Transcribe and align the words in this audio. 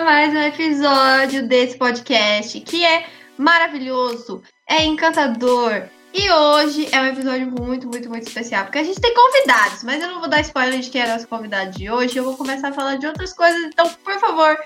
Mais 0.00 0.34
um 0.34 0.38
episódio 0.38 1.48
desse 1.48 1.78
podcast 1.78 2.60
que 2.60 2.84
é 2.84 3.06
maravilhoso, 3.38 4.42
é 4.68 4.84
encantador. 4.84 5.88
E 6.12 6.30
hoje 6.30 6.86
é 6.92 7.00
um 7.00 7.06
episódio 7.06 7.46
muito, 7.50 7.88
muito, 7.88 8.08
muito 8.08 8.26
especial, 8.26 8.64
porque 8.64 8.78
a 8.78 8.84
gente 8.84 9.00
tem 9.00 9.14
convidados, 9.14 9.82
mas 9.84 10.02
eu 10.02 10.08
não 10.08 10.20
vou 10.20 10.28
dar 10.28 10.42
spoiler 10.42 10.80
de 10.80 10.90
quem 10.90 11.00
é 11.00 11.06
nosso 11.06 11.26
convidado 11.26 11.70
de 11.70 11.90
hoje, 11.90 12.16
eu 12.16 12.24
vou 12.24 12.36
começar 12.36 12.68
a 12.68 12.72
falar 12.72 12.96
de 12.96 13.06
outras 13.06 13.32
coisas, 13.32 13.58
então, 13.64 13.88
por 14.04 14.20
favor, 14.20 14.58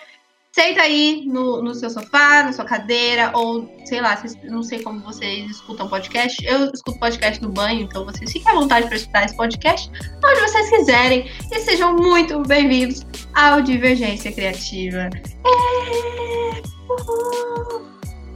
senta 0.52 0.82
aí 0.82 1.24
no, 1.26 1.62
no 1.62 1.74
seu 1.74 1.88
sofá, 1.90 2.42
na 2.42 2.52
sua 2.52 2.64
cadeira, 2.64 3.30
ou 3.34 3.68
sei 3.84 4.00
lá, 4.00 4.16
vocês, 4.16 4.36
não 4.44 4.62
sei 4.62 4.82
como 4.82 5.00
vocês 5.00 5.48
escutam 5.50 5.88
podcast. 5.88 6.44
Eu 6.44 6.70
escuto 6.72 6.98
podcast 6.98 7.40
no 7.42 7.50
banho, 7.50 7.82
então 7.82 8.04
vocês 8.04 8.32
fiquem 8.32 8.50
à 8.50 8.54
vontade 8.54 8.86
para 8.86 8.96
escutar 8.96 9.24
esse 9.24 9.36
podcast 9.36 9.90
onde 10.24 10.40
vocês 10.40 10.70
quiserem. 10.70 11.30
E 11.50 11.60
sejam 11.60 11.94
muito 11.96 12.42
bem-vindos 12.42 13.06
ao 13.34 13.60
Divergência 13.60 14.32
Criativa. 14.32 15.08
É... 15.44 16.62
Uhul. 16.88 17.86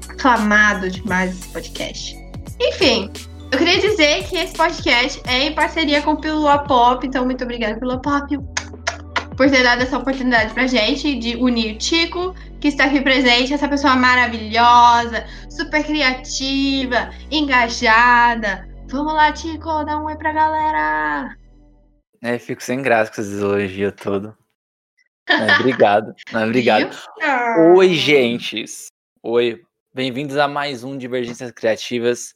Aclamado 0.08 0.88
demais 0.88 1.32
esse 1.32 1.48
podcast. 1.48 2.16
Enfim, 2.60 3.10
eu 3.50 3.58
queria 3.58 3.80
dizer 3.80 4.24
que 4.24 4.36
esse 4.36 4.54
podcast 4.54 5.20
é 5.26 5.46
em 5.46 5.54
parceria 5.54 6.00
com 6.02 6.12
o 6.12 6.20
Pílula 6.20 6.60
Pop, 6.60 7.04
então 7.04 7.24
muito 7.24 7.42
obrigada, 7.42 7.74
Pílula 7.74 8.00
Pop, 8.00 8.38
por 9.36 9.50
ter 9.50 9.62
dado 9.62 9.82
essa 9.82 9.98
oportunidade 9.98 10.54
pra 10.54 10.66
gente 10.66 11.18
de 11.18 11.36
unir 11.36 11.74
o 11.74 11.78
Tico, 11.78 12.34
que 12.60 12.68
está 12.68 12.84
aqui 12.84 13.00
presente, 13.00 13.52
essa 13.52 13.68
pessoa 13.68 13.96
maravilhosa, 13.96 15.26
super 15.50 15.84
criativa, 15.84 17.10
engajada. 17.30 18.68
Vamos 18.88 19.14
lá, 19.14 19.32
Tico, 19.32 19.84
dá 19.84 19.98
um 19.98 20.04
oi 20.04 20.16
pra 20.16 20.32
galera. 20.32 21.36
É, 22.22 22.38
fico 22.38 22.62
sem 22.62 22.80
graça 22.80 23.12
com 23.12 23.20
esses 23.20 23.40
elogios 23.40 23.92
todos. 24.00 24.32
É, 25.28 25.54
obrigado. 25.58 26.14
Não, 26.32 26.46
obrigado. 26.46 26.96
Oi, 27.76 27.94
gentes. 27.94 28.86
Oi. 29.22 29.60
Bem-vindos 29.92 30.36
a 30.36 30.48
mais 30.48 30.84
um 30.84 30.96
Divergências 30.96 31.50
Criativas 31.50 32.32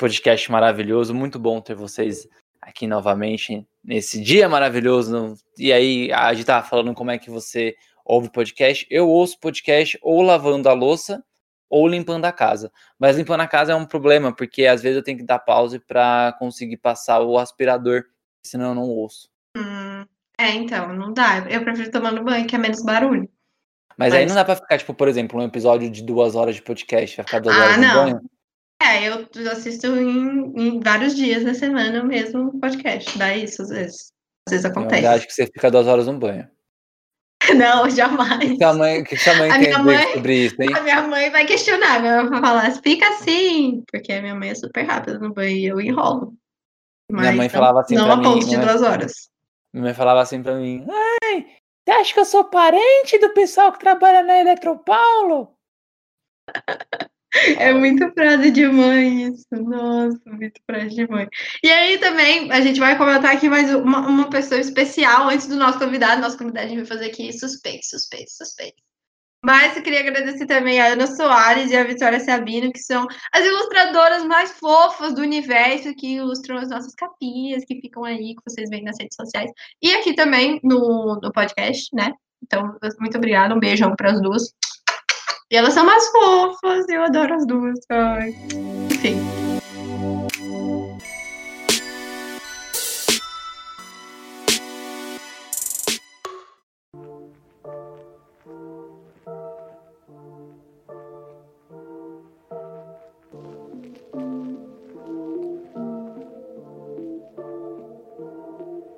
podcast 0.00 0.50
maravilhoso. 0.50 1.14
Muito 1.14 1.38
bom 1.38 1.60
ter 1.60 1.74
vocês 1.74 2.26
aqui 2.60 2.86
novamente 2.86 3.66
nesse 3.82 4.20
dia 4.20 4.48
maravilhoso. 4.48 5.34
E 5.58 5.72
aí, 5.72 6.12
a 6.12 6.32
gente 6.34 6.46
tava 6.46 6.66
falando 6.66 6.94
como 6.94 7.10
é 7.10 7.18
que 7.18 7.30
você 7.30 7.74
ouve 8.04 8.30
podcast. 8.30 8.86
Eu 8.90 9.08
ouço 9.08 9.38
podcast 9.40 9.98
ou 10.02 10.22
lavando 10.22 10.68
a 10.68 10.72
louça 10.72 11.22
ou 11.68 11.86
limpando 11.86 12.24
a 12.24 12.32
casa. 12.32 12.72
Mas 12.98 13.16
limpando 13.16 13.40
a 13.40 13.46
casa 13.46 13.72
é 13.72 13.74
um 13.74 13.86
problema, 13.86 14.34
porque 14.34 14.66
às 14.66 14.82
vezes 14.82 14.96
eu 14.96 15.04
tenho 15.04 15.18
que 15.18 15.24
dar 15.24 15.38
pause 15.38 15.78
para 15.78 16.34
conseguir 16.38 16.76
passar 16.76 17.20
o 17.20 17.38
aspirador, 17.38 18.04
senão 18.44 18.70
eu 18.70 18.74
não 18.74 18.88
ouço. 18.88 19.28
Hum, 19.56 20.04
é, 20.38 20.50
então, 20.52 20.92
não 20.92 21.12
dá. 21.12 21.46
Eu 21.48 21.62
prefiro 21.62 21.90
tomar 21.90 22.12
no 22.12 22.24
banho, 22.24 22.46
que 22.46 22.56
é 22.56 22.58
menos 22.58 22.82
barulho. 22.82 23.30
Mas, 23.96 24.12
Mas, 24.12 24.14
aí 24.14 24.26
não 24.26 24.34
dá 24.34 24.44
pra 24.44 24.56
ficar, 24.56 24.78
tipo, 24.78 24.94
por 24.94 25.08
exemplo, 25.08 25.38
um 25.38 25.44
episódio 25.44 25.90
de 25.90 26.02
duas 26.02 26.34
horas 26.34 26.54
de 26.54 26.62
podcast, 26.62 27.16
vai 27.16 27.26
ficar 27.26 27.38
duas 27.38 27.54
ah, 27.54 27.60
horas 27.60 27.76
não. 27.76 27.88
no 27.88 28.12
banho. 28.12 28.30
É, 28.82 29.08
eu 29.08 29.28
assisto 29.52 29.86
em, 29.88 30.52
em, 30.56 30.80
vários 30.80 31.14
dias 31.14 31.44
da 31.44 31.52
semana 31.52 32.02
o 32.02 32.06
mesmo 32.06 32.58
podcast. 32.58 33.16
Dá 33.18 33.36
isso 33.36 33.62
às 33.62 33.68
vezes. 33.68 34.12
Às 34.48 34.52
vezes 34.52 34.64
acontece. 34.64 35.04
Eu 35.04 35.10
acho 35.10 35.26
que 35.26 35.34
você 35.34 35.46
fica 35.46 35.70
duas 35.70 35.86
horas 35.86 36.06
no 36.06 36.18
banho. 36.18 36.48
Não, 37.56 37.88
jamais. 37.90 38.50
Que 38.52 38.56
sua 38.56 38.74
mãe, 38.74 39.04
que 39.04 39.16
sua 39.16 39.34
mãe 39.34 39.50
a 39.50 39.58
tem 39.58 39.82
mãe, 39.82 40.12
sobre 40.14 40.46
isso, 40.46 40.56
hein? 40.60 40.70
A 40.74 40.80
minha 40.80 41.02
mãe 41.02 41.30
vai 41.30 41.46
questionar, 41.46 42.00
minha 42.00 42.22
mãe 42.22 42.30
vai 42.30 42.40
falar, 42.40 42.70
fica 42.82 43.08
assim, 43.08 43.82
porque 43.90 44.12
a 44.12 44.22
minha 44.22 44.34
mãe 44.34 44.50
é 44.50 44.54
super 44.54 44.82
rápida 44.84 45.18
no 45.18 45.32
banho 45.32 45.56
e 45.56 45.66
eu 45.66 45.80
enrolo. 45.80 46.34
Mas 47.10 47.22
minha 47.22 47.32
mãe 47.32 47.48
não, 47.48 47.50
falava 47.50 47.80
assim 47.80 47.94
não 47.94 48.04
pra 48.04 48.14
a 48.14 48.16
mim. 48.16 48.22
ponto 48.22 48.40
de 48.40 48.56
minha, 48.56 48.60
duas 48.60 48.82
horas. 48.82 49.12
minha 49.72 49.84
mãe 49.84 49.94
falava 49.94 50.20
assim 50.20 50.42
pra 50.42 50.54
mim: 50.56 50.86
Ai, 50.88 51.46
você 51.84 51.90
acha 51.92 52.14
que 52.14 52.20
eu 52.20 52.24
sou 52.24 52.44
parente 52.44 53.18
do 53.18 53.34
pessoal 53.34 53.72
que 53.72 53.80
trabalha 53.80 54.22
na 54.22 54.38
Eletropaulo? 54.38 55.54
É 57.58 57.72
muito 57.72 58.10
frase 58.12 58.50
de 58.50 58.66
mãe 58.66 59.28
isso. 59.28 59.46
Nossa, 59.52 60.20
muito 60.26 60.60
frase 60.66 60.94
de 60.94 61.08
mãe. 61.08 61.28
E 61.62 61.70
aí 61.70 61.98
também 61.98 62.50
a 62.50 62.60
gente 62.60 62.80
vai 62.80 62.98
comentar 62.98 63.34
aqui 63.34 63.48
mais 63.48 63.72
uma, 63.72 64.00
uma 64.00 64.30
pessoa 64.30 64.60
especial 64.60 65.28
antes 65.28 65.46
do 65.46 65.56
nosso 65.56 65.78
convidado. 65.78 66.20
Nosso 66.20 66.38
convidado 66.38 66.74
vai 66.74 66.84
fazer 66.84 67.06
aqui 67.06 67.32
suspeito, 67.32 67.86
suspeito, 67.86 68.30
suspeito. 68.30 68.82
Mas 69.42 69.74
eu 69.74 69.82
queria 69.82 70.00
agradecer 70.00 70.44
também 70.44 70.80
a 70.80 70.88
Ana 70.88 71.06
Soares 71.06 71.70
e 71.70 71.76
a 71.76 71.84
Vitória 71.84 72.20
Sabino, 72.20 72.70
que 72.70 72.78
são 72.78 73.06
as 73.32 73.44
ilustradoras 73.44 74.22
mais 74.24 74.50
fofas 74.52 75.14
do 75.14 75.22
universo, 75.22 75.94
que 75.94 76.16
ilustram 76.16 76.58
as 76.58 76.68
nossas 76.68 76.94
capinhas, 76.94 77.64
que 77.64 77.80
ficam 77.80 78.04
aí, 78.04 78.34
que 78.34 78.42
vocês 78.46 78.68
veem 78.68 78.84
nas 78.84 78.98
redes 79.00 79.16
sociais. 79.16 79.50
E 79.80 79.94
aqui 79.94 80.14
também 80.14 80.60
no, 80.62 81.18
no 81.22 81.32
podcast, 81.32 81.88
né? 81.94 82.12
Então, 82.42 82.76
muito 82.98 83.16
obrigada, 83.16 83.54
um 83.54 83.60
beijão 83.60 83.94
para 83.96 84.10
as 84.12 84.20
duas. 84.20 84.54
E 85.50 85.56
elas 85.56 85.74
são 85.74 85.84
mais 85.84 86.06
fofas, 86.08 86.88
eu 86.88 87.02
adoro 87.02 87.34
as 87.34 87.46
duas. 87.46 87.78
Ai. 87.90 88.34
Enfim. 88.90 89.18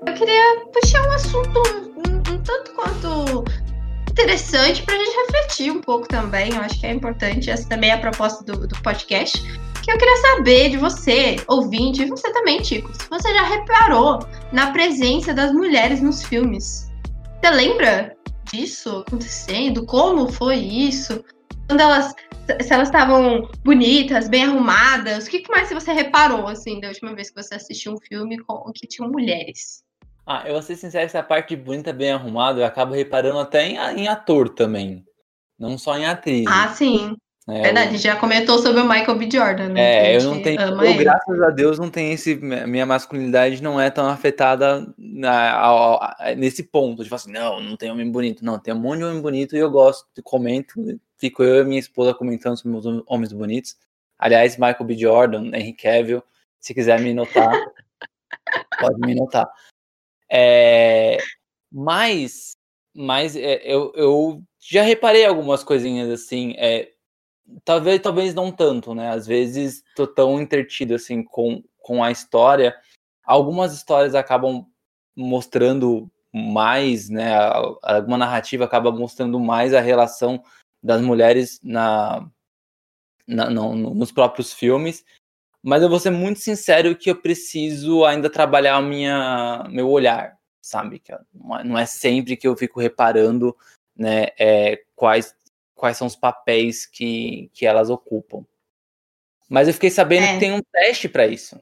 Eu 0.07 0.15
queria 0.15 0.67
puxar 0.73 1.03
um 1.07 1.13
assunto 1.13 1.63
um, 1.97 2.33
um 2.35 2.43
tanto 2.43 2.75
quanto 2.75 3.45
interessante 4.13 4.83
para 4.83 4.95
a 4.95 4.99
gente 4.99 5.17
refletir 5.17 5.73
um 5.73 5.81
pouco 5.81 6.07
também. 6.07 6.55
Eu 6.55 6.61
acho 6.61 6.79
que 6.79 6.87
é 6.87 6.93
importante. 6.93 7.51
Essa 7.51 7.69
também 7.69 7.91
é 7.91 7.95
a 7.95 7.99
proposta 7.99 8.45
do, 8.45 8.67
do 8.69 8.83
podcast. 8.83 9.43
Que 9.83 9.91
eu 9.91 9.99
queria 9.99 10.17
saber 10.19 10.69
de 10.71 10.77
você, 10.77 11.37
ouvinte, 11.49 12.03
e 12.03 12.07
você 12.07 12.33
também, 12.33 12.61
Tico, 12.61 12.93
se 12.95 13.09
você 13.09 13.35
já 13.35 13.43
reparou 13.43 14.21
na 14.53 14.71
presença 14.71 15.35
das 15.35 15.53
mulheres 15.53 16.01
nos 16.01 16.23
filmes. 16.23 16.89
Você 17.41 17.51
lembra 17.51 18.17
disso 18.45 19.05
acontecendo? 19.09 19.85
Como 19.85 20.31
foi 20.31 20.57
isso? 20.57 21.25
Quando 21.67 21.81
elas. 21.81 22.15
Se 22.61 22.75
elas 22.75 22.89
estavam 22.89 23.49
bonitas, 23.65 24.29
bem 24.29 24.45
arrumadas, 24.45 25.27
o 25.27 25.31
que 25.31 25.45
mais 25.49 25.71
você 25.71 25.93
reparou, 25.93 26.49
assim, 26.49 26.81
da 26.81 26.89
última 26.89 27.15
vez 27.15 27.31
que 27.31 27.41
você 27.41 27.55
assistiu 27.55 27.93
um 27.93 28.01
filme 28.01 28.37
com 28.41 28.71
que 28.73 28.85
tinham 28.85 29.09
mulheres? 29.09 29.85
Ah, 30.27 30.45
eu 30.47 30.53
vou 30.53 30.63
ser 30.63 30.77
sincero, 30.77 31.05
essa 31.05 31.23
parte 31.23 31.57
de 31.57 31.63
bonita, 31.63 31.93
bem 31.93 32.13
arrumada, 32.13 32.61
eu 32.61 32.65
acabo 32.65 32.95
reparando 32.95 33.39
até 33.39 33.67
em, 33.67 33.77
em 34.01 34.09
ator 34.09 34.49
também. 34.49 35.05
Não 35.59 35.77
só 35.77 35.97
em 35.99 36.07
atriz. 36.07 36.47
Ah, 36.49 36.69
sim. 36.69 37.17
É, 37.49 37.63
Verdade, 37.63 37.95
eu... 37.95 37.99
já 37.99 38.17
comentou 38.17 38.59
sobre 38.59 38.81
o 38.81 38.89
Michael 38.89 39.19
B. 39.19 39.29
Jordan, 39.31 39.69
né? 39.71 40.13
É, 40.13 40.17
eu 40.17 40.23
não 40.23 40.41
tenho. 40.41 40.61
Eu, 40.61 40.97
graças 40.97 41.43
a 41.43 41.51
Deus, 41.51 41.79
não 41.79 41.91
tem 41.91 42.13
esse. 42.13 42.37
Minha 42.37 42.87
masculinidade 42.87 43.61
não 43.61 43.81
é 43.81 43.91
tão 43.91 44.07
afetada 44.09 44.87
na, 44.97 45.53
a, 45.55 46.31
a, 46.31 46.35
nesse 46.37 46.63
ponto. 46.63 47.05
Falar 47.05 47.17
assim, 47.17 47.33
não, 47.33 47.61
não 47.61 47.77
tem 47.77 47.91
homem 47.91 48.09
bonito. 48.11 48.45
Não, 48.45 48.61
tem 48.61 48.73
um 48.73 48.79
monte 48.79 48.99
de 48.99 49.05
homem 49.05 49.21
bonito 49.21 49.57
e 49.57 49.59
eu 49.59 49.71
gosto, 49.71 50.07
comento. 50.23 50.75
Fico 51.19 51.43
eu 51.43 51.63
e 51.63 51.65
minha 51.65 51.81
esposa 51.81 52.15
comentando 52.15 52.57
sobre 52.57 52.79
os 52.79 53.03
homens 53.07 53.33
bonitos. 53.33 53.77
Aliás, 54.19 54.57
Michael 54.57 54.85
B. 54.85 54.97
Jordan, 54.97 55.47
Henry 55.47 55.73
Cavill, 55.73 56.23
se 56.61 56.73
quiser 56.73 57.01
me 57.01 57.13
notar, 57.13 57.53
pode 58.81 59.01
me 59.01 59.17
notar. 59.17 59.51
É, 60.35 61.19
mas, 61.71 62.57
mas 62.95 63.37
é, 63.37 63.61
eu, 63.65 63.93
eu 63.95 64.43
já 64.59 64.83
reparei 64.83 65.27
algumas 65.27 65.63
coisinhas 65.63 66.09
assim. 66.09 66.55
É, 66.57 66.91
talvez, 67.65 68.01
talvez 68.01 68.35
não 68.35 68.51
tanto, 68.51 68.95
né? 68.95 69.11
Às 69.11 69.27
vezes 69.27 69.85
tô 69.95 70.07
tão 70.07 70.41
entretido 70.41 70.95
assim 70.95 71.23
com, 71.23 71.63
com 71.79 72.03
a 72.03 72.11
história. 72.11 72.75
Algumas 73.23 73.75
histórias 73.75 74.15
acabam 74.15 74.67
mostrando 75.15 76.11
mais, 76.33 77.11
né? 77.11 77.35
Alguma 77.83 78.17
narrativa 78.17 78.65
acaba 78.65 78.91
mostrando 78.91 79.39
mais 79.39 79.75
a 79.75 79.81
relação 79.81 80.43
das 80.83 81.03
mulheres 81.03 81.61
na, 81.63 82.27
na 83.27 83.51
não, 83.51 83.75
nos 83.75 84.11
próprios 84.11 84.53
filmes. 84.55 85.05
Mas 85.63 85.83
eu 85.83 85.89
vou 85.89 86.01
ser 86.01 86.11
muito 86.11 86.41
sincero 86.41 86.97
que 86.97 87.11
eu 87.11 87.15
preciso 87.15 88.05
ainda 88.05 88.29
trabalhar 88.29 88.81
minha, 88.83 89.65
meu 89.71 89.89
olhar, 89.89 90.37
sabe? 90.61 90.99
Que 90.99 91.13
não 91.33 91.79
é 91.79 91.87
sempre 91.87 92.37
que 92.37 92.49
eu 92.49 92.57
fico 92.57 92.81
reparando, 92.81 93.57
né, 93.97 94.29
é, 94.39 94.83
quais, 94.97 95.37
quais 95.75 95.97
são 95.97 96.07
os 96.09 96.17
papéis 96.17 96.85
que, 96.85 97.49
que 97.53 97.65
elas 97.65 97.91
ocupam. 97.91 98.45
Mas 99.49 99.69
eu 99.69 99.75
fiquei 99.75 99.91
sabendo 99.91 100.25
é. 100.25 100.33
que 100.35 100.41
tem 100.41 100.53
um 100.53 100.63
teste 100.73 101.09
para 101.09 101.27
isso. 101.27 101.57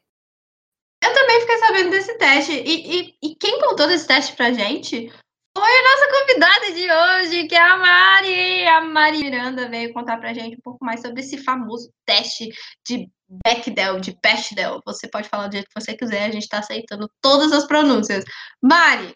Eu 1.03 1.13
também 1.13 1.41
fiquei 1.41 1.59
sabendo 1.59 1.91
desse 1.91 2.17
teste. 2.19 2.53
E, 2.53 3.01
e, 3.01 3.17
e 3.23 3.35
quem 3.35 3.61
contou 3.61 3.87
desse 3.87 4.07
teste 4.07 4.35
pra 4.35 4.53
gente 4.53 5.13
foi 5.57 5.71
a 5.71 5.83
nossa 5.83 6.21
convidada 6.21 6.73
de 6.73 6.91
hoje, 6.91 7.49
que 7.49 7.55
é 7.55 7.61
a 7.61 7.77
Mari. 7.77 8.67
A 8.67 8.81
Mari 8.83 9.19
Miranda 9.19 9.69
veio 9.69 9.93
contar 9.93 10.19
pra 10.19 10.33
gente 10.33 10.57
um 10.57 10.61
pouco 10.61 10.85
mais 10.85 11.03
sobre 11.03 11.21
esse 11.21 11.39
famoso 11.39 11.93
teste 12.07 12.49
de 12.87 13.11
Bechdel, 13.45 14.01
de 14.01 14.17
Bechdel. 14.23 14.81
Você 14.85 15.09
pode 15.09 15.29
falar 15.29 15.47
do 15.47 15.53
jeito 15.53 15.69
que 15.69 15.81
você 15.81 15.97
quiser, 15.97 16.25
a 16.25 16.33
gente 16.33 16.49
tá 16.49 16.59
aceitando 16.59 17.09
todas 17.21 17.53
as 17.53 17.67
pronúncias. 17.67 18.25
Mari, 18.61 19.15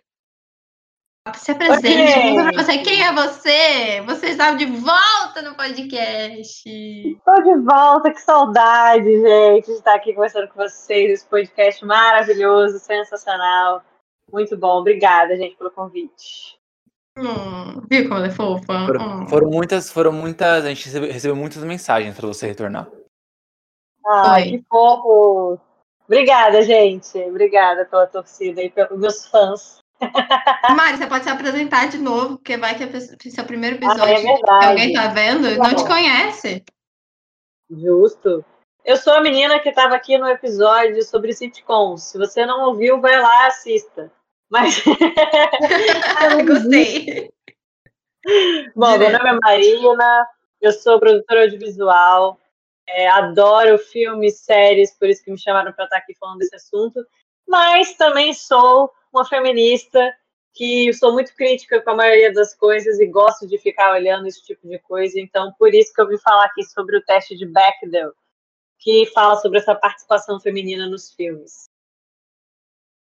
se 1.32 1.50
apresente, 1.50 2.38
okay. 2.38 2.52
você. 2.54 2.78
Quem 2.78 3.02
é 3.02 3.12
você? 3.12 4.00
Você 4.02 4.26
está 4.26 4.52
de 4.52 4.66
volta 4.66 5.40
no 5.42 5.54
podcast. 5.54 6.68
Estou 6.68 7.42
de 7.42 7.60
volta, 7.64 8.12
que 8.12 8.20
saudade, 8.20 9.04
gente, 9.04 9.66
de 9.66 9.72
estar 9.72 9.94
aqui 9.94 10.12
conversando 10.12 10.48
com 10.48 10.62
vocês. 10.62 11.10
Esse 11.10 11.26
podcast 11.26 11.84
maravilhoso, 11.84 12.78
sensacional. 12.78 13.82
Muito 14.30 14.56
bom. 14.56 14.80
Obrigada, 14.80 15.36
gente, 15.36 15.56
pelo 15.56 15.70
convite. 15.70 16.58
Hum, 17.16 17.80
viu 17.88 18.02
como 18.04 18.16
ela 18.16 18.26
é 18.26 18.30
fofa? 18.30 18.86
Foram, 18.86 19.22
hum. 19.22 19.26
foram, 19.26 19.48
muitas, 19.48 19.90
foram 19.90 20.12
muitas. 20.12 20.64
A 20.64 20.68
gente 20.68 20.84
recebeu, 20.84 21.10
recebeu 21.10 21.36
muitas 21.36 21.64
mensagens 21.64 22.14
para 22.14 22.26
você 22.26 22.46
retornar. 22.46 22.86
Ai, 24.06 24.50
que 24.50 24.64
fofo! 24.68 25.58
Obrigada, 26.06 26.62
gente. 26.62 27.18
Obrigada 27.18 27.84
pela 27.86 28.06
torcida 28.06 28.62
e 28.62 28.70
pelos 28.70 28.98
meus 28.98 29.26
fãs. 29.26 29.82
Mari, 30.76 30.98
você 30.98 31.06
pode 31.06 31.24
se 31.24 31.30
apresentar 31.30 31.88
de 31.88 31.98
novo, 31.98 32.36
porque 32.36 32.56
vai 32.56 32.74
que 32.74 32.82
é 32.82 33.42
o 33.42 33.46
primeiro 33.46 33.76
episódio 33.76 34.04
ah, 34.04 34.10
é 34.10 34.36
que 34.36 34.66
alguém 34.66 34.92
tá 34.92 35.08
vendo 35.08 35.48
e 35.48 35.56
não 35.56 35.74
te 35.74 35.86
conhece. 35.86 36.64
Justo. 37.70 38.44
Eu 38.84 38.98
sou 38.98 39.14
a 39.14 39.22
menina 39.22 39.58
que 39.60 39.70
estava 39.70 39.94
aqui 39.94 40.18
no 40.18 40.28
episódio 40.28 41.02
sobre 41.02 41.32
sitcoms. 41.32 42.02
Se 42.02 42.18
você 42.18 42.44
não 42.44 42.68
ouviu, 42.68 43.00
vai 43.00 43.18
lá 43.18 43.46
assista. 43.46 44.12
Mas. 44.50 44.84
Gostei. 46.46 47.32
Bom, 48.76 48.98
meu 48.98 49.10
nome 49.10 49.28
é 49.28 49.38
Marina, 49.42 50.26
eu 50.60 50.72
sou 50.72 50.98
produtora 50.98 51.42
audiovisual, 51.42 52.38
é, 52.88 53.08
adoro 53.08 53.78
filmes, 53.78 54.40
séries, 54.40 54.96
por 54.96 55.08
isso 55.08 55.24
que 55.24 55.30
me 55.30 55.38
chamaram 55.38 55.72
para 55.72 55.84
estar 55.84 55.96
aqui 55.96 56.14
falando 56.18 56.38
desse 56.38 56.56
assunto. 56.56 57.04
Mas 57.46 57.94
também 57.96 58.32
sou 58.32 58.90
uma 59.12 59.24
feminista 59.24 60.12
que 60.54 60.92
sou 60.94 61.12
muito 61.12 61.34
crítica 61.34 61.82
com 61.82 61.90
a 61.90 61.96
maioria 61.96 62.32
das 62.32 62.54
coisas 62.54 63.00
e 63.00 63.06
gosto 63.06 63.46
de 63.46 63.58
ficar 63.58 63.92
olhando 63.92 64.26
esse 64.26 64.42
tipo 64.44 64.66
de 64.68 64.78
coisa. 64.78 65.18
Então, 65.18 65.52
por 65.58 65.74
isso 65.74 65.92
que 65.92 66.00
eu 66.00 66.08
vim 66.08 66.18
falar 66.18 66.44
aqui 66.46 66.64
sobre 66.64 66.96
o 66.96 67.04
teste 67.04 67.36
de 67.36 67.46
Bechdel, 67.46 68.12
que 68.78 69.06
fala 69.06 69.36
sobre 69.36 69.58
essa 69.58 69.74
participação 69.74 70.38
feminina 70.40 70.88
nos 70.88 71.12
filmes. 71.12 71.68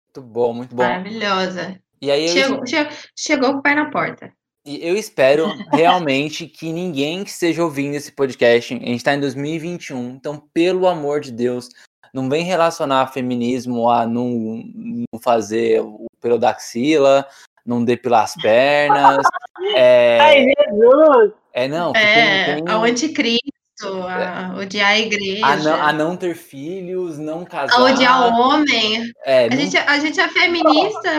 Muito 0.07 0.23
bom, 0.23 0.53
muito 0.55 0.75
bom. 0.75 0.83
Maravilhosa. 0.83 1.81
E 2.01 2.11
aí 2.11 2.29
chegou, 2.29 2.59
eu... 2.59 2.67
chegou, 2.67 2.93
chegou 3.15 3.53
com 3.53 3.59
o 3.59 3.63
pé 3.63 3.75
na 3.75 3.91
porta. 3.91 4.36
E 4.67 4.87
eu 4.87 4.97
espero 4.97 5.47
realmente 5.73 6.47
que 6.47 6.73
ninguém 6.73 7.23
que 7.23 7.31
esteja 7.31 7.63
ouvindo 7.63 7.95
esse 7.95 8.11
podcast, 8.11 8.75
a 8.75 8.79
gente 8.79 8.97
está 8.97 9.15
em 9.15 9.21
2021, 9.21 10.11
então, 10.11 10.43
pelo 10.53 10.89
amor 10.89 11.21
de 11.21 11.31
Deus, 11.31 11.69
não 12.13 12.29
vem 12.29 12.45
relacionar 12.45 13.13
feminismo 13.13 13.89
a 13.89 14.07
não, 14.07 14.65
não 14.75 15.21
fazer 15.21 15.81
o 15.81 16.07
pelo 16.21 16.39
da 16.39 16.51
axila, 16.51 17.25
não 17.65 17.85
depilar 17.85 18.25
as 18.25 18.35
pernas. 18.35 19.25
É... 19.75 20.21
Ai, 20.21 20.45
Jesus! 20.45 21.33
É, 21.53 21.67
não. 21.67 21.93
É, 21.97 22.45
tem, 22.45 22.65
tem... 22.65 22.75
o 22.75 22.83
anticristo, 22.85 23.51
a 23.82 24.55
é. 24.56 24.62
odiar 24.62 24.90
a 24.90 24.99
igreja. 24.99 25.44
A 25.44 25.56
não, 25.56 25.82
a 25.82 25.93
não, 25.93 26.17
ter 26.17 26.34
filhos, 26.34 27.19
não 27.19 27.44
casar. 27.44 27.78
A 27.78 27.84
odiar 27.84 28.28
o 28.28 28.40
homem. 28.40 29.12
É, 29.25 29.44
a, 29.44 29.50
não... 29.50 29.56
gente, 29.56 29.76
a 29.76 29.99
gente 29.99 30.20
é 30.20 30.28
feminista, 30.28 31.11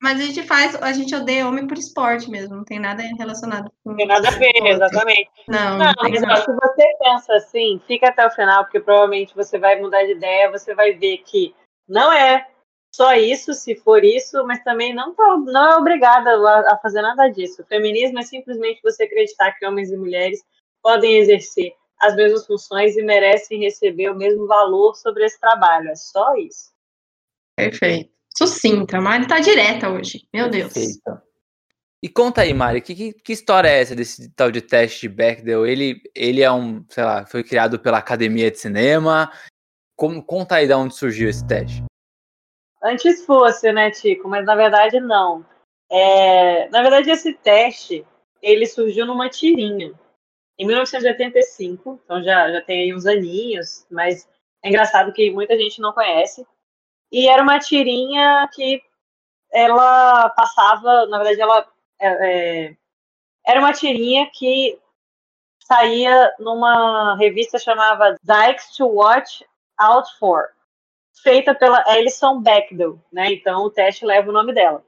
mas 0.00 0.20
a 0.20 0.24
gente 0.24 0.42
faz, 0.42 0.74
a 0.74 0.92
gente 0.92 1.14
odeia 1.14 1.48
homem 1.48 1.66
por 1.66 1.78
esporte 1.78 2.30
mesmo, 2.30 2.56
não 2.56 2.64
tem 2.64 2.78
nada 2.78 3.02
relacionado 3.18 3.70
com. 3.82 3.90
Não 3.90 3.96
tem 3.96 4.06
nada 4.06 4.28
a 4.28 4.32
ver, 4.32 4.52
exatamente. 4.64 5.30
Não, 5.48 5.78
não, 5.78 5.86
não 5.86 5.94
mas 6.26 6.44
se 6.44 6.52
você 6.52 6.96
pensa 7.02 7.34
assim, 7.34 7.80
fica 7.86 8.08
até 8.08 8.26
o 8.26 8.30
final, 8.30 8.64
porque 8.64 8.80
provavelmente 8.80 9.34
você 9.34 9.58
vai 9.58 9.80
mudar 9.80 10.02
de 10.04 10.12
ideia, 10.12 10.50
você 10.50 10.74
vai 10.74 10.92
ver 10.92 11.18
que 11.18 11.54
não 11.88 12.12
é 12.12 12.46
só 12.94 13.14
isso, 13.14 13.54
se 13.54 13.74
for 13.74 14.04
isso, 14.04 14.44
mas 14.46 14.62
também 14.62 14.94
não, 14.94 15.14
tá, 15.14 15.36
não 15.46 15.72
é 15.72 15.76
obrigada 15.76 16.30
a, 16.30 16.74
a 16.74 16.78
fazer 16.78 17.00
nada 17.00 17.28
disso. 17.28 17.62
O 17.62 17.66
feminismo 17.66 18.18
é 18.18 18.22
simplesmente 18.22 18.82
você 18.82 19.04
acreditar 19.04 19.52
que 19.52 19.66
homens 19.66 19.90
e 19.90 19.96
mulheres 19.96 20.44
podem 20.82 21.16
exercer 21.16 21.74
as 22.02 22.16
mesmas 22.16 22.44
funções 22.44 22.96
e 22.96 23.02
merecem 23.02 23.60
receber 23.60 24.10
o 24.10 24.16
mesmo 24.16 24.46
valor 24.46 24.94
sobre 24.96 25.24
esse 25.24 25.38
trabalho. 25.38 25.88
É 25.88 25.94
só 25.94 26.34
isso. 26.34 26.72
Perfeito. 27.56 28.10
Sucinta, 28.36 29.00
Mari 29.00 29.28
tá 29.28 29.38
direta 29.38 29.88
hoje. 29.88 30.26
Meu 30.34 30.50
Deus. 30.50 30.72
Perfeito. 30.72 31.22
E 32.02 32.08
conta 32.08 32.40
aí, 32.40 32.52
Mari, 32.52 32.80
que, 32.80 32.94
que, 32.94 33.12
que, 33.12 33.32
história 33.32 33.68
é 33.68 33.80
essa 33.80 33.94
desse 33.94 34.28
tal 34.34 34.50
de 34.50 34.60
teste 34.60 35.02
de 35.02 35.08
Bechdel? 35.08 35.64
Ele, 35.64 36.02
ele 36.12 36.42
é 36.42 36.50
um, 36.50 36.84
sei 36.88 37.04
lá, 37.04 37.24
foi 37.24 37.44
criado 37.44 37.78
pela 37.78 37.98
Academia 37.98 38.50
de 38.50 38.58
Cinema. 38.58 39.30
Como, 39.94 40.20
conta 40.24 40.56
aí 40.56 40.66
de 40.66 40.74
onde 40.74 40.96
surgiu 40.96 41.28
esse 41.28 41.46
teste. 41.46 41.84
Antes 42.82 43.24
fosse, 43.24 43.70
né, 43.70 43.92
Tico? 43.92 44.28
Mas 44.28 44.44
na 44.44 44.56
verdade 44.56 44.98
não. 44.98 45.46
É, 45.88 46.68
na 46.70 46.82
verdade, 46.82 47.10
esse 47.10 47.32
teste 47.34 48.04
ele 48.42 48.66
surgiu 48.66 49.06
numa 49.06 49.28
tirinha. 49.28 49.92
Em 50.58 50.66
1985, 50.66 52.00
então 52.04 52.22
já, 52.22 52.50
já 52.52 52.60
tem 52.62 52.82
aí 52.82 52.94
uns 52.94 53.06
aninhos, 53.06 53.86
mas 53.90 54.28
é 54.62 54.68
engraçado 54.68 55.12
que 55.12 55.30
muita 55.30 55.56
gente 55.56 55.80
não 55.80 55.92
conhece. 55.92 56.46
E 57.10 57.28
era 57.28 57.42
uma 57.42 57.58
tirinha 57.58 58.48
que 58.52 58.82
ela 59.52 60.30
passava, 60.30 61.06
na 61.06 61.18
verdade, 61.18 61.40
ela 61.40 61.68
é, 62.00 62.08
é, 62.68 62.76
era 63.46 63.60
uma 63.60 63.72
tirinha 63.72 64.30
que 64.32 64.78
saía 65.64 66.34
numa 66.38 67.16
revista 67.16 67.58
chamada 67.58 68.16
Dykes 68.22 68.76
to 68.76 68.86
Watch 68.86 69.44
Out 69.78 70.08
For 70.18 70.48
feita 71.22 71.54
pela 71.54 71.82
Alison 71.86 72.40
Bechdel, 72.40 73.00
né? 73.12 73.32
Então 73.32 73.64
o 73.64 73.70
teste 73.70 74.04
leva 74.04 74.30
o 74.30 74.32
nome 74.32 74.52
dela. 74.52 74.84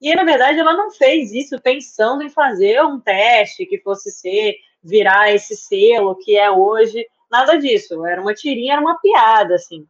E 0.00 0.14
na 0.14 0.24
verdade 0.24 0.58
ela 0.58 0.74
não 0.74 0.90
fez 0.90 1.32
isso 1.32 1.60
pensando 1.60 2.22
em 2.22 2.28
fazer 2.28 2.82
um 2.82 3.00
teste 3.00 3.66
que 3.66 3.78
fosse 3.80 4.10
ser 4.10 4.56
virar 4.86 5.34
esse 5.34 5.56
selo 5.56 6.16
que 6.16 6.36
é 6.36 6.50
hoje, 6.50 7.06
nada 7.30 7.58
disso. 7.58 8.06
Era 8.06 8.20
uma 8.20 8.34
tirinha, 8.34 8.74
era 8.74 8.82
uma 8.82 8.98
piada 9.00 9.56
assim. 9.56 9.86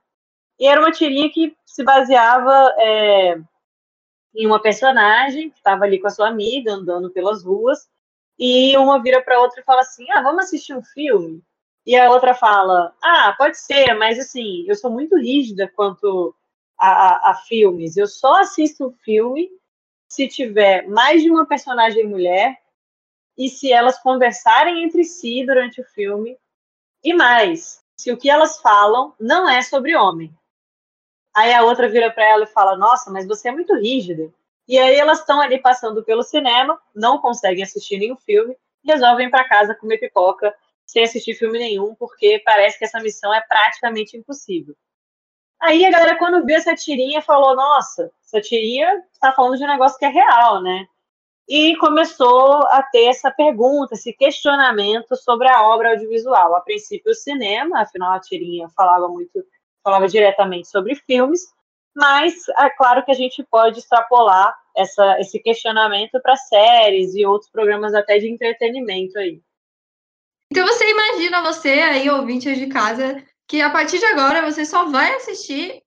E 0.58 0.66
era 0.66 0.80
uma 0.80 0.90
tirinha 0.90 1.30
que 1.30 1.54
se 1.66 1.84
baseava 1.84 2.74
é, 2.78 3.38
em 4.34 4.46
uma 4.46 4.60
personagem 4.60 5.50
que 5.50 5.58
estava 5.58 5.84
ali 5.84 6.00
com 6.00 6.06
a 6.06 6.10
sua 6.10 6.28
amiga 6.28 6.72
andando 6.72 7.10
pelas 7.10 7.44
ruas 7.44 7.88
e 8.38 8.76
uma 8.78 9.02
vira 9.02 9.22
para 9.22 9.40
outra 9.40 9.60
e 9.60 9.64
fala 9.64 9.80
assim: 9.82 10.06
"Ah, 10.12 10.22
vamos 10.22 10.44
assistir 10.44 10.74
um 10.74 10.82
filme". 10.82 11.42
E 11.86 11.94
a 11.96 12.10
outra 12.10 12.34
fala: 12.34 12.94
Ah, 13.02 13.34
pode 13.36 13.58
ser, 13.58 13.94
mas 13.94 14.18
assim, 14.18 14.64
eu 14.66 14.74
sou 14.74 14.90
muito 14.90 15.16
rígida 15.16 15.70
quanto 15.76 16.34
a, 16.78 16.88
a, 16.88 17.30
a 17.30 17.34
filmes. 17.34 17.96
Eu 17.96 18.06
só 18.06 18.40
assisto 18.40 18.94
filme 19.04 19.50
se 20.08 20.26
tiver 20.28 20.88
mais 20.88 21.22
de 21.22 21.30
uma 21.30 21.46
personagem 21.46 22.06
mulher 22.06 22.56
e 23.37 23.49
se 23.49 23.73
elas 23.73 23.99
conversarem 23.99 24.85
entre 24.85 25.05
si 25.05 25.45
durante 25.45 25.81
o 25.81 25.85
filme. 25.85 26.38
E 27.02 27.12
mais, 27.12 27.83
se 27.97 28.11
o 28.11 28.16
que 28.16 28.31
elas 28.31 28.61
falam 28.61 29.14
não 29.19 29.49
é 29.49 29.62
sobre 29.62 29.97
homem. 29.97 30.35
Aí 31.35 31.52
a 31.52 31.62
outra 31.62 31.88
vira 31.88 32.11
para 32.11 32.25
ela 32.25 32.45
e 32.45 32.49
fala: 32.49 32.76
Nossa, 32.76 33.11
mas 33.11 33.26
você 33.26 33.49
é 33.49 33.52
muito 33.52 33.75
rígida. 33.75 34.33
E 34.66 34.78
aí 34.78 34.97
elas 34.97 35.21
estão 35.21 35.40
ali 35.40 35.61
passando 35.61 36.02
pelo 36.02 36.23
cinema, 36.23 36.81
não 36.95 37.19
conseguem 37.19 37.62
assistir 37.62 37.99
nenhum 37.99 38.16
filme, 38.16 38.57
resolvem 38.85 39.31
para 39.31 39.49
casa 39.49 39.75
comer 39.75 39.99
pipoca 39.99 40.55
sem 40.85 41.05
assistir 41.05 41.35
filme 41.35 41.59
nenhum, 41.59 41.95
porque 41.95 42.40
parece 42.45 42.78
que 42.78 42.85
essa 42.85 43.00
missão 43.00 43.35
é 43.35 43.40
praticamente 43.40 44.16
impossível. 44.16 44.75
Aí 45.61 45.85
a 45.85 45.90
galera, 45.90 46.16
quando 46.16 46.45
viu 46.45 46.57
essa 46.57 46.75
tirinha, 46.75 47.23
falou: 47.23 47.55
Nossa, 47.55 48.11
essa 48.25 48.40
tirinha 48.40 49.05
está 49.12 49.33
falando 49.33 49.57
de 49.57 49.64
um 49.64 49.69
negócio 49.69 49.99
que 49.99 50.05
é 50.05 50.09
real, 50.09 50.62
né? 50.62 50.87
E 51.48 51.76
começou 51.76 52.66
a 52.66 52.82
ter 52.82 53.04
essa 53.04 53.30
pergunta, 53.30 53.94
esse 53.94 54.12
questionamento 54.12 55.14
sobre 55.14 55.48
a 55.48 55.62
obra 55.62 55.90
audiovisual. 55.90 56.56
A 56.56 56.60
princípio, 56.60 57.12
o 57.12 57.14
cinema, 57.14 57.82
afinal, 57.82 58.12
a 58.12 58.20
tirinha 58.20 58.68
falava 58.70 59.08
muito, 59.08 59.44
falava 59.82 60.08
diretamente 60.08 60.68
sobre 60.68 60.96
filmes, 60.96 61.42
mas 61.94 62.48
é 62.58 62.68
claro 62.70 63.04
que 63.04 63.12
a 63.12 63.14
gente 63.14 63.44
pode 63.44 63.78
extrapolar 63.78 64.54
essa, 64.76 65.20
esse 65.20 65.38
questionamento 65.38 66.20
para 66.20 66.36
séries 66.36 67.14
e 67.14 67.24
outros 67.24 67.50
programas 67.50 67.94
até 67.94 68.18
de 68.18 68.28
entretenimento 68.28 69.18
aí. 69.18 69.40
Então 70.50 70.66
você 70.66 70.90
imagina 70.90 71.42
você 71.42 71.70
aí, 71.70 72.10
ouvinte 72.10 72.54
de 72.54 72.66
casa, 72.66 73.22
que 73.48 73.60
a 73.60 73.70
partir 73.70 73.98
de 73.98 74.04
agora 74.04 74.42
você 74.42 74.64
só 74.64 74.84
vai 74.86 75.14
assistir 75.14 75.82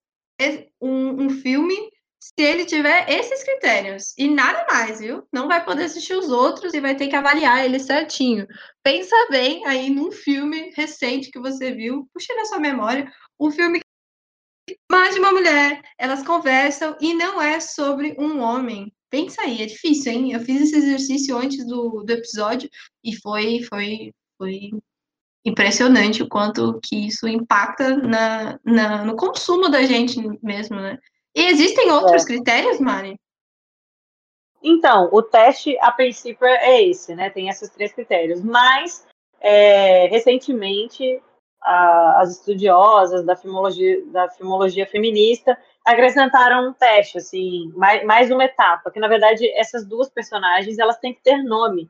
um, 0.82 1.26
um 1.26 1.30
filme 1.30 1.92
se 2.20 2.34
ele 2.38 2.66
tiver 2.66 3.10
esses 3.10 3.44
critérios 3.44 4.14
e 4.18 4.28
nada 4.28 4.66
mais, 4.70 5.00
viu? 5.00 5.26
Não 5.32 5.48
vai 5.48 5.64
poder 5.64 5.86
assistir 5.86 6.14
os 6.14 6.30
outros 6.30 6.74
e 6.74 6.82
vai 6.82 6.96
ter 6.96 7.08
que 7.08 7.16
avaliar 7.16 7.64
ele 7.64 7.80
certinho. 7.80 8.46
Pensa 8.84 9.16
bem 9.30 9.66
aí 9.66 9.90
num 9.90 10.12
filme 10.12 10.72
recente 10.76 11.32
que 11.32 11.40
você 11.40 11.72
viu, 11.72 12.08
puxa 12.14 12.36
na 12.36 12.46
sua 12.46 12.60
memória, 12.60 13.10
um 13.40 13.50
filme 13.50 13.80
que 14.68 14.78
mais 14.92 15.14
de 15.16 15.20
uma 15.20 15.32
mulher, 15.32 15.82
elas 15.98 16.22
conversam 16.26 16.96
e 17.00 17.14
não 17.14 17.42
é 17.42 17.60
sobre 17.60 18.16
um 18.20 18.40
homem. 18.40 18.94
Pensa 19.10 19.42
aí, 19.42 19.62
é 19.62 19.66
difícil, 19.66 20.12
hein? 20.12 20.34
Eu 20.34 20.42
fiz 20.42 20.62
esse 20.62 20.76
exercício 20.76 21.38
antes 21.38 21.66
do, 21.66 22.04
do 22.04 22.12
episódio 22.12 22.70
e 23.04 23.16
foi, 23.16 23.64
foi, 23.64 24.14
foi 24.38 24.70
impressionante 25.46 26.22
o 26.22 26.28
quanto 26.28 26.80
que 26.84 27.08
isso 27.08 27.28
impacta 27.28 27.96
na, 27.98 28.60
na, 28.64 29.06
no 29.06 29.16
consumo 29.16 29.70
da 29.70 29.82
gente 29.84 30.20
mesmo, 30.44 30.76
né? 30.76 31.00
E 31.40 31.46
existem 31.46 31.90
outros 31.92 32.24
é. 32.24 32.26
critérios, 32.26 32.80
Mari? 32.80 33.16
Então, 34.62 35.10
o 35.14 35.22
teste, 35.22 35.78
a 35.80 35.92
princípio, 35.92 36.46
é 36.46 36.84
esse, 36.84 37.16
né? 37.16 37.30
Tem 37.30 37.48
esses 37.48 37.70
três 37.70 37.94
critérios. 37.94 38.42
Mas, 38.44 39.08
é, 39.40 40.08
recentemente, 40.08 41.22
a, 41.62 42.22
as 42.22 42.32
estudiosas 42.32 43.26
da 43.26 43.36
filmologia, 43.36 44.06
da 44.08 44.30
filmologia 44.30 44.86
feminista 44.86 45.58
acrescentaram 45.86 46.70
um 46.70 46.74
teste, 46.74 47.18
assim, 47.18 47.72
mais, 47.74 48.06
mais 48.06 48.30
uma 48.30 48.44
etapa, 48.44 48.92
que, 48.92 49.00
na 49.00 49.08
verdade, 49.08 49.50
essas 49.58 49.86
duas 49.86 50.10
personagens, 50.10 50.78
elas 50.78 50.98
têm 50.98 51.14
que 51.14 51.24
ter 51.24 51.42
nome. 51.42 51.90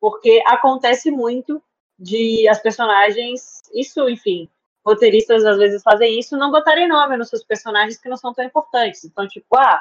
Porque 0.00 0.42
acontece 0.46 1.10
muito 1.10 1.60
de 1.98 2.46
as 2.48 2.60
personagens, 2.60 3.62
isso, 3.74 4.08
enfim, 4.08 4.48
roteiristas 4.86 5.44
às 5.44 5.58
vezes 5.58 5.82
fazem 5.82 6.18
isso, 6.18 6.36
não 6.36 6.52
botarem 6.52 6.88
nome 6.88 7.16
nos 7.16 7.28
seus 7.28 7.42
personagens 7.42 7.98
que 7.98 8.08
não 8.08 8.16
são 8.16 8.32
tão 8.32 8.44
importantes. 8.44 9.04
Então, 9.04 9.26
tipo, 9.26 9.56
ah, 9.56 9.80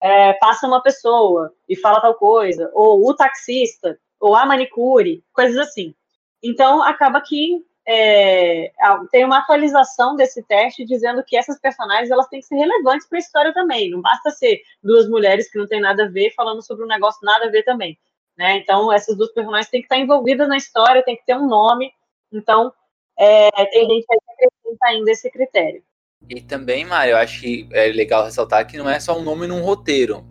é, 0.00 0.34
passa 0.34 0.66
uma 0.66 0.82
pessoa 0.82 1.54
e 1.66 1.74
fala 1.74 2.00
tal 2.00 2.14
coisa, 2.14 2.70
ou 2.74 3.08
o 3.08 3.14
taxista, 3.14 3.98
ou 4.20 4.36
a 4.36 4.44
manicure, 4.44 5.24
coisas 5.32 5.56
assim. 5.56 5.94
Então, 6.42 6.82
acaba 6.82 7.20
que 7.20 7.64
é, 7.88 8.70
tem 9.10 9.24
uma 9.24 9.38
atualização 9.38 10.14
desse 10.14 10.42
teste 10.42 10.84
dizendo 10.84 11.24
que 11.24 11.36
essas 11.36 11.58
personagens 11.58 12.10
elas 12.10 12.28
têm 12.28 12.40
que 12.40 12.46
ser 12.46 12.56
relevantes 12.56 13.08
para 13.08 13.18
a 13.18 13.20
história 13.20 13.54
também. 13.54 13.90
Não 13.90 14.00
basta 14.00 14.30
ser 14.30 14.60
duas 14.82 15.08
mulheres 15.08 15.50
que 15.50 15.58
não 15.58 15.66
tem 15.66 15.80
nada 15.80 16.04
a 16.04 16.08
ver 16.08 16.32
falando 16.34 16.62
sobre 16.62 16.84
um 16.84 16.88
negócio 16.88 17.20
nada 17.24 17.46
a 17.46 17.50
ver 17.50 17.62
também. 17.62 17.98
Né? 18.36 18.58
Então, 18.58 18.92
essas 18.92 19.16
duas 19.16 19.32
personagens 19.32 19.70
têm 19.70 19.80
que 19.80 19.86
estar 19.86 19.98
envolvidas 19.98 20.48
na 20.48 20.56
história, 20.56 21.02
tem 21.02 21.16
que 21.16 21.24
ter 21.24 21.36
um 21.36 21.46
nome. 21.46 21.92
Então, 22.32 22.72
é, 23.18 23.50
tem 23.66 23.88
gente 23.88 24.06
que 24.06 24.16
acrescenta 24.32 24.86
ainda 24.86 25.10
esse 25.10 25.30
critério. 25.30 25.82
E 26.28 26.40
também, 26.40 26.84
Mário, 26.84 27.12
eu 27.12 27.16
acho 27.18 27.40
que 27.40 27.68
é 27.72 27.86
legal 27.88 28.24
ressaltar 28.24 28.66
que 28.66 28.78
não 28.78 28.88
é 28.88 29.00
só 29.00 29.18
um 29.18 29.22
nome 29.22 29.46
num 29.46 29.62
roteiro. 29.62 30.24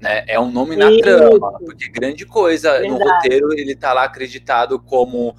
Né? 0.00 0.24
É 0.26 0.38
um 0.38 0.50
nome 0.50 0.76
na 0.76 0.90
Isso. 0.90 1.00
trama, 1.00 1.58
porque 1.58 1.88
grande 1.88 2.26
coisa 2.26 2.72
Verdade. 2.72 2.90
no 2.90 2.98
roteiro 2.98 3.52
ele 3.52 3.74
tá 3.74 3.92
lá 3.92 4.04
acreditado 4.04 4.78
como, 4.78 5.34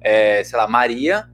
é, 0.00 0.42
sei 0.42 0.58
lá, 0.58 0.66
Maria, 0.66 1.28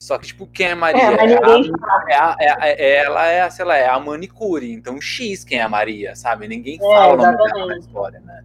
só 0.00 0.16
que, 0.16 0.28
tipo, 0.28 0.46
quem 0.46 0.68
é 0.68 0.74
Maria? 0.74 1.02
É, 1.02 2.12
é, 2.12 2.16
a, 2.16 2.36
é, 2.38 2.50
a, 2.50 2.68
é, 2.68 2.96
ela 3.04 3.26
é, 3.26 3.50
sei 3.50 3.64
lá, 3.64 3.76
é 3.76 3.88
a 3.88 3.98
manicure. 3.98 4.72
Então, 4.72 5.00
X 5.00 5.42
quem 5.42 5.58
é 5.58 5.62
a 5.62 5.68
Maria, 5.68 6.14
sabe? 6.14 6.46
Ninguém 6.46 6.76
é, 6.76 6.78
fala 6.78 7.14
o 7.14 7.16
nome 7.16 7.36
dela 7.36 7.66
na 7.66 7.78
história, 7.78 8.20
né? 8.20 8.44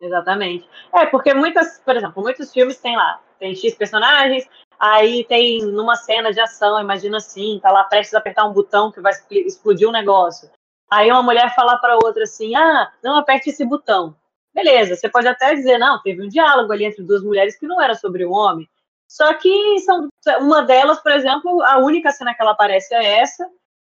Exatamente. 0.00 0.68
É, 0.94 1.06
porque 1.06 1.34
muitas, 1.34 1.78
por 1.80 1.96
exemplo, 1.96 2.22
muitos 2.22 2.52
filmes 2.52 2.78
tem 2.78 2.96
lá, 2.96 3.20
tem 3.38 3.54
X 3.54 3.74
personagens, 3.74 4.48
aí 4.78 5.24
tem 5.24 5.60
numa 5.62 5.96
cena 5.96 6.32
de 6.32 6.40
ação, 6.40 6.80
imagina 6.80 7.18
assim, 7.18 7.58
tá 7.62 7.70
lá 7.70 7.84
prestes 7.84 8.14
a 8.14 8.18
apertar 8.18 8.44
um 8.44 8.52
botão 8.52 8.92
que 8.92 9.00
vai 9.00 9.12
explodir 9.30 9.88
um 9.88 9.92
negócio. 9.92 10.50
Aí 10.90 11.10
uma 11.10 11.22
mulher 11.22 11.54
fala 11.54 11.78
para 11.78 11.96
outra 11.96 12.24
assim: 12.24 12.54
"Ah, 12.54 12.92
não 13.02 13.16
aperte 13.16 13.50
esse 13.50 13.64
botão". 13.64 14.14
Beleza, 14.54 14.96
você 14.96 15.08
pode 15.08 15.28
até 15.28 15.54
dizer, 15.54 15.78
não, 15.78 16.00
teve 16.02 16.22
um 16.22 16.28
diálogo 16.28 16.72
ali 16.72 16.84
entre 16.86 17.02
duas 17.02 17.22
mulheres 17.22 17.58
que 17.58 17.66
não 17.66 17.80
era 17.80 17.94
sobre 17.94 18.24
um 18.24 18.32
homem. 18.32 18.66
Só 19.08 19.34
que 19.34 19.78
são 19.80 20.08
uma 20.40 20.62
delas, 20.62 21.00
por 21.00 21.12
exemplo, 21.12 21.62
a 21.62 21.78
única 21.78 22.10
cena 22.10 22.34
que 22.34 22.42
ela 22.42 22.52
aparece 22.52 22.94
é 22.94 23.18
essa, 23.20 23.46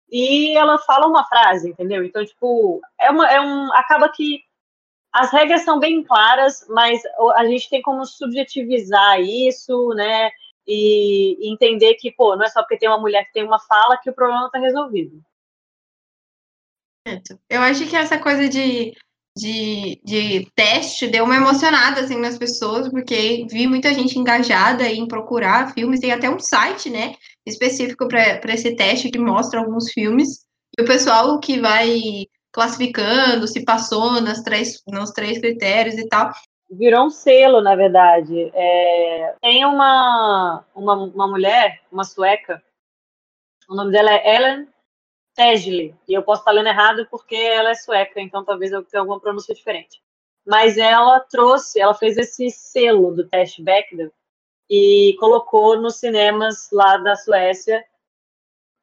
e 0.09 0.55
ela 0.55 0.77
fala 0.77 1.07
uma 1.07 1.25
frase, 1.25 1.69
entendeu? 1.69 2.03
Então, 2.03 2.23
tipo, 2.23 2.79
é, 2.99 3.09
uma, 3.09 3.27
é 3.27 3.41
um. 3.41 3.73
Acaba 3.73 4.09
que 4.09 4.41
as 5.11 5.31
regras 5.31 5.63
são 5.63 5.79
bem 5.79 6.03
claras, 6.03 6.65
mas 6.69 7.01
a 7.35 7.45
gente 7.45 7.69
tem 7.69 7.81
como 7.81 8.05
subjetivizar 8.05 9.19
isso, 9.21 9.89
né? 9.89 10.31
E 10.67 11.51
entender 11.51 11.95
que, 11.95 12.11
pô, 12.11 12.35
não 12.35 12.45
é 12.45 12.49
só 12.49 12.61
porque 12.61 12.77
tem 12.77 12.89
uma 12.89 12.99
mulher 12.99 13.25
que 13.25 13.33
tem 13.33 13.43
uma 13.43 13.59
fala 13.59 13.97
que 13.97 14.09
o 14.09 14.13
problema 14.13 14.45
está 14.45 14.59
resolvido. 14.59 15.21
Eu 17.49 17.61
acho 17.61 17.87
que 17.87 17.95
essa 17.95 18.17
coisa 18.17 18.47
de, 18.47 18.93
de, 19.37 20.01
de 20.05 20.51
teste 20.55 21.07
deu 21.07 21.25
uma 21.25 21.35
emocionada 21.35 22.01
assim, 22.01 22.17
nas 22.17 22.37
pessoas, 22.37 22.87
porque 22.89 23.45
vi 23.49 23.67
muita 23.67 23.93
gente 23.93 24.17
engajada 24.17 24.87
em 24.87 25.07
procurar 25.07 25.73
filmes. 25.73 25.99
Tem 25.99 26.11
até 26.11 26.29
um 26.29 26.39
site, 26.39 26.89
né, 26.89 27.15
específico 27.45 28.07
para 28.07 28.53
esse 28.53 28.75
teste 28.75 29.11
que 29.11 29.19
mostra 29.19 29.59
alguns 29.59 29.91
filmes. 29.91 30.45
E 30.77 30.81
o 30.81 30.85
pessoal 30.85 31.39
que 31.39 31.59
vai 31.59 32.25
classificando, 32.53 33.47
se 33.47 33.65
passou 33.65 34.21
nas 34.21 34.41
três, 34.43 34.81
nos 34.87 35.11
três 35.11 35.39
critérios 35.39 35.95
e 35.97 36.07
tal. 36.07 36.31
Virou 36.69 37.05
um 37.05 37.09
selo, 37.09 37.61
na 37.61 37.75
verdade. 37.75 38.51
É, 38.53 39.35
tem 39.41 39.65
uma, 39.65 40.65
uma, 40.73 40.95
uma 40.95 41.27
mulher, 41.27 41.81
uma 41.91 42.03
sueca, 42.03 42.63
o 43.69 43.75
nome 43.75 43.91
dela 43.91 44.11
é 44.11 44.35
Ellen 44.35 44.67
Tegley, 45.35 45.95
e 46.07 46.13
eu 46.13 46.21
posso 46.21 46.41
estar 46.41 46.51
lendo 46.51 46.67
errado 46.67 47.07
porque 47.09 47.35
ela 47.35 47.71
é 47.71 47.75
sueca, 47.75 48.19
então 48.21 48.43
talvez 48.43 48.71
eu 48.71 48.83
tenha 48.83 49.01
alguma 49.01 49.19
pronúncia 49.19 49.53
diferente. 49.53 50.01
Mas 50.45 50.77
ela 50.77 51.19
trouxe, 51.21 51.79
ela 51.79 51.93
fez 51.93 52.17
esse 52.17 52.49
selo 52.51 53.15
do 53.15 53.27
teste 53.27 53.61
Bechdel 53.61 54.11
e 54.69 55.15
colocou 55.19 55.79
nos 55.79 55.95
cinemas 55.95 56.69
lá 56.71 56.97
da 56.97 57.15
Suécia 57.15 57.83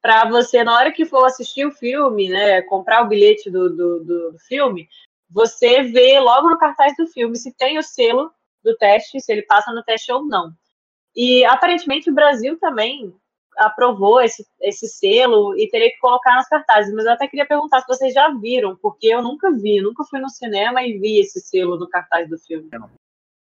para 0.01 0.27
você, 0.27 0.63
na 0.63 0.75
hora 0.75 0.91
que 0.91 1.05
for 1.05 1.25
assistir 1.25 1.65
o 1.65 1.71
filme, 1.71 2.27
né, 2.29 2.61
comprar 2.63 3.03
o 3.03 3.07
bilhete 3.07 3.51
do, 3.51 3.69
do, 3.69 4.03
do, 4.03 4.39
filme, 4.39 4.89
você 5.31 5.83
vê 5.83 6.19
logo 6.19 6.49
no 6.49 6.57
cartaz 6.57 6.93
do 6.97 7.07
filme 7.07 7.37
se 7.37 7.53
tem 7.55 7.77
o 7.77 7.83
selo 7.83 8.31
do 8.63 8.75
teste, 8.77 9.19
se 9.19 9.31
ele 9.31 9.43
passa 9.43 9.71
no 9.71 9.83
teste 9.83 10.11
ou 10.11 10.25
não. 10.25 10.51
E 11.15 11.43
aparentemente 11.45 12.09
o 12.09 12.13
Brasil 12.13 12.59
também 12.59 13.13
aprovou 13.57 14.21
esse, 14.21 14.45
esse 14.61 14.87
selo 14.87 15.57
e 15.57 15.69
teria 15.69 15.89
que 15.89 15.99
colocar 15.99 16.35
nas 16.35 16.47
cartazes. 16.47 16.93
Mas 16.93 17.05
eu 17.05 17.11
até 17.11 17.27
queria 17.27 17.45
perguntar 17.45 17.81
se 17.81 17.87
vocês 17.87 18.13
já 18.13 18.29
viram, 18.29 18.75
porque 18.81 19.07
eu 19.07 19.21
nunca 19.21 19.51
vi, 19.51 19.81
nunca 19.81 20.03
fui 20.03 20.19
no 20.19 20.29
cinema 20.29 20.83
e 20.83 20.97
vi 20.97 21.19
esse 21.19 21.39
selo 21.39 21.77
no 21.77 21.89
cartaz 21.89 22.29
do 22.29 22.37
filme. 22.37 22.69
Não, 22.71 22.89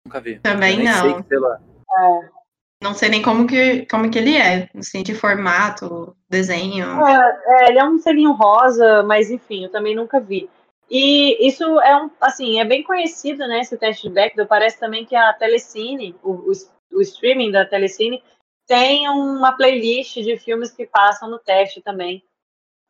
nunca 0.06 0.20
vi. 0.20 0.38
Também 0.40 0.82
não. 0.82 1.00
Sei 1.00 1.14
que 1.14 1.28
selo 1.28 1.46
é. 1.46 1.58
é. 1.58 2.42
Não 2.82 2.94
sei 2.94 3.08
nem 3.08 3.22
como 3.22 3.46
que, 3.46 3.86
como 3.86 4.10
que 4.10 4.18
ele 4.18 4.36
é, 4.36 4.68
assim, 4.76 5.04
de 5.04 5.14
formato, 5.14 6.16
desenho. 6.28 6.84
É, 7.06 7.40
é, 7.46 7.68
ele 7.68 7.78
é 7.78 7.84
um 7.84 7.96
selinho 7.98 8.32
rosa, 8.32 9.04
mas 9.04 9.30
enfim, 9.30 9.64
eu 9.64 9.70
também 9.70 9.94
nunca 9.94 10.18
vi. 10.18 10.50
E 10.94 11.48
isso 11.48 11.80
é 11.80 11.96
um, 11.96 12.10
assim, 12.20 12.60
é 12.60 12.66
bem 12.66 12.82
conhecido, 12.82 13.48
né, 13.48 13.60
esse 13.60 13.78
teste 13.78 14.02
de 14.02 14.14
Bechdel. 14.14 14.46
Parece 14.46 14.78
também 14.78 15.06
que 15.06 15.16
a 15.16 15.32
Telecine, 15.32 16.14
o, 16.22 16.32
o, 16.32 16.52
o 16.92 17.00
streaming 17.00 17.50
da 17.50 17.64
Telecine, 17.64 18.22
tem 18.66 19.08
uma 19.08 19.52
playlist 19.52 20.16
de 20.16 20.38
filmes 20.38 20.70
que 20.70 20.84
passam 20.84 21.30
no 21.30 21.38
teste 21.38 21.80
também. 21.80 22.22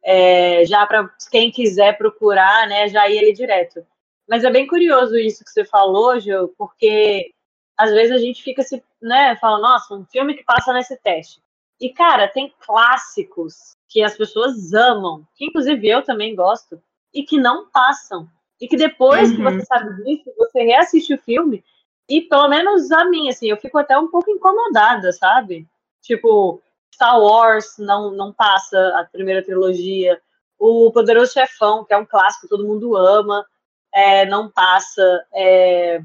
É, 0.02 0.64
já 0.64 0.84
para 0.84 1.08
quem 1.30 1.52
quiser 1.52 1.96
procurar, 1.96 2.66
né, 2.66 2.88
já 2.88 3.08
ir 3.08 3.18
ele 3.18 3.32
direto. 3.32 3.86
Mas 4.28 4.42
é 4.42 4.50
bem 4.50 4.66
curioso 4.66 5.16
isso 5.16 5.44
que 5.44 5.50
você 5.52 5.64
falou, 5.64 6.18
Gil, 6.18 6.48
porque 6.58 7.32
às 7.78 7.92
vezes 7.92 8.16
a 8.16 8.18
gente 8.18 8.42
fica 8.42 8.64
se, 8.64 8.82
né, 9.00 9.36
fala, 9.36 9.60
nossa, 9.60 9.94
um 9.94 10.04
filme 10.06 10.34
que 10.34 10.42
passa 10.42 10.72
nesse 10.72 10.96
teste. 10.96 11.40
E, 11.80 11.90
cara, 11.90 12.26
tem 12.26 12.52
clássicos 12.58 13.76
que 13.88 14.02
as 14.02 14.16
pessoas 14.16 14.72
amam, 14.74 15.24
que 15.36 15.44
inclusive 15.44 15.88
eu 15.88 16.02
também 16.02 16.34
gosto, 16.34 16.82
e 17.12 17.22
que 17.22 17.38
não 17.38 17.68
passam. 17.70 18.28
E 18.60 18.68
que 18.68 18.76
depois 18.76 19.30
uhum. 19.30 19.36
que 19.36 19.42
você 19.42 19.64
sabe 19.64 20.04
disso, 20.04 20.32
você 20.36 20.62
reassiste 20.62 21.14
o 21.14 21.18
filme, 21.18 21.64
e 22.08 22.22
pelo 22.22 22.48
menos 22.48 22.90
a 22.90 23.04
mim, 23.04 23.28
assim, 23.28 23.48
eu 23.48 23.56
fico 23.56 23.78
até 23.78 23.96
um 23.98 24.08
pouco 24.08 24.30
incomodada, 24.30 25.12
sabe? 25.12 25.66
Tipo, 26.00 26.62
Star 26.94 27.20
Wars 27.20 27.76
não, 27.78 28.10
não 28.10 28.32
passa 28.32 28.78
a 28.98 29.04
primeira 29.04 29.42
trilogia, 29.42 30.20
o 30.58 30.92
Poderoso 30.92 31.32
Chefão, 31.32 31.84
que 31.84 31.92
é 31.92 31.96
um 31.96 32.06
clássico, 32.06 32.48
todo 32.48 32.66
mundo 32.66 32.96
ama, 32.96 33.44
é, 33.92 34.24
não 34.26 34.50
passa. 34.50 35.24
É, 35.34 36.00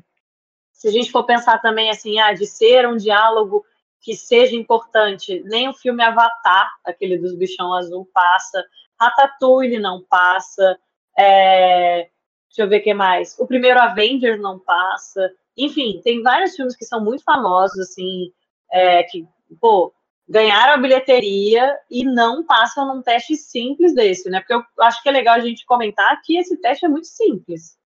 se 0.71 0.87
a 0.87 0.91
gente 0.91 1.11
for 1.11 1.25
pensar 1.25 1.59
também 1.61 1.89
assim, 1.89 2.19
ah, 2.19 2.33
de 2.33 2.45
ser 2.45 2.87
um 2.87 2.97
diálogo 2.97 3.65
que 4.01 4.15
seja 4.15 4.55
importante, 4.55 5.43
nem 5.45 5.67
o 5.67 5.73
filme 5.73 6.03
Avatar, 6.03 6.71
aquele 6.85 7.17
dos 7.17 7.35
bichão 7.35 7.73
azul, 7.73 8.09
passa. 8.13 8.63
Ratatouille 8.99 9.79
não 9.79 10.03
passa. 10.09 10.79
É... 11.17 12.09
Deixa 12.49 12.61
eu 12.63 12.69
ver 12.69 12.79
o 12.79 12.83
que 12.83 12.93
mais. 12.93 13.37
O 13.39 13.45
primeiro 13.45 13.79
Avengers 13.79 14.39
não 14.39 14.57
passa. 14.59 15.31
Enfim, 15.55 16.01
tem 16.03 16.21
vários 16.21 16.55
filmes 16.55 16.75
que 16.75 16.85
são 16.85 17.03
muito 17.03 17.23
famosos, 17.23 17.79
assim, 17.79 18.31
é, 18.71 19.03
que, 19.03 19.27
pô, 19.59 19.93
ganharam 20.27 20.73
a 20.73 20.77
bilheteria 20.77 21.75
e 21.89 22.03
não 22.03 22.43
passam 22.43 22.87
num 22.87 23.01
teste 23.01 23.35
simples 23.35 23.93
desse, 23.95 24.29
né? 24.29 24.39
Porque 24.39 24.53
eu 24.53 24.63
acho 24.83 25.01
que 25.01 25.09
é 25.09 25.11
legal 25.11 25.35
a 25.35 25.39
gente 25.39 25.65
comentar 25.65 26.21
que 26.23 26.37
esse 26.37 26.57
teste 26.57 26.85
é 26.85 26.89
muito 26.89 27.07
simples. 27.07 27.77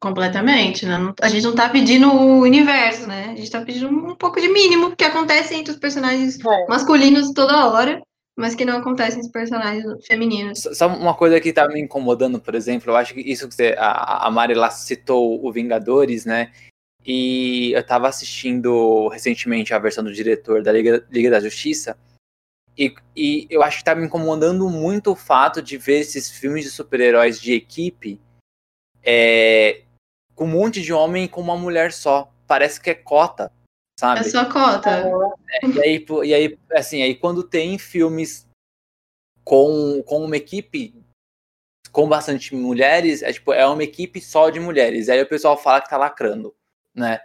Completamente, 0.00 0.86
né? 0.86 0.96
A 1.20 1.28
gente 1.28 1.44
não 1.44 1.54
tá 1.54 1.68
pedindo 1.68 2.08
o 2.08 2.40
universo, 2.40 3.06
né? 3.06 3.30
A 3.30 3.34
gente 3.34 3.50
tá 3.50 3.60
pedindo 3.62 3.88
um 3.88 4.14
pouco 4.14 4.40
de 4.40 4.48
mínimo 4.48 4.94
que 4.94 5.04
acontece 5.04 5.54
entre 5.54 5.72
os 5.72 5.78
personagens 5.78 6.38
é. 6.38 6.66
masculinos 6.68 7.32
toda 7.32 7.66
hora, 7.66 8.00
mas 8.36 8.54
que 8.54 8.64
não 8.64 8.78
acontece 8.78 9.16
entre 9.16 9.26
os 9.26 9.32
personagens 9.32 10.06
femininos. 10.06 10.60
Só 10.72 10.88
uma 10.88 11.14
coisa 11.14 11.40
que 11.40 11.52
tá 11.52 11.68
me 11.68 11.80
incomodando, 11.80 12.40
por 12.40 12.54
exemplo, 12.54 12.90
eu 12.90 12.96
acho 12.96 13.14
que 13.14 13.20
isso 13.20 13.48
que 13.48 13.54
você, 13.54 13.74
a, 13.78 14.26
a 14.26 14.30
Mari 14.30 14.54
lá 14.54 14.70
citou 14.70 15.44
o 15.44 15.52
Vingadores, 15.52 16.24
né? 16.24 16.52
E 17.04 17.72
eu 17.72 17.84
tava 17.84 18.08
assistindo 18.08 19.08
recentemente 19.08 19.74
a 19.74 19.78
versão 19.78 20.04
do 20.04 20.12
diretor 20.12 20.62
da 20.62 20.72
Liga, 20.72 21.06
Liga 21.10 21.30
da 21.30 21.40
Justiça. 21.40 21.98
E, 22.78 22.94
e 23.14 23.46
eu 23.50 23.62
acho 23.62 23.78
que 23.78 23.84
tá 23.84 23.94
me 23.94 24.06
incomodando 24.06 24.68
muito 24.70 25.12
o 25.12 25.16
fato 25.16 25.60
de 25.60 25.76
ver 25.76 26.00
esses 26.00 26.30
filmes 26.30 26.64
de 26.64 26.70
super-heróis 26.70 27.40
de 27.40 27.52
equipe 27.52 28.18
é, 29.02 29.82
com 30.34 30.44
um 30.44 30.48
monte 30.48 30.80
de 30.80 30.92
homem 30.92 31.28
com 31.28 31.40
uma 31.40 31.56
mulher 31.56 31.92
só. 31.92 32.32
Parece 32.46 32.80
que 32.80 32.90
é 32.90 32.94
cota, 32.94 33.52
sabe? 34.02 34.20
É 34.20 34.24
só 34.24 34.44
cota. 34.50 34.90
É, 35.62 35.66
e, 35.66 35.80
aí, 35.80 36.06
e 36.24 36.34
aí, 36.34 36.58
assim, 36.72 37.02
aí 37.04 37.14
quando 37.14 37.44
tem 37.44 37.78
filmes 37.78 38.48
com, 39.44 40.02
com 40.04 40.24
uma 40.24 40.36
equipe 40.36 40.92
com 41.92 42.08
bastante 42.08 42.54
mulheres, 42.54 43.22
é 43.22 43.32
tipo, 43.32 43.52
é 43.52 43.66
uma 43.66 43.84
equipe 43.84 44.20
só 44.20 44.50
de 44.50 44.58
mulheres. 44.58 45.08
Aí 45.08 45.22
o 45.22 45.28
pessoal 45.28 45.56
fala 45.56 45.80
que 45.80 45.90
tá 45.90 45.96
lacrando, 45.96 46.54
né? 46.94 47.20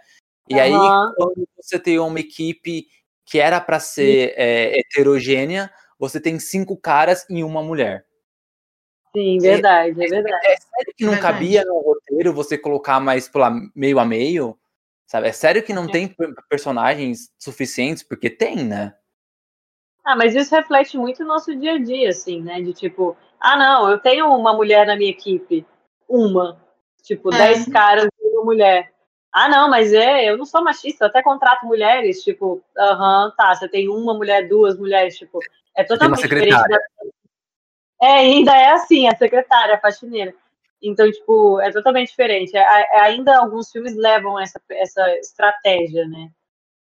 E 0.48 0.54
uhum. 0.54 0.60
aí, 0.60 1.14
quando 1.16 1.48
você 1.56 1.78
tem 1.78 1.98
uma 1.98 2.20
equipe 2.20 2.86
que 3.26 3.40
era 3.40 3.60
para 3.60 3.80
ser 3.80 4.34
é, 4.36 4.78
heterogênea, 4.78 5.70
você 5.98 6.20
tem 6.20 6.38
cinco 6.38 6.76
caras 6.76 7.26
e 7.28 7.42
uma 7.42 7.62
mulher. 7.62 8.06
Sim, 9.16 9.38
verdade, 9.38 10.00
é, 10.00 10.04
é 10.04 10.08
verdade. 10.08 10.46
É, 10.46 10.56
sério 10.56 10.94
que 10.96 11.04
não 11.04 11.18
cabia 11.18 11.64
no 11.64 11.80
roteiro 11.80 12.32
você 12.32 12.56
colocar 12.56 13.00
mais 13.00 13.28
pela 13.28 13.50
meio 13.74 13.98
a 13.98 14.04
meio? 14.04 14.56
Sabe? 15.08 15.26
É 15.26 15.32
sério 15.32 15.62
que 15.62 15.72
não 15.72 15.86
é. 15.86 15.90
tem 15.90 16.14
personagens 16.50 17.32
suficientes? 17.38 18.02
Porque 18.02 18.28
tem, 18.28 18.62
né? 18.62 18.94
Ah, 20.04 20.14
mas 20.14 20.34
isso 20.34 20.54
reflete 20.54 20.98
muito 20.98 21.22
o 21.22 21.26
nosso 21.26 21.56
dia 21.56 21.72
a 21.72 21.78
dia, 21.78 22.10
assim, 22.10 22.42
né? 22.42 22.60
De 22.60 22.74
tipo, 22.74 23.16
ah, 23.40 23.56
não, 23.56 23.90
eu 23.90 23.98
tenho 23.98 24.26
uma 24.26 24.52
mulher 24.52 24.86
na 24.86 24.96
minha 24.96 25.10
equipe. 25.10 25.66
Uma. 26.06 26.60
Tipo, 27.02 27.34
é. 27.34 27.38
dez 27.38 27.66
caras 27.66 28.06
e 28.20 28.36
uma 28.36 28.44
mulher. 28.44 28.92
Ah, 29.32 29.48
não, 29.48 29.70
mas 29.70 29.92
é, 29.94 30.28
eu 30.28 30.36
não 30.36 30.44
sou 30.44 30.62
machista, 30.62 31.04
eu 31.04 31.08
até 31.08 31.22
contrato 31.22 31.66
mulheres, 31.66 32.22
tipo, 32.22 32.62
aham, 32.78 33.26
uh 33.26 33.28
-huh, 33.28 33.36
tá, 33.36 33.54
você 33.54 33.68
tem 33.68 33.88
uma 33.88 34.14
mulher, 34.14 34.48
duas 34.48 34.78
mulheres, 34.78 35.16
tipo, 35.16 35.38
é 35.76 35.84
totalmente 35.84 36.22
diferente 36.22 36.50
da, 36.50 36.78
é, 38.00 38.12
ainda 38.18 38.56
é 38.56 38.70
assim, 38.70 39.08
a 39.08 39.14
secretária, 39.16 39.74
a 39.74 39.80
faxineira. 39.80 40.34
Então, 40.82 41.10
tipo, 41.10 41.60
é 41.60 41.70
totalmente 41.72 42.10
diferente. 42.10 42.56
É, 42.56 42.60
é, 42.60 43.00
ainda 43.00 43.38
alguns 43.38 43.70
filmes 43.70 43.96
levam 43.96 44.38
essa, 44.38 44.60
essa 44.70 45.18
estratégia, 45.18 46.06
né? 46.06 46.30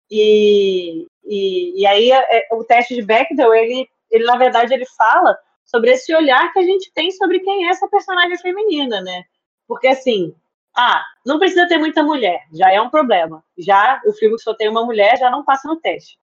E, 0.09 1.07
e, 1.23 1.81
e 1.81 1.85
aí 1.85 2.11
é, 2.11 2.47
o 2.51 2.63
teste 2.63 2.95
de 2.95 3.01
Bechdel, 3.01 3.53
ele, 3.53 3.87
ele, 4.11 4.25
na 4.25 4.37
verdade, 4.37 4.73
ele 4.73 4.85
fala 4.97 5.37
sobre 5.65 5.91
esse 5.91 6.13
olhar 6.13 6.51
que 6.51 6.59
a 6.59 6.63
gente 6.63 6.91
tem 6.93 7.11
sobre 7.11 7.39
quem 7.39 7.65
é 7.65 7.69
essa 7.69 7.87
personagem 7.87 8.37
feminina, 8.37 9.01
né? 9.01 9.23
Porque, 9.67 9.87
assim, 9.87 10.35
ah, 10.75 11.03
não 11.25 11.39
precisa 11.39 11.67
ter 11.67 11.77
muita 11.77 12.03
mulher, 12.03 12.43
já 12.51 12.71
é 12.71 12.81
um 12.81 12.89
problema. 12.89 13.43
Já 13.57 14.01
o 14.05 14.13
filme 14.13 14.35
que 14.35 14.41
só 14.43 14.53
tem 14.53 14.69
uma 14.69 14.85
mulher 14.85 15.17
já 15.17 15.29
não 15.29 15.43
passa 15.43 15.67
no 15.67 15.79
teste. 15.79 16.17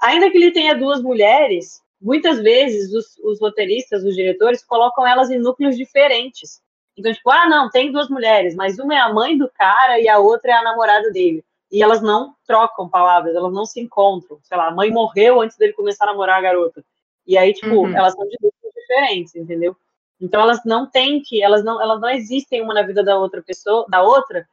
Ainda 0.00 0.30
que 0.30 0.36
ele 0.36 0.52
tenha 0.52 0.74
duas 0.74 1.02
mulheres, 1.02 1.82
muitas 2.00 2.40
vezes 2.40 2.92
os, 2.92 3.18
os, 3.18 3.40
roteiristas, 3.40 4.04
os 4.04 4.14
diretores, 4.14 4.64
colocam 4.64 5.06
elas 5.06 5.30
em 5.30 5.38
núcleos 5.38 5.76
diferentes. 5.76 6.60
Então, 6.98 7.12
tipo, 7.12 7.30
ah, 7.30 7.48
não, 7.48 7.70
tem 7.70 7.92
duas 7.92 8.08
mulheres, 8.08 8.56
mas 8.56 8.78
uma 8.78 8.94
é 8.94 8.98
a 8.98 9.12
mãe 9.12 9.38
do 9.38 9.48
cara 9.48 10.00
e 10.00 10.08
a 10.08 10.18
outra 10.18 10.50
é 10.50 10.54
a 10.54 10.62
namorada 10.62 11.10
dele. 11.12 11.44
E 11.70 11.82
elas 11.82 12.02
não 12.02 12.34
trocam 12.44 12.88
palavras, 12.88 13.36
elas 13.36 13.52
não 13.52 13.64
se 13.64 13.80
encontram. 13.80 14.38
Sei 14.42 14.56
lá, 14.56 14.68
a 14.68 14.74
mãe 14.74 14.90
morreu 14.90 15.40
antes 15.40 15.56
dele 15.56 15.74
começar 15.74 16.04
a 16.04 16.08
namorar 16.08 16.38
a 16.38 16.42
garota. 16.42 16.84
E 17.26 17.38
aí, 17.38 17.52
tipo, 17.52 17.68
uhum. 17.68 17.96
elas 17.96 18.14
são 18.14 18.26
de 18.26 18.36
núcleos 18.42 18.74
diferentes, 18.74 19.36
entendeu? 19.36 19.76
Então 20.20 20.40
elas 20.40 20.64
não 20.64 20.90
têm 20.90 21.22
que, 21.22 21.40
elas 21.42 21.62
não, 21.62 21.80
elas 21.80 22.00
não 22.00 22.08
existem 22.08 22.60
uma 22.62 22.74
na 22.74 22.82
vida 22.82 23.04
da 23.04 23.16
outra 23.16 23.40
pessoa, 23.42 23.86
da 23.88 24.02
outra, 24.02 24.48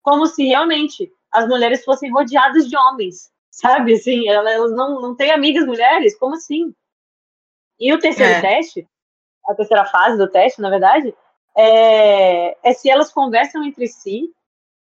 como 0.00 0.26
se 0.26 0.46
realmente 0.46 1.12
as 1.30 1.46
mulheres 1.46 1.84
fossem 1.84 2.10
rodeadas 2.10 2.66
de 2.66 2.76
homens, 2.76 3.30
sabe? 3.50 3.94
Assim, 3.94 4.26
elas 4.28 4.72
não, 4.72 5.00
não 5.00 5.14
têm 5.14 5.30
amigas 5.30 5.66
mulheres, 5.66 6.16
como 6.18 6.36
assim? 6.36 6.74
E 7.78 7.92
o 7.92 7.98
terceiro 7.98 8.32
é. 8.32 8.40
teste, 8.40 8.88
a 9.46 9.54
terceira 9.54 9.84
fase 9.84 10.16
do 10.16 10.28
teste, 10.28 10.60
na 10.60 10.70
verdade, 10.70 11.14
é, 11.56 12.56
é 12.62 12.72
se 12.72 12.90
elas 12.90 13.12
conversam 13.12 13.64
entre 13.64 13.86
si 13.86 14.32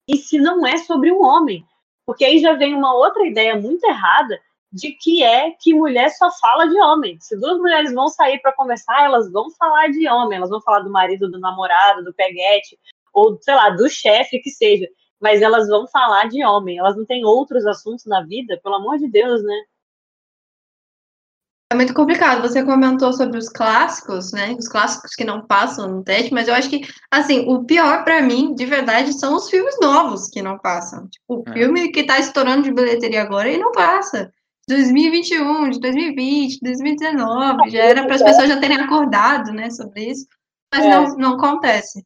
e 0.07 0.17
se 0.17 0.39
não 0.39 0.67
é 0.67 0.79
sobre 0.79 1.13
um 1.13 1.23
homem. 1.23 1.65
Porque 2.07 2.25
aí 2.25 2.39
já 2.39 2.55
vem 2.55 2.75
uma 2.75 2.95
outra 2.95 3.27
ideia 3.27 3.55
muito 3.57 3.85
errada 3.85 4.41
de 4.73 4.93
que 4.93 5.23
é 5.23 5.51
que 5.51 5.75
mulher 5.75 6.11
só 6.11 6.31
fala 6.31 6.67
de 6.67 6.79
homem. 6.81 7.19
Se 7.21 7.39
duas 7.39 7.59
mulheres 7.59 7.93
vão 7.93 8.09
sair 8.09 8.39
para 8.41 8.53
conversar, 8.53 9.05
elas 9.05 9.31
vão 9.31 9.51
falar 9.53 9.89
de 9.89 10.09
homem, 10.09 10.39
elas 10.39 10.51
vão 10.51 10.61
falar 10.61 10.81
do 10.81 10.91
marido, 10.91 11.31
do 11.31 11.39
namorado, 11.39 12.05
do 12.05 12.15
peguete, 12.15 12.79
ou 13.13 13.39
sei 13.41 13.55
lá, 13.55 13.71
do 13.71 13.89
chefe 13.89 14.41
que 14.41 14.51
seja. 14.51 14.87
Mas 15.21 15.43
elas 15.43 15.69
vão 15.69 15.87
falar 15.89 16.29
de 16.29 16.45
homem, 16.45 16.79
elas 16.79 16.97
não 16.97 17.05
têm 17.05 17.25
outros 17.25 17.67
assuntos 17.67 18.05
na 18.07 18.23
vida, 18.23 18.61
pelo 18.63 18.77
amor 18.77 18.99
de 18.99 19.09
Deus, 19.09 19.43
né? 19.43 19.57
É 21.71 21.75
muito 21.75 21.93
complicado. 21.93 22.41
Você 22.41 22.65
comentou 22.65 23.13
sobre 23.13 23.37
os 23.37 23.49
clássicos, 23.49 24.33
né? 24.33 24.55
Os 24.59 24.69
clássicos 24.69 25.15
que 25.15 25.25
não 25.25 25.47
passam 25.47 25.89
no 25.89 26.03
teste, 26.03 26.33
mas 26.33 26.49
eu 26.49 26.55
acho 26.55 26.71
que, 26.71 26.81
assim, 27.11 27.45
o 27.47 27.65
pior 27.65 28.05
para 28.05 28.23
mim, 28.23 28.55
de 28.55 28.65
verdade, 28.65 29.13
são 29.13 29.37
os 29.37 29.51
filmes 29.51 29.77
novos 29.81 30.29
que 30.29 30.41
não 30.41 30.59
passam. 30.59 31.07
Tipo, 31.09 31.41
o 31.41 31.45
é. 31.47 31.53
filme 31.53 31.93
que 31.93 32.05
tá 32.05 32.19
estourando 32.19 32.63
de 32.63 32.73
bilheteria 32.73 33.21
agora 33.21 33.51
e 33.51 33.59
não 33.59 33.71
passa. 33.73 34.33
2021, 34.67 35.71
de 35.71 35.81
2020, 35.81 36.61
2019, 36.63 37.71
já 37.71 37.85
era 37.85 38.05
para 38.05 38.15
as 38.15 38.23
pessoas 38.23 38.49
já 38.49 38.61
terem 38.61 38.79
acordado, 38.79 39.51
né, 39.51 39.71
sobre 39.71 40.11
isso, 40.11 40.27
mas 40.73 40.85
é. 40.85 40.89
não, 40.91 41.17
não 41.17 41.35
acontece. 41.35 42.05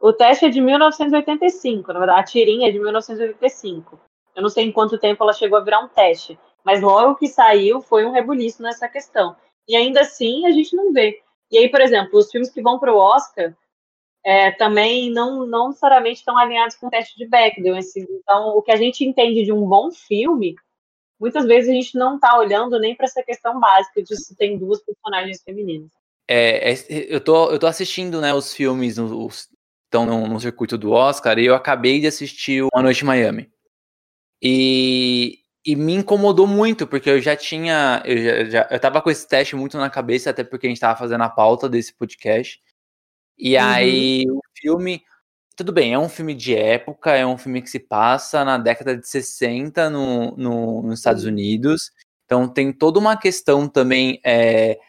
O 0.00 0.12
teste 0.12 0.44
é 0.44 0.50
de 0.50 0.60
1985, 0.60 1.92
na 1.92 1.98
verdade, 1.98 2.20
a 2.20 2.24
tirinha 2.24 2.68
é 2.68 2.72
de 2.72 2.78
1985. 2.78 3.98
Eu 4.36 4.42
não 4.42 4.50
sei 4.50 4.64
em 4.64 4.72
quanto 4.72 4.98
tempo 4.98 5.22
ela 5.22 5.32
chegou 5.32 5.56
a 5.56 5.62
virar 5.62 5.80
um 5.80 5.88
teste. 5.88 6.38
Mas 6.64 6.80
logo 6.80 7.16
que 7.16 7.28
saiu, 7.28 7.80
foi 7.80 8.06
um 8.06 8.12
rebuliço 8.12 8.62
nessa 8.62 8.88
questão. 8.88 9.36
E 9.68 9.76
ainda 9.76 10.00
assim, 10.00 10.46
a 10.46 10.50
gente 10.50 10.74
não 10.74 10.92
vê. 10.92 11.20
E 11.50 11.58
aí, 11.58 11.68
por 11.68 11.80
exemplo, 11.80 12.18
os 12.18 12.30
filmes 12.30 12.50
que 12.50 12.62
vão 12.62 12.78
para 12.78 12.92
o 12.92 12.98
Oscar 12.98 13.54
é, 14.24 14.50
também 14.52 15.10
não, 15.10 15.46
não 15.46 15.68
necessariamente 15.68 16.20
estão 16.20 16.38
alinhados 16.38 16.76
com 16.76 16.86
o 16.86 16.90
teste 16.90 17.16
de 17.16 17.26
Bechdel. 17.26 17.76
Então, 17.76 18.56
o 18.56 18.62
que 18.62 18.72
a 18.72 18.76
gente 18.76 19.04
entende 19.04 19.44
de 19.44 19.52
um 19.52 19.66
bom 19.66 19.90
filme, 19.90 20.54
muitas 21.20 21.44
vezes 21.44 21.68
a 21.68 21.74
gente 21.74 21.96
não 21.96 22.16
está 22.16 22.38
olhando 22.38 22.78
nem 22.80 22.96
para 22.96 23.04
essa 23.04 23.22
questão 23.22 23.60
básica 23.60 24.02
de 24.02 24.16
se 24.16 24.34
tem 24.34 24.58
duas 24.58 24.82
personagens 24.82 25.42
femininas. 25.42 25.90
É, 26.26 26.72
é, 26.72 26.76
eu, 26.88 27.20
tô, 27.20 27.50
eu 27.50 27.58
tô 27.58 27.66
assistindo 27.66 28.18
né, 28.20 28.32
os 28.32 28.54
filmes 28.54 28.96
os, 28.96 29.50
estão 29.84 30.06
no, 30.06 30.26
no 30.26 30.40
circuito 30.40 30.78
do 30.78 30.90
Oscar 30.92 31.38
e 31.38 31.44
eu 31.44 31.54
acabei 31.54 32.00
de 32.00 32.06
assistir 32.06 32.62
Uma 32.62 32.82
Noite 32.82 33.02
em 33.02 33.06
Miami. 33.06 33.52
E 34.42 35.43
e 35.64 35.74
me 35.74 35.94
incomodou 35.94 36.46
muito, 36.46 36.86
porque 36.86 37.08
eu 37.08 37.20
já 37.20 37.34
tinha. 37.34 38.02
Eu, 38.04 38.18
já, 38.18 38.44
já, 38.44 38.68
eu 38.70 38.78
tava 38.78 39.00
com 39.00 39.10
esse 39.10 39.26
teste 39.26 39.56
muito 39.56 39.78
na 39.78 39.88
cabeça, 39.88 40.30
até 40.30 40.44
porque 40.44 40.66
a 40.66 40.70
gente 40.70 40.80
tava 40.80 40.98
fazendo 40.98 41.22
a 41.22 41.30
pauta 41.30 41.68
desse 41.68 41.94
podcast. 41.94 42.60
E 43.38 43.56
uhum. 43.56 43.62
aí 43.64 44.24
o 44.30 44.40
filme. 44.56 45.02
Tudo 45.56 45.72
bem, 45.72 45.94
é 45.94 45.98
um 45.98 46.08
filme 46.08 46.34
de 46.34 46.54
época, 46.56 47.12
é 47.12 47.24
um 47.24 47.38
filme 47.38 47.62
que 47.62 47.70
se 47.70 47.78
passa 47.78 48.44
na 48.44 48.58
década 48.58 48.96
de 48.96 49.08
60 49.08 49.88
no, 49.88 50.36
no, 50.36 50.82
nos 50.82 50.98
Estados 50.98 51.24
Unidos. 51.24 51.92
Então 52.24 52.48
tem 52.48 52.72
toda 52.72 52.98
uma 52.98 53.16
questão 53.16 53.68
também 53.68 54.20
é, 54.24 54.80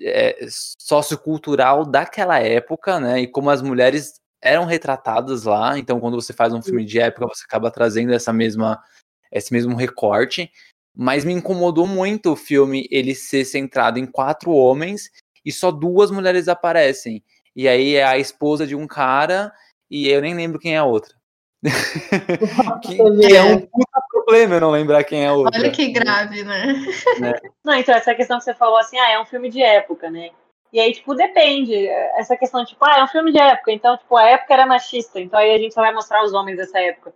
é, 0.00 0.46
sociocultural 0.48 1.84
daquela 1.84 2.40
época, 2.40 2.98
né? 2.98 3.20
E 3.20 3.26
como 3.28 3.50
as 3.50 3.60
mulheres 3.60 4.14
eram 4.40 4.64
retratadas 4.64 5.44
lá. 5.44 5.78
Então, 5.78 6.00
quando 6.00 6.20
você 6.20 6.32
faz 6.32 6.52
um 6.54 6.62
filme 6.62 6.84
de 6.84 6.98
época, 7.00 7.26
você 7.26 7.44
acaba 7.44 7.70
trazendo 7.70 8.14
essa 8.14 8.32
mesma 8.32 8.82
esse 9.30 9.52
mesmo 9.52 9.76
recorte, 9.76 10.50
mas 10.96 11.24
me 11.24 11.32
incomodou 11.32 11.86
muito 11.86 12.32
o 12.32 12.36
filme 12.36 12.88
ele 12.90 13.14
ser 13.14 13.44
centrado 13.44 13.98
em 13.98 14.06
quatro 14.06 14.50
homens 14.50 15.10
e 15.44 15.52
só 15.52 15.70
duas 15.70 16.10
mulheres 16.10 16.48
aparecem. 16.48 17.22
E 17.54 17.68
aí 17.68 17.94
é 17.94 18.04
a 18.04 18.18
esposa 18.18 18.66
de 18.66 18.74
um 18.74 18.86
cara 18.86 19.52
e 19.90 20.08
eu 20.08 20.22
nem 20.22 20.34
lembro 20.34 20.58
quem 20.58 20.74
é 20.74 20.78
a 20.78 20.84
outra. 20.84 21.14
que, 22.82 22.96
que, 22.96 23.36
é 23.36 23.42
um 23.42 23.60
puta 23.60 24.00
problema 24.10 24.54
eu 24.54 24.60
não 24.60 24.70
lembrar 24.70 25.04
quem 25.04 25.24
é 25.24 25.28
a 25.28 25.32
outra. 25.32 25.60
Olha 25.60 25.70
que 25.70 25.88
grave, 25.88 26.42
né? 26.42 26.74
É. 27.22 27.48
Não, 27.64 27.74
então 27.74 27.94
essa 27.94 28.14
questão 28.14 28.38
que 28.38 28.44
você 28.44 28.54
falou 28.54 28.78
assim, 28.78 28.98
ah, 28.98 29.10
é 29.10 29.20
um 29.20 29.26
filme 29.26 29.50
de 29.50 29.62
época, 29.62 30.10
né? 30.10 30.30
E 30.72 30.80
aí, 30.80 30.92
tipo, 30.92 31.14
depende. 31.14 31.86
Essa 32.16 32.36
questão, 32.36 32.64
tipo, 32.64 32.84
ah, 32.84 32.98
é 32.98 33.04
um 33.04 33.08
filme 33.08 33.32
de 33.32 33.38
época, 33.38 33.72
então, 33.72 33.96
tipo, 33.96 34.16
a 34.16 34.28
época 34.28 34.52
era 34.52 34.66
machista, 34.66 35.20
então 35.20 35.38
aí 35.38 35.54
a 35.54 35.58
gente 35.58 35.74
só 35.74 35.80
vai 35.80 35.92
mostrar 35.92 36.22
os 36.24 36.32
homens 36.32 36.56
dessa 36.56 36.78
época 36.80 37.14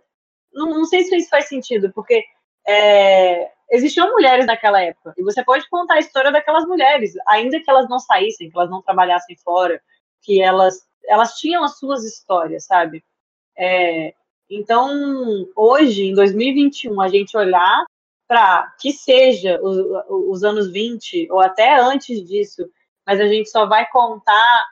não, 0.53 0.69
não 0.69 0.85
sei 0.85 1.03
se 1.03 1.15
isso 1.15 1.29
faz 1.29 1.47
sentido, 1.47 1.91
porque 1.93 2.23
é, 2.67 3.49
existiam 3.71 4.11
mulheres 4.11 4.45
naquela 4.45 4.81
época. 4.81 5.13
E 5.17 5.23
você 5.23 5.43
pode 5.43 5.67
contar 5.69 5.95
a 5.95 5.99
história 5.99 6.31
daquelas 6.31 6.65
mulheres, 6.65 7.13
ainda 7.27 7.59
que 7.59 7.69
elas 7.69 7.89
não 7.89 7.99
saíssem, 7.99 8.49
que 8.49 8.57
elas 8.57 8.69
não 8.69 8.81
trabalhassem 8.81 9.35
fora, 9.37 9.81
que 10.21 10.41
elas, 10.41 10.85
elas 11.07 11.35
tinham 11.35 11.63
as 11.63 11.77
suas 11.77 12.03
histórias, 12.03 12.65
sabe? 12.65 13.03
É, 13.57 14.13
então, 14.49 15.47
hoje, 15.55 16.07
em 16.07 16.13
2021, 16.13 16.99
a 16.99 17.07
gente 17.07 17.37
olhar 17.37 17.85
para 18.27 18.73
que 18.79 18.91
seja 18.91 19.59
os, 19.61 19.77
os 20.09 20.43
anos 20.43 20.71
20 20.71 21.29
ou 21.31 21.39
até 21.39 21.79
antes 21.79 22.23
disso, 22.25 22.69
mas 23.05 23.19
a 23.19 23.27
gente 23.27 23.49
só 23.49 23.65
vai 23.65 23.85
contar, 23.89 24.65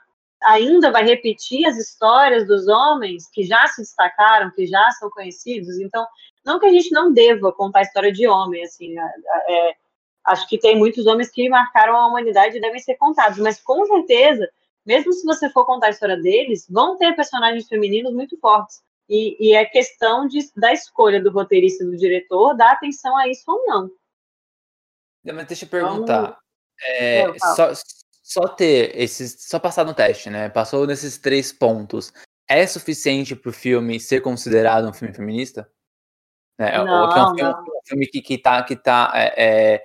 ainda 0.44 0.90
vai 0.90 1.04
repetir 1.04 1.66
as 1.66 1.76
histórias 1.76 2.46
dos 2.46 2.66
homens 2.68 3.28
que 3.30 3.44
já 3.44 3.66
se 3.68 3.82
destacaram, 3.82 4.50
que 4.50 4.66
já 4.66 4.90
são 4.92 5.10
conhecidos. 5.10 5.78
Então, 5.78 6.06
não 6.44 6.58
que 6.58 6.66
a 6.66 6.72
gente 6.72 6.90
não 6.92 7.12
deva 7.12 7.52
contar 7.52 7.80
a 7.80 7.82
história 7.82 8.12
de 8.12 8.26
homem, 8.26 8.62
assim, 8.62 8.98
é, 8.98 9.02
é, 9.48 9.74
acho 10.26 10.48
que 10.48 10.58
tem 10.58 10.76
muitos 10.78 11.06
homens 11.06 11.30
que 11.30 11.48
marcaram 11.48 11.96
a 11.96 12.06
humanidade 12.06 12.56
e 12.56 12.60
devem 12.60 12.80
ser 12.80 12.96
contados, 12.96 13.38
mas 13.38 13.60
com 13.60 13.84
certeza, 13.86 14.48
mesmo 14.84 15.12
se 15.12 15.24
você 15.24 15.50
for 15.50 15.66
contar 15.66 15.88
a 15.88 15.90
história 15.90 16.16
deles, 16.16 16.66
vão 16.68 16.96
ter 16.96 17.14
personagens 17.14 17.68
femininos 17.68 18.12
muito 18.12 18.38
fortes. 18.38 18.82
E, 19.08 19.36
e 19.40 19.54
é 19.54 19.64
questão 19.64 20.26
de, 20.28 20.38
da 20.56 20.72
escolha 20.72 21.20
do 21.20 21.32
roteirista 21.32 21.82
e 21.82 21.86
do 21.88 21.96
diretor 21.96 22.54
dar 22.54 22.72
atenção 22.72 23.16
a 23.16 23.28
isso 23.28 23.42
ou 23.48 23.66
não. 23.66 23.90
Mas 25.24 25.46
deixa 25.46 25.64
eu 25.64 25.68
perguntar. 25.68 26.38
É, 26.82 27.26
só, 27.38 27.72
só 28.30 28.46
ter 28.46 28.96
esses. 28.96 29.44
Só 29.48 29.58
passar 29.58 29.84
no 29.84 29.92
teste, 29.92 30.30
né? 30.30 30.48
Passou 30.48 30.86
nesses 30.86 31.18
três 31.18 31.52
pontos. 31.52 32.12
É 32.48 32.66
suficiente 32.66 33.34
para 33.34 33.50
o 33.50 33.52
filme 33.52 33.98
ser 33.98 34.20
considerado 34.20 34.88
um 34.88 34.92
filme 34.92 35.14
feminista? 35.14 35.70
É, 36.58 36.78
não, 36.78 37.10
é 37.10 37.24
um 37.24 37.34
filme, 37.34 37.54
um 37.54 37.80
filme, 37.86 38.06
que, 38.06 38.20
que 38.20 38.38
tá, 38.38 38.62
que 38.62 38.76
tá 38.76 39.10
é, 39.14 39.74
é, 39.74 39.84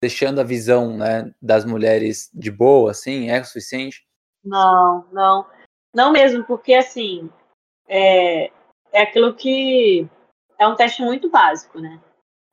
deixando 0.00 0.40
a 0.40 0.44
visão 0.44 0.96
né, 0.96 1.34
das 1.42 1.64
mulheres 1.64 2.30
de 2.32 2.50
boa, 2.50 2.92
assim, 2.92 3.28
é 3.30 3.42
suficiente? 3.42 4.06
Não, 4.44 5.06
não. 5.10 5.46
Não 5.92 6.12
mesmo, 6.12 6.44
porque 6.44 6.74
assim, 6.74 7.28
é, 7.88 8.52
é 8.92 9.02
aquilo 9.02 9.34
que 9.34 10.06
é 10.58 10.66
um 10.66 10.76
teste 10.76 11.02
muito 11.02 11.28
básico, 11.28 11.80
né? 11.80 12.00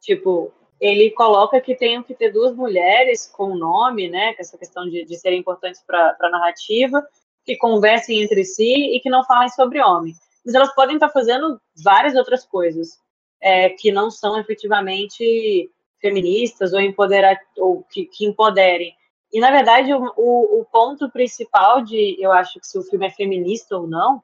Tipo, 0.01 0.51
ele 0.84 1.12
coloca 1.12 1.62
que 1.62 1.76
tem 1.76 2.04
que 2.04 2.13
ter 2.13 2.30
duas 2.30 2.54
mulheres 2.54 3.26
com 3.26 3.56
nome, 3.56 4.10
né? 4.10 4.34
Com 4.34 4.41
essa 4.41 4.58
questão 4.58 4.84
de, 4.84 5.06
de 5.06 5.17
serem 5.17 5.39
importantes 5.39 5.82
para 5.88 6.17
a 6.19 6.30
narrativa, 6.30 7.02
que 7.46 7.56
conversem 7.56 8.22
entre 8.22 8.43
si 8.43 8.93
e 8.93 9.00
que 9.00 9.10
não 9.10 9.24
falem 9.24 9.48
sobre 9.48 9.82
homem. 9.82 10.13
Mas 10.46 10.54
elas 10.54 10.76
podem 10.76 10.96
estar 10.96 11.08
fazendo 11.08 11.58
várias 11.82 12.15
outras 12.15 12.46
coisas 12.46 13.00
é, 13.41 13.69
que 13.69 13.93
não 13.93 14.12
são 14.12 14.38
efetivamente 14.38 15.72
feministas 16.02 16.74
ou, 16.74 16.82
empoderar, 16.82 17.39
ou 17.58 17.84
que, 17.84 18.06
que 18.08 18.26
empoderem. 18.26 18.93
E, 19.32 19.39
na 19.39 19.52
verdade, 19.52 19.93
o, 19.93 20.13
o, 20.17 20.60
o 20.60 20.65
ponto 20.65 21.10
principal 21.10 21.82
de, 21.82 22.17
eu 22.19 22.34
acho 22.34 22.60
que 22.60 22.67
se 22.67 22.78
o 22.78 22.84
filme 22.84 23.08
é 23.08 23.10
feminista 23.10 23.78
ou 23.78 23.88
não, 23.88 24.22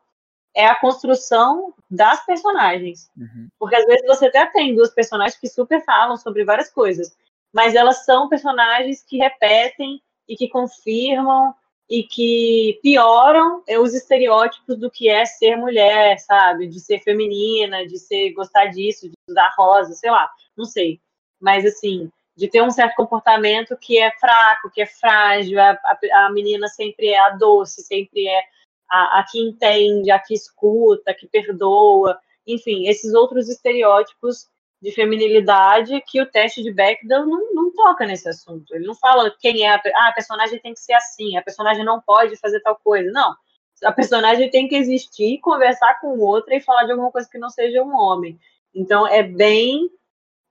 é 0.59 0.65
a 0.65 0.75
construção 0.75 1.73
das 1.89 2.25
personagens. 2.25 3.09
Uhum. 3.17 3.47
Porque 3.57 3.77
às 3.77 3.85
vezes 3.85 4.05
você 4.05 4.27
até 4.27 4.45
tem 4.47 4.75
duas 4.75 4.93
personagens 4.93 5.39
que 5.39 5.47
super 5.47 5.81
falam 5.85 6.17
sobre 6.17 6.43
várias 6.43 6.69
coisas, 6.69 7.15
mas 7.53 7.75
elas 7.75 8.03
são 8.03 8.27
personagens 8.27 9.01
que 9.01 9.17
repetem 9.17 10.01
e 10.27 10.35
que 10.35 10.49
confirmam 10.49 11.55
e 11.89 12.03
que 12.03 12.77
pioram 12.83 13.63
os 13.81 13.95
estereótipos 13.95 14.77
do 14.77 14.91
que 14.91 15.09
é 15.09 15.25
ser 15.25 15.55
mulher, 15.55 16.19
sabe? 16.19 16.67
De 16.67 16.79
ser 16.79 16.99
feminina, 16.99 17.87
de 17.87 17.97
ser 17.97 18.31
gostar 18.33 18.65
disso, 18.65 19.07
de 19.07 19.15
usar 19.29 19.51
rosa, 19.57 19.93
sei 19.93 20.11
lá, 20.11 20.29
não 20.57 20.65
sei. 20.65 20.99
Mas 21.39 21.65
assim, 21.65 22.11
de 22.35 22.49
ter 22.49 22.61
um 22.61 22.69
certo 22.69 22.95
comportamento 22.95 23.77
que 23.77 23.97
é 23.97 24.11
fraco, 24.19 24.69
que 24.69 24.81
é 24.81 24.85
frágil, 24.85 25.57
a, 25.57 25.71
a, 25.71 26.25
a 26.25 26.31
menina 26.31 26.67
sempre 26.67 27.07
é 27.07 27.17
a 27.17 27.29
doce, 27.29 27.81
sempre 27.81 28.27
é 28.27 28.43
a, 28.89 29.19
a 29.19 29.25
que 29.29 29.39
entende, 29.39 30.11
a 30.11 30.19
que 30.19 30.33
escuta, 30.33 31.11
a 31.11 31.13
que 31.13 31.27
perdoa, 31.27 32.19
enfim, 32.45 32.87
esses 32.87 33.13
outros 33.13 33.49
estereótipos 33.49 34.47
de 34.81 34.91
feminilidade 34.91 36.01
que 36.07 36.21
o 36.21 36.25
teste 36.25 36.63
de 36.63 36.71
Bechdel 36.71 37.25
não, 37.25 37.53
não 37.53 37.71
toca 37.73 38.05
nesse 38.05 38.29
assunto. 38.29 38.73
Ele 38.73 38.87
não 38.87 38.95
fala 38.95 39.33
quem 39.39 39.65
é 39.65 39.69
a, 39.69 39.75
ah, 39.75 40.07
a 40.07 40.13
personagem 40.13 40.59
tem 40.59 40.73
que 40.73 40.79
ser 40.79 40.93
assim, 40.93 41.37
a 41.37 41.41
personagem 41.41 41.83
não 41.83 42.01
pode 42.01 42.37
fazer 42.37 42.61
tal 42.61 42.77
coisa. 42.77 43.11
Não. 43.11 43.35
A 43.83 43.91
personagem 43.91 44.49
tem 44.49 44.67
que 44.67 44.75
existir, 44.75 45.39
conversar 45.39 45.99
com 45.99 46.17
outra 46.19 46.55
e 46.55 46.61
falar 46.61 46.85
de 46.85 46.91
alguma 46.91 47.11
coisa 47.11 47.29
que 47.29 47.37
não 47.37 47.49
seja 47.49 47.83
um 47.83 47.93
homem. 47.93 48.39
Então 48.73 49.07
é 49.07 49.23
bem 49.23 49.89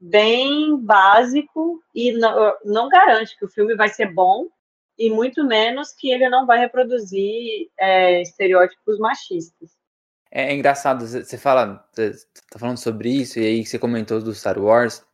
bem 0.00 0.76
básico 0.76 1.82
e 1.92 2.12
não, 2.12 2.54
não 2.64 2.88
garante 2.88 3.36
que 3.36 3.44
o 3.44 3.48
filme 3.48 3.74
vai 3.74 3.88
ser 3.88 4.06
bom, 4.12 4.46
e 4.98 5.10
muito 5.10 5.44
menos 5.44 5.92
que 5.92 6.10
ele 6.10 6.28
não 6.28 6.44
vai 6.44 6.58
reproduzir 6.58 7.70
é, 7.78 8.20
estereótipos 8.22 8.98
machistas. 8.98 9.70
É, 10.30 10.50
é 10.50 10.54
engraçado, 10.54 11.06
você 11.06 11.38
fala, 11.38 11.86
você 11.92 12.12
tá 12.50 12.58
falando 12.58 12.78
sobre 12.78 13.08
isso, 13.10 13.38
e 13.38 13.46
aí 13.46 13.64
você 13.64 13.78
comentou 13.78 14.20
do 14.20 14.34
Star 14.34 14.58
Wars. 14.58 15.04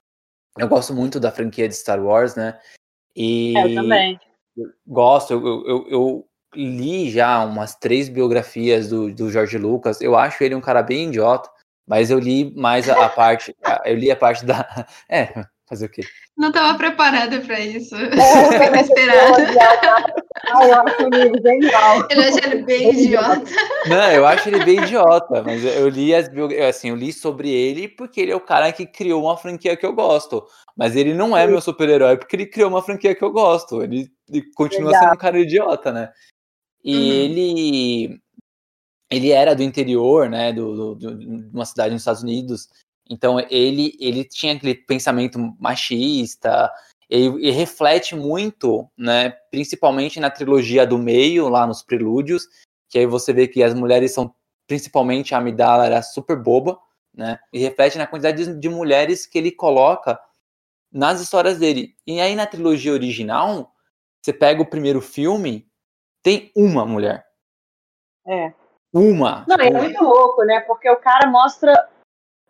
Eu 0.59 0.68
gosto 0.68 0.94
muito 0.94 1.20
da 1.20 1.31
franquia 1.31 1.68
de 1.68 1.75
Star 1.75 2.03
Wars, 2.03 2.35
né? 2.35 2.59
E 3.14 3.55
eu 3.57 3.75
também. 3.75 4.18
Gosto, 4.87 5.33
eu, 5.33 5.66
eu, 5.66 5.88
eu 5.88 6.29
li 6.55 7.11
já 7.11 7.44
umas 7.44 7.75
três 7.75 8.09
biografias 8.09 8.88
do, 8.88 9.12
do 9.12 9.31
George 9.31 9.59
Lucas. 9.59 10.01
Eu 10.01 10.16
acho 10.16 10.42
ele 10.42 10.55
um 10.55 10.61
cara 10.61 10.83
bem 10.83 11.09
idiota, 11.09 11.51
mas 11.87 12.11
eu 12.11 12.18
li 12.18 12.55
mais 12.55 12.88
a, 12.88 13.05
a 13.05 13.09
parte. 13.09 13.55
eu 13.85 13.97
li 13.97 14.11
a 14.11 14.16
parte 14.16 14.44
da. 14.44 14.87
É, 15.09 15.44
Fazer 15.66 15.87
o 15.87 15.88
quê? 15.88 16.03
Não 16.37 16.48
estava 16.48 16.77
preparada 16.77 17.40
para 17.40 17.59
isso. 17.61 17.94
É, 17.96 18.11
não 18.14 18.53
estava 18.53 18.77
esperada. 18.81 19.46
Ai, 20.50 20.70
eu 20.70 20.74
acho 20.74 21.03
ele 21.03 21.42
genial. 21.42 22.09
Eu 22.11 22.20
acho 22.20 22.38
ele 22.46 22.62
bem 22.64 22.90
idiota. 22.90 23.50
Não, 23.88 24.11
eu 24.12 24.27
acho 24.27 24.48
ele 24.48 24.64
bem 24.64 24.79
idiota, 24.83 25.42
mas 25.42 25.64
eu 25.64 25.88
li 25.88 26.14
as 26.14 26.29
assim, 26.68 26.90
eu 26.90 26.96
li 26.96 27.12
sobre 27.12 27.50
ele 27.50 27.88
porque 27.88 28.20
ele 28.20 28.33
é 28.33 28.37
o 28.37 28.40
cara 28.40 28.70
que 28.72 28.85
criou 28.85 29.22
uma 29.22 29.38
franquia 29.38 29.77
que 29.77 29.87
eu 29.87 29.94
gosto. 29.94 30.46
Mas 30.77 30.96
ele 30.96 31.14
não 31.14 31.35
é 31.35 31.46
meu 31.46 31.62
super-herói 31.62 32.18
porque 32.18 32.37
ele 32.37 32.46
criou 32.46 32.68
uma 32.68 32.83
franquia 32.83 33.14
que 33.14 33.24
eu 33.24 33.33
gosto. 33.33 33.83
Ele, 33.83 34.11
ele 34.29 34.42
continua 34.55 34.90
Legal. 34.90 35.03
sendo 35.03 35.14
um 35.14 35.18
cara 35.18 35.38
idiota, 35.38 35.90
né? 35.90 36.12
E 36.85 36.94
uhum. 36.94 37.12
ele 37.12 38.20
ele 39.11 39.31
era 39.31 39.55
do 39.55 39.62
interior, 39.62 40.29
né, 40.29 40.53
do, 40.53 40.94
do, 40.94 41.16
de 41.16 41.27
uma 41.53 41.64
cidade 41.64 41.92
nos 41.92 42.03
Estados 42.03 42.22
Unidos, 42.22 42.68
então 43.09 43.38
ele, 43.51 43.97
ele 44.01 44.25
tinha 44.25 44.55
aquele 44.55 44.75
pensamento 44.75 45.38
machista, 45.59 46.71
e, 47.11 47.27
e, 47.27 47.51
reflete 47.51 48.17
muito, 48.17 48.90
né, 48.97 49.31
principalmente 49.51 50.19
na 50.19 50.31
trilogia 50.31 50.87
do 50.87 50.99
meio, 50.99 51.49
lá 51.49 51.67
nos 51.67 51.83
prelúdios, 51.83 52.49
que 52.88 52.99
aí 52.99 53.07
você 53.07 53.33
vê 53.33 53.47
que 53.47 53.62
as 53.62 53.75
mulheres 53.75 54.12
são, 54.12 54.35
principalmente 54.67 55.35
a 55.35 55.38
Amidala 55.38 55.87
era 55.87 56.03
super 56.03 56.37
boba, 56.37 56.79
né, 57.14 57.38
e 57.53 57.59
reflete 57.59 57.99
na 57.99 58.07
quantidade 58.07 58.45
de, 58.45 58.59
de 58.59 58.69
mulheres 58.69 59.27
que 59.27 59.38
ele 59.38 59.53
coloca 59.53 60.19
nas 60.90 61.21
histórias 61.21 61.59
dele. 61.59 61.95
E 62.07 62.21
aí 62.21 62.35
na 62.35 62.47
trilogia 62.47 62.93
original, 62.93 63.73
você 64.23 64.33
pega 64.33 64.62
o 64.62 64.67
primeiro 64.67 65.01
filme, 65.01 65.69
tem 66.23 66.51
uma 66.57 66.87
mulher. 66.87 67.27
É. 68.27 68.55
Uma. 68.93 69.45
Não, 69.47 69.57
é 69.57 69.71
muito 69.71 70.03
louco, 70.03 70.45
né? 70.45 70.61
Porque 70.61 70.88
o 70.88 70.97
cara 70.97 71.29
mostra 71.29 71.73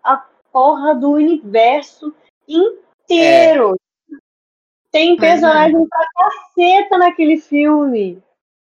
a 0.05 0.25
porra 0.55 0.95
do 0.95 1.11
universo 1.11 2.15
inteiro. 2.49 3.75
É. 3.75 4.17
Tem 4.93 5.17
personagem 5.17 5.75
uhum. 5.75 5.89
pra 5.89 6.07
caceta 6.15 6.97
naquele 6.97 7.39
filme. 7.39 8.23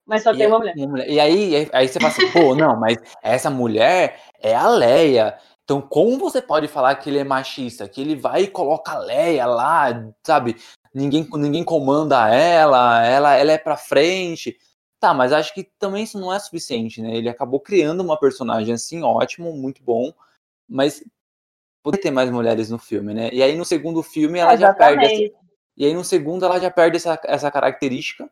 Mas 0.05 0.23
só 0.23 0.33
e 0.33 0.37
tem 0.37 0.47
uma 0.47 0.59
mulher. 0.59 0.75
mulher. 0.77 1.09
E 1.09 1.19
aí, 1.19 1.69
aí 1.73 1.87
você 1.89 1.99
fala 1.99 2.13
assim, 2.13 2.31
pô, 2.31 2.55
não, 2.55 2.79
mas 2.79 2.97
essa 3.21 3.49
mulher 3.49 4.21
é 4.39 4.55
a 4.55 4.69
Leia. 4.69 5.37
Então, 5.65 5.81
como 5.81 6.17
você 6.17 6.41
pode 6.41 6.69
falar 6.69 6.95
que 6.95 7.09
ele 7.09 7.19
é 7.19 7.23
machista? 7.25 7.87
Que 7.89 7.99
ele 7.99 8.15
vai 8.15 8.43
e 8.43 8.47
coloca 8.47 8.93
a 8.93 8.99
Leia 8.99 9.45
lá, 9.45 9.87
sabe? 10.25 10.55
Ninguém, 10.93 11.27
ninguém 11.33 11.63
comanda 11.65 12.33
ela, 12.33 13.05
ela, 13.05 13.35
ela 13.35 13.51
é 13.51 13.57
pra 13.57 13.75
frente. 13.75 14.57
Tá, 15.01 15.13
mas 15.13 15.33
acho 15.33 15.53
que 15.53 15.69
também 15.77 16.03
isso 16.03 16.17
não 16.17 16.33
é 16.33 16.39
suficiente, 16.39 17.01
né? 17.01 17.13
Ele 17.13 17.27
acabou 17.27 17.59
criando 17.59 17.99
uma 17.99 18.17
personagem 18.17 18.73
assim, 18.73 19.03
ótimo, 19.03 19.51
muito 19.51 19.83
bom, 19.83 20.13
mas 20.69 21.03
poder 21.83 21.97
ter 21.97 22.11
mais 22.11 22.31
mulheres 22.31 22.69
no 22.69 22.79
filme, 22.79 23.13
né? 23.13 23.29
E 23.33 23.43
aí 23.43 23.55
no 23.55 23.65
segundo 23.65 24.01
filme 24.01 24.39
ela 24.39 24.53
Exatamente. 24.53 25.01
já 25.01 25.07
perde. 25.09 25.25
Essa, 25.25 25.43
e 25.75 25.85
aí 25.85 25.93
no 25.93 26.03
segundo 26.03 26.45
ela 26.45 26.59
já 26.59 26.71
perde 26.71 26.97
essa, 26.97 27.19
essa 27.25 27.51
característica 27.51 28.29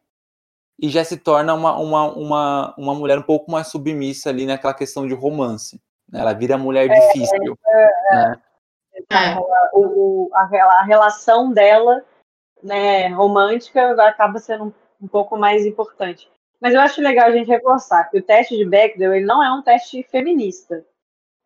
e 0.82 0.90
já 0.90 1.04
se 1.04 1.18
torna 1.18 1.54
uma, 1.54 1.78
uma, 1.78 2.14
uma, 2.16 2.76
uma 2.78 2.96
mulher 2.96 3.20
um 3.20 3.24
pouco 3.24 3.52
mais 3.52 3.68
submissa 3.68 4.30
ali 4.30 4.46
naquela 4.46 4.74
questão 4.74 5.06
de 5.06 5.14
romance. 5.14 5.80
Né? 6.10 6.22
Ela 6.22 6.34
vira 6.34 6.58
mulher 6.58 6.90
é, 6.90 6.94
difícil. 6.94 7.58
É, 7.68 7.84
é. 7.84 8.16
né? 8.16 8.42
É. 9.12 9.38
O, 9.74 10.30
a, 10.34 10.42
a, 10.80 10.84
relação 10.84 11.52
dela 11.52 12.04
né, 12.64 13.08
romântica 13.10 13.92
acaba 14.08 14.40
sendo 14.40 14.66
um, 14.66 14.74
um 15.02 15.08
pouco 15.08 15.38
mais 15.38 15.66
importante. 15.66 16.30
Mas 16.60 16.74
eu 16.74 16.82
acho 16.82 17.02
legal 17.02 17.28
a 17.28 17.32
gente 17.32 17.48
reforçar 17.48 18.06
que 18.10 18.20
o 18.20 18.24
teste 18.24 18.56
de 18.56 18.66
Bechdel 18.66 19.16
ele 19.16 19.26
não 19.26 19.44
é 19.44 19.52
um 19.52 19.64
teste 19.64 20.04
feminista. 20.04 20.86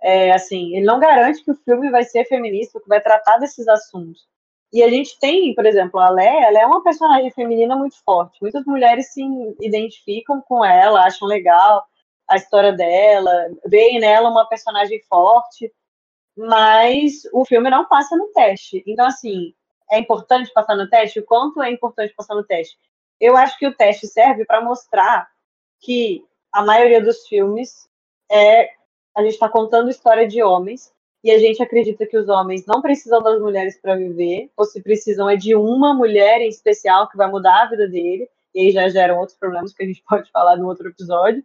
É, 0.08 0.32
assim, 0.34 0.76
ele 0.76 0.86
não 0.86 1.00
garante 1.00 1.44
que 1.44 1.50
o 1.50 1.56
filme 1.56 1.89
vai 1.89 2.04
ser 2.04 2.26
feminista, 2.26 2.80
que 2.80 2.88
vai 2.88 3.02
tratar 3.02 3.38
desses 3.38 3.68
assuntos. 3.68 4.28
E 4.72 4.84
a 4.84 4.88
gente 4.88 5.18
tem, 5.20 5.56
por 5.56 5.65
exemplo, 5.65 6.00
a 6.00 6.12
Lé, 6.12 6.44
ela 6.44 6.60
é 6.60 6.65
uma 6.68 6.84
personagem 6.84 7.32
feminina 7.32 7.76
muito 7.76 7.96
forte. 8.04 8.38
Muitas 8.39 8.63
mulheres 8.65 9.12
se 9.12 9.24
identificam 9.60 10.44
com 10.44 10.63
ela, 10.63 11.04
acham 11.04 11.28
legal 11.28 11.84
a 12.28 12.36
história 12.36 12.72
dela, 12.72 13.32
veem 13.65 14.00
nela 14.00 14.30
uma 14.30 14.48
personagem 14.48 15.02
forte, 15.10 15.74
mas 16.38 17.24
o 17.34 17.44
filme 17.44 17.72
não 17.72 17.88
passa 17.88 18.15
no 18.15 18.28
teste. 18.28 18.84
Então, 18.86 19.08
assim, 19.08 19.56
é 19.89 19.98
importante 19.98 20.54
passar 20.54 20.76
no 20.76 20.88
teste? 20.88 21.20
O 21.20 21.26
quanto 21.26 21.63
é 21.63 21.72
importante 21.72 22.13
passar 22.13 22.36
no 22.36 22.44
teste? 22.44 22.78
Eu 23.20 23.36
acho 23.36 23.58
que 23.58 23.65
o 23.65 23.74
teste 23.74 24.06
serve 24.06 24.46
para 24.46 24.62
mostrar 24.62 25.28
que 25.80 26.24
a 26.52 26.63
maioria 26.63 27.02
dos 27.02 27.26
filmes 27.28 27.89
é 28.32 28.70
a 29.15 29.21
gente 29.21 29.34
está 29.34 29.47
contando 29.47 29.89
história 29.89 30.28
de 30.28 30.43
homens 30.43 30.93
e 31.23 31.32
a 31.32 31.39
gente 31.39 31.63
acredita 31.63 32.06
que 32.06 32.17
os 32.17 32.30
homens 32.30 32.65
não 32.67 32.82
precisam 32.82 33.21
das 33.23 33.41
mulheres 33.41 33.80
para 33.82 33.95
viver, 33.95 34.51
ou 34.56 34.63
se 34.63 34.82
precisam 34.82 35.28
é 35.28 35.36
de 35.36 35.56
uma 35.56 35.93
mulher 35.93 36.39
em 36.41 36.49
especial 36.49 37.10
que 37.10 37.17
vai 37.17 37.28
mudar 37.28 37.63
a 37.63 37.69
vida 37.69 37.88
dele, 37.88 38.30
e 38.54 38.60
aí 38.60 38.71
já 38.71 38.88
geram 38.89 39.17
outros 39.17 39.36
problemas 39.38 39.73
que 39.73 39.84
a 39.84 39.88
gente 39.88 40.04
pode 40.08 40.30
falar 40.30 40.58
no 40.58 40.67
outro 40.67 40.89
episódio. 40.89 41.43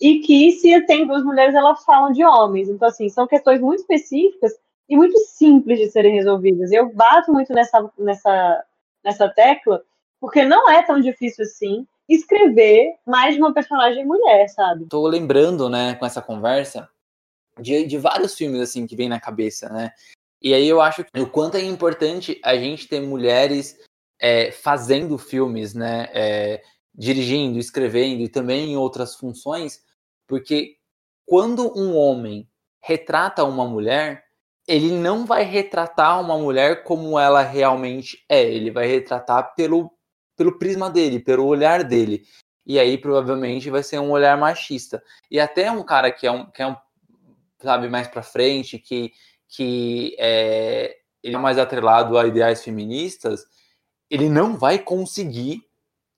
E 0.00 0.18
que 0.18 0.50
se 0.52 0.80
tem 0.86 1.06
duas 1.06 1.22
mulheres, 1.22 1.54
elas 1.54 1.84
falam 1.84 2.10
de 2.10 2.24
homens. 2.24 2.68
Então, 2.68 2.88
assim, 2.88 3.08
são 3.08 3.28
questões 3.28 3.60
muito 3.60 3.80
específicas 3.80 4.52
e 4.88 4.96
muito 4.96 5.16
simples 5.18 5.78
de 5.78 5.86
serem 5.86 6.14
resolvidas. 6.14 6.72
Eu 6.72 6.92
bato 6.92 7.32
muito 7.32 7.52
nessa, 7.52 7.88
nessa, 7.96 8.64
nessa 9.04 9.28
tecla, 9.28 9.82
porque 10.20 10.44
não 10.44 10.68
é 10.68 10.82
tão 10.82 11.00
difícil 11.00 11.44
assim 11.44 11.86
escrever 12.08 12.96
mais 13.06 13.34
de 13.34 13.40
uma 13.40 13.54
personagem 13.54 14.04
mulher, 14.04 14.48
sabe? 14.48 14.86
Tô 14.86 15.06
lembrando, 15.06 15.68
né, 15.68 15.94
com 15.94 16.04
essa 16.04 16.20
conversa, 16.20 16.88
de, 17.60 17.84
de 17.86 17.98
vários 17.98 18.34
filmes, 18.34 18.60
assim, 18.60 18.86
que 18.86 18.96
vem 18.96 19.08
na 19.08 19.20
cabeça, 19.20 19.68
né? 19.68 19.92
E 20.42 20.52
aí 20.52 20.68
eu 20.68 20.80
acho 20.80 21.04
o 21.16 21.26
quanto 21.26 21.56
é 21.56 21.62
importante 21.62 22.38
a 22.44 22.56
gente 22.56 22.86
ter 22.86 23.00
mulheres 23.00 23.78
é, 24.20 24.50
fazendo 24.50 25.16
filmes, 25.16 25.74
né? 25.74 26.08
É, 26.12 26.62
dirigindo, 26.94 27.58
escrevendo 27.58 28.22
e 28.22 28.28
também 28.28 28.72
em 28.72 28.76
outras 28.76 29.16
funções, 29.16 29.82
porque 30.28 30.76
quando 31.26 31.76
um 31.76 31.96
homem 31.96 32.48
retrata 32.80 33.42
uma 33.44 33.66
mulher, 33.66 34.24
ele 34.66 34.92
não 34.92 35.26
vai 35.26 35.42
retratar 35.42 36.20
uma 36.20 36.38
mulher 36.38 36.84
como 36.84 37.18
ela 37.18 37.42
realmente 37.42 38.24
é, 38.28 38.42
ele 38.42 38.70
vai 38.70 38.86
retratar 38.86 39.54
pelo, 39.54 39.90
pelo 40.36 40.58
prisma 40.58 40.88
dele, 40.88 41.18
pelo 41.18 41.46
olhar 41.46 41.82
dele. 41.82 42.24
E 42.66 42.78
aí 42.78 42.96
provavelmente 42.96 43.68
vai 43.68 43.82
ser 43.82 43.98
um 43.98 44.10
olhar 44.10 44.38
machista. 44.38 45.02
E 45.30 45.38
até 45.38 45.70
um 45.70 45.82
cara 45.82 46.10
que 46.10 46.26
é 46.26 46.30
um, 46.30 46.50
que 46.50 46.62
é 46.62 46.66
um 46.66 46.76
sabe, 47.64 47.88
mais 47.88 48.08
para 48.08 48.22
frente, 48.22 48.78
que, 48.78 49.12
que 49.48 50.14
é, 50.18 50.96
ele 51.22 51.36
é 51.36 51.38
mais 51.38 51.58
atrelado 51.58 52.16
a 52.18 52.26
ideais 52.26 52.62
feministas, 52.62 53.44
ele 54.10 54.28
não 54.28 54.56
vai 54.56 54.78
conseguir 54.78 55.62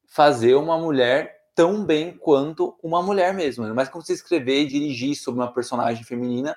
fazer 0.07 0.55
uma 0.55 0.79
mulher 0.79 1.37
tão 1.55 1.85
bem 1.85 2.17
quanto 2.17 2.79
uma 2.83 3.03
mulher 3.03 3.33
mesmo. 3.33 3.67
Não 3.67 3.75
mais 3.75 3.89
como 3.89 4.05
se 4.05 4.13
escrever 4.13 4.63
e 4.63 4.67
dirigir 4.67 5.17
sobre 5.17 5.41
uma 5.41 5.53
personagem 5.53 6.05
feminina 6.05 6.57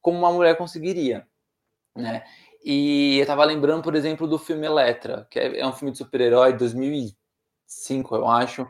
como 0.00 0.18
uma 0.18 0.32
mulher 0.32 0.56
conseguiria, 0.56 1.26
né? 1.96 2.22
E 2.64 3.18
eu 3.18 3.26
tava 3.26 3.44
lembrando, 3.44 3.82
por 3.82 3.94
exemplo, 3.94 4.26
do 4.26 4.38
filme 4.38 4.66
Eletra, 4.66 5.26
que 5.30 5.38
é, 5.38 5.60
é 5.60 5.66
um 5.66 5.72
filme 5.72 5.92
de 5.92 5.98
super-herói 5.98 6.52
de 6.52 6.58
2005, 6.58 8.14
eu 8.14 8.28
acho. 8.28 8.68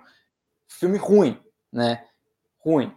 Filme 0.68 0.98
ruim, 0.98 1.38
né? 1.72 2.06
Ruim. 2.58 2.92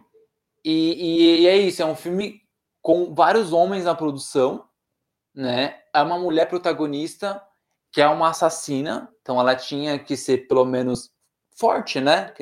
E, 0.64 0.72
e, 0.72 1.40
e, 1.40 1.46
é 1.46 1.56
isso, 1.56 1.82
é 1.82 1.86
um 1.86 1.96
filme 1.96 2.39
com 2.82 3.14
vários 3.14 3.52
homens 3.52 3.84
na 3.84 3.94
produção, 3.94 4.64
né? 5.34 5.78
É 5.92 6.02
uma 6.02 6.18
mulher 6.18 6.48
protagonista 6.48 7.42
que 7.92 8.00
é 8.00 8.06
uma 8.06 8.28
assassina, 8.28 9.08
então 9.20 9.40
ela 9.40 9.54
tinha 9.56 9.98
que 9.98 10.16
ser 10.16 10.46
pelo 10.46 10.64
menos 10.64 11.10
forte, 11.56 12.00
né? 12.00 12.32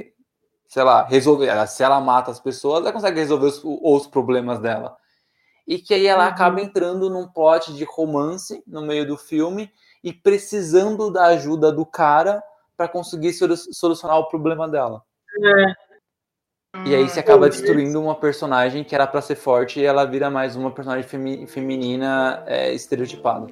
Sei 0.66 0.82
lá, 0.82 1.04
resolver. 1.04 1.66
Se 1.66 1.82
ela 1.82 2.00
mata 2.00 2.30
as 2.30 2.38
pessoas, 2.38 2.82
ela 2.82 2.92
consegue 2.92 3.18
resolver 3.18 3.46
os, 3.46 3.62
os 3.64 4.06
problemas 4.06 4.58
dela. 4.58 4.96
E 5.66 5.78
que 5.78 5.94
aí 5.94 6.06
ela 6.06 6.24
uhum. 6.24 6.30
acaba 6.30 6.60
entrando 6.60 7.10
num 7.10 7.26
plot 7.26 7.74
de 7.74 7.84
romance 7.84 8.62
no 8.66 8.82
meio 8.82 9.06
do 9.06 9.16
filme 9.16 9.70
e 10.04 10.12
precisando 10.12 11.10
da 11.10 11.26
ajuda 11.26 11.72
do 11.72 11.84
cara 11.84 12.42
para 12.76 12.88
conseguir 12.88 13.32
solucionar 13.32 14.18
o 14.18 14.28
problema 14.28 14.68
dela. 14.68 15.02
É. 15.42 15.87
E 16.84 16.94
aí 16.94 17.08
você 17.08 17.20
acaba 17.20 17.48
destruindo 17.48 17.98
uma 17.98 18.14
personagem 18.14 18.84
que 18.84 18.94
era 18.94 19.06
para 19.06 19.22
ser 19.22 19.36
forte 19.36 19.80
e 19.80 19.84
ela 19.86 20.04
vira 20.04 20.28
mais 20.28 20.54
uma 20.54 20.70
personagem 20.70 21.02
femi 21.02 21.46
feminina 21.46 22.42
é, 22.46 22.74
estereotipada. 22.74 23.46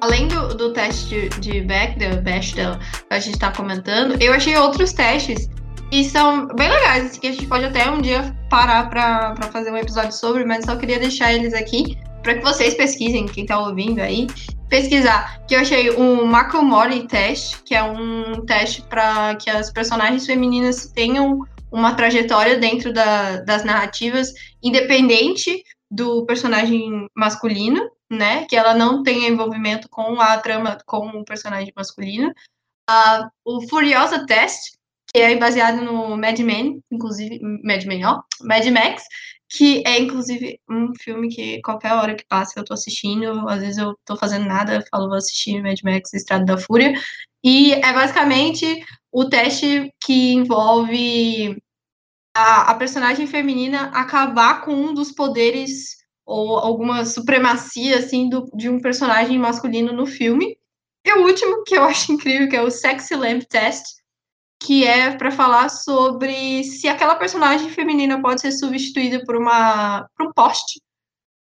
Além 0.00 0.26
do, 0.26 0.54
do 0.56 0.72
teste 0.72 1.28
de, 1.28 1.40
de 1.40 1.60
Bechdel, 1.60 2.20
Bechdel 2.22 2.76
que 2.76 3.14
a 3.14 3.20
gente 3.20 3.34
está 3.34 3.52
comentando, 3.52 4.20
eu 4.20 4.32
achei 4.32 4.56
outros 4.56 4.92
testes 4.92 5.48
e 5.92 6.02
são 6.02 6.48
bem 6.48 6.68
legais, 6.68 7.06
assim, 7.06 7.20
que 7.20 7.28
a 7.28 7.32
gente 7.32 7.46
pode 7.46 7.66
até 7.66 7.88
um 7.88 8.00
dia 8.00 8.36
parar 8.48 8.90
para 8.90 9.36
fazer 9.52 9.70
um 9.70 9.76
episódio 9.76 10.12
sobre, 10.12 10.44
mas 10.44 10.64
só 10.64 10.74
queria 10.74 10.98
deixar 10.98 11.32
eles 11.32 11.54
aqui 11.54 11.96
para 12.22 12.34
que 12.34 12.42
vocês 12.42 12.74
pesquisem, 12.74 13.26
quem 13.26 13.44
está 13.44 13.58
ouvindo 13.58 14.00
aí, 14.00 14.26
pesquisar, 14.68 15.44
que 15.46 15.54
eu 15.54 15.60
achei 15.60 15.90
um 15.90 16.24
Macomori 16.24 17.06
teste, 17.06 17.62
que 17.64 17.74
é 17.74 17.82
um 17.82 18.44
teste 18.46 18.82
para 18.82 19.34
que 19.34 19.50
as 19.50 19.70
personagens 19.70 20.26
femininas 20.26 20.86
tenham 20.92 21.44
uma 21.72 21.94
trajetória 21.94 22.58
dentro 22.58 22.92
da, 22.92 23.38
das 23.42 23.64
narrativas, 23.64 24.32
independente 24.62 25.62
do 25.90 26.24
personagem 26.24 27.08
masculino, 27.16 27.90
né? 28.10 28.44
Que 28.46 28.56
ela 28.56 28.74
não 28.74 29.02
tenha 29.02 29.28
envolvimento 29.28 29.88
com 29.88 30.20
a 30.20 30.38
trama 30.38 30.78
com 30.86 31.08
o 31.08 31.24
personagem 31.24 31.72
masculino. 31.76 32.32
Uh, 32.88 33.28
o 33.44 33.68
Furiosa 33.68 34.26
Test, 34.26 34.74
que 35.12 35.20
é 35.20 35.36
baseado 35.36 35.82
no 35.82 36.16
Mad 36.16 36.38
Men, 36.40 36.80
inclusive, 36.90 37.40
Mad 37.64 37.84
Men, 37.84 38.04
ó, 38.04 38.22
Mad 38.42 38.66
Max, 38.66 39.04
que 39.50 39.82
é 39.84 39.98
inclusive 39.98 40.60
um 40.70 40.92
filme 41.00 41.28
que 41.28 41.60
qualquer 41.62 41.92
hora 41.92 42.14
que 42.14 42.24
passa 42.26 42.58
eu 42.58 42.64
tô 42.64 42.72
assistindo, 42.72 43.48
às 43.48 43.60
vezes 43.60 43.78
eu 43.78 43.96
tô 44.04 44.16
fazendo 44.16 44.46
nada, 44.46 44.84
falo 44.90 45.08
vou 45.08 45.16
assistir 45.16 45.60
Mad 45.60 45.78
Max 45.82 46.14
Estrada 46.14 46.44
da 46.44 46.58
Fúria, 46.58 46.94
e 47.42 47.72
é 47.72 47.92
basicamente 47.92 48.84
o 49.10 49.24
teste 49.28 49.92
que 50.00 50.32
envolve 50.34 51.60
a, 52.34 52.70
a 52.70 52.74
personagem 52.74 53.26
feminina 53.26 53.88
acabar 53.88 54.62
com 54.62 54.72
um 54.72 54.94
dos 54.94 55.10
poderes 55.10 55.98
ou 56.24 56.56
alguma 56.58 57.04
supremacia 57.04 57.98
assim 57.98 58.28
do, 58.28 58.48
de 58.54 58.68
um 58.68 58.80
personagem 58.80 59.36
masculino 59.36 59.92
no 59.92 60.06
filme. 60.06 60.56
E 61.04 61.12
o 61.14 61.26
último 61.26 61.64
que 61.64 61.76
eu 61.76 61.82
acho 61.82 62.12
incrível 62.12 62.48
que 62.48 62.54
é 62.54 62.62
o 62.62 62.70
Sexy 62.70 63.16
Lamp 63.16 63.42
Test, 63.48 63.99
que 64.60 64.86
é 64.86 65.16
para 65.16 65.30
falar 65.30 65.70
sobre 65.70 66.62
se 66.64 66.86
aquela 66.86 67.14
personagem 67.14 67.70
feminina 67.70 68.20
pode 68.20 68.42
ser 68.42 68.52
substituída 68.52 69.24
por 69.24 69.36
uma 69.36 70.06
por 70.16 70.26
um 70.26 70.32
poste. 70.32 70.80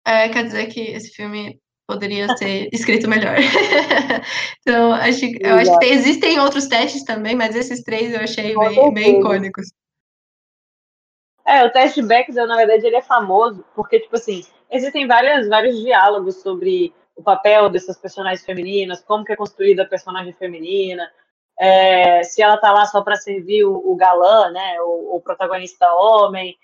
É, 0.05 0.29
quer 0.29 0.45
dizer 0.45 0.67
que 0.67 0.79
esse 0.79 1.09
filme 1.09 1.59
poderia 1.85 2.27
ser 2.37 2.69
escrito 2.71 3.09
melhor. 3.09 3.35
então, 4.61 4.93
acho, 4.93 5.25
eu 5.41 5.55
acho 5.55 5.77
que 5.79 5.85
existem 5.85 6.39
outros 6.39 6.67
testes 6.67 7.03
também, 7.03 7.35
mas 7.35 7.55
esses 7.55 7.83
três 7.83 8.13
eu 8.13 8.21
achei 8.21 8.55
bem, 8.55 8.93
bem 8.93 9.19
icônicos. 9.19 9.67
É, 11.45 11.65
o 11.65 11.71
teste 11.71 12.01
Bechdel, 12.01 12.47
na 12.47 12.55
verdade, 12.55 12.85
ele 12.85 12.95
é 12.95 13.01
famoso 13.01 13.65
porque, 13.75 13.99
tipo 13.99 14.15
assim, 14.15 14.45
existem 14.69 15.05
várias, 15.05 15.49
vários 15.49 15.77
diálogos 15.81 16.41
sobre 16.41 16.93
o 17.15 17.21
papel 17.21 17.69
dessas 17.69 17.97
personagens 17.97 18.45
femininas, 18.45 19.01
como 19.01 19.25
que 19.25 19.33
é 19.33 19.35
construída 19.35 19.83
a 19.83 19.87
personagem 19.87 20.33
feminina, 20.33 21.11
é, 21.59 22.23
se 22.23 22.41
ela 22.41 22.57
tá 22.57 22.71
lá 22.71 22.85
só 22.85 23.01
para 23.01 23.15
servir 23.15 23.63
o, 23.65 23.91
o, 23.91 23.95
galã, 23.95 24.49
né, 24.51 24.81
o, 24.81 25.15
o 25.15 25.21
protagonista 25.21 25.91
homem, 25.93 26.57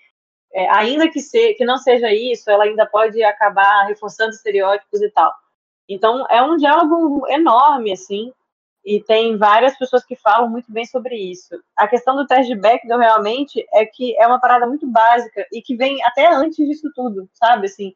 é, 0.52 0.68
ainda 0.70 1.08
que, 1.08 1.20
se, 1.20 1.54
que 1.54 1.64
não 1.64 1.78
seja 1.78 2.12
isso, 2.12 2.50
ela 2.50 2.64
ainda 2.64 2.86
pode 2.86 3.22
acabar 3.22 3.86
reforçando 3.86 4.30
estereótipos 4.30 5.00
e 5.02 5.10
tal. 5.10 5.32
Então, 5.88 6.26
é 6.28 6.42
um 6.42 6.56
diálogo 6.56 7.26
enorme, 7.28 7.92
assim, 7.92 8.32
e 8.84 9.02
tem 9.02 9.36
várias 9.36 9.76
pessoas 9.76 10.04
que 10.04 10.16
falam 10.16 10.48
muito 10.48 10.72
bem 10.72 10.84
sobre 10.86 11.16
isso. 11.16 11.62
A 11.76 11.86
questão 11.86 12.16
do 12.16 12.26
teste 12.26 12.54
de 12.54 12.60
realmente, 12.88 13.66
é 13.72 13.84
que 13.84 14.16
é 14.18 14.26
uma 14.26 14.40
parada 14.40 14.66
muito 14.66 14.86
básica 14.86 15.46
e 15.52 15.60
que 15.62 15.76
vem 15.76 16.02
até 16.04 16.26
antes 16.26 16.56
disso 16.66 16.90
tudo, 16.94 17.28
sabe, 17.34 17.66
assim, 17.66 17.94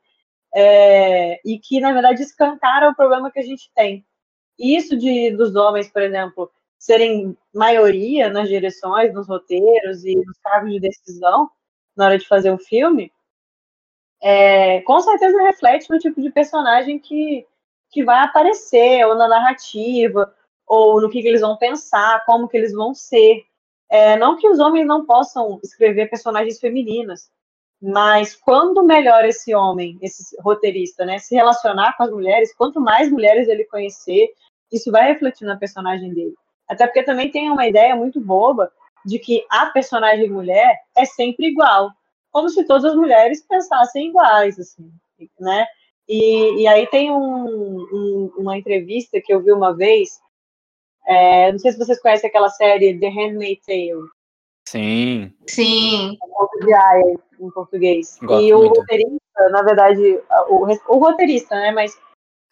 é, 0.55 1.40
e 1.44 1.59
que, 1.59 1.81
na 1.81 1.92
verdade, 1.92 2.22
escancara 2.22 2.90
o 2.90 2.94
problema 2.94 3.31
que 3.31 3.38
a 3.40 3.42
gente 3.42 3.70
tem. 3.74 4.05
Isso 4.59 4.96
de, 4.96 5.31
dos 5.37 5.57
homens, 5.57 5.90
por 5.90 6.02
exemplo, 6.02 6.50
serem 6.83 7.38
maioria 7.55 8.29
nas 8.29 8.49
direções, 8.49 9.14
nos 9.14 9.29
roteiros 9.29 10.05
e 10.05 10.16
nos 10.16 10.37
cargos 10.38 10.73
de 10.73 10.81
decisão 10.81 11.49
na 11.97 12.07
hora 12.07 12.18
de 12.18 12.27
fazer 12.27 12.51
o 12.51 12.59
filme, 12.59 13.12
é, 14.21 14.81
com 14.81 15.01
certeza 15.01 15.40
reflete 15.42 15.88
no 15.88 16.01
tipo 16.01 16.21
de 16.21 16.29
personagem 16.31 16.99
que, 16.99 17.47
que 17.88 18.03
vai 18.03 18.25
aparecer, 18.25 19.07
ou 19.07 19.14
na 19.14 19.29
narrativa, 19.29 20.35
ou 20.66 21.01
no 21.01 21.09
que, 21.09 21.23
que 21.23 21.29
eles 21.29 21.42
vão 21.42 21.57
pensar, 21.57 22.25
como 22.25 22.49
que 22.49 22.57
eles 22.57 22.73
vão 22.73 22.92
ser. 22.92 23.45
É, 23.88 24.16
não 24.16 24.37
que 24.37 24.49
os 24.49 24.59
homens 24.59 24.85
não 24.85 25.07
possam 25.07 25.61
escrever 25.62 26.11
personagens 26.11 26.59
femininas, 26.59 27.31
mas 27.81 28.35
quando 28.35 28.83
melhor 28.83 29.25
esse 29.25 29.55
homem, 29.55 29.99
esse 30.03 30.37
roteirista, 30.40 31.05
né, 31.05 31.21
se 31.21 31.33
relacionar 31.37 31.97
com 31.97 32.03
as 32.03 32.11
mulheres, 32.11 32.53
quanto 32.57 32.81
mais 32.81 33.09
mulheres 33.09 33.47
ele 33.47 33.66
conhecer, 33.66 34.33
isso 34.73 34.90
vai 34.90 35.12
refletir 35.12 35.45
na 35.45 35.57
personagem 35.57 36.12
dele. 36.12 36.35
Até 36.72 36.87
porque 36.87 37.02
também 37.02 37.30
tem 37.30 37.50
uma 37.50 37.66
ideia 37.66 37.94
muito 37.94 38.20
boba 38.20 38.72
de 39.04 39.18
que 39.18 39.44
a 39.50 39.66
personagem 39.66 40.30
mulher 40.30 40.80
é 40.96 41.04
sempre 41.04 41.46
igual, 41.48 41.90
como 42.30 42.48
se 42.48 42.64
todas 42.64 42.85
as 42.85 42.94
mulheres 42.94 43.44
pensassem 43.46 44.08
iguais, 44.08 44.58
assim, 44.58 44.90
né? 45.38 45.66
E, 46.08 46.62
e 46.62 46.66
aí 46.66 46.87
tem 46.87 47.11
um, 47.11 47.16
um, 47.16 48.32
uma 48.38 48.56
entrevista 48.56 49.20
que 49.22 49.32
eu 49.32 49.42
vi 49.42 49.52
uma 49.52 49.76
vez, 49.76 50.20
é, 51.06 51.52
não 51.52 51.58
sei 51.58 51.72
se 51.72 51.78
vocês 51.78 52.00
conhecem 52.00 52.28
aquela 52.28 52.48
série 52.48 52.98
The 52.98 53.08
Handmaid's 53.08 53.66
Tale. 53.66 54.08
Sim. 54.66 55.32
Sim. 55.46 56.16
Em 57.38 57.50
português. 57.50 58.18
Gosto 58.22 58.44
e 58.44 58.54
o 58.54 58.58
muito. 58.58 58.80
roteirista, 58.80 59.48
na 59.50 59.62
verdade, 59.62 60.20
o, 60.48 60.66
o 60.66 60.98
roteirista, 60.98 61.54
né, 61.54 61.70
mas 61.72 61.98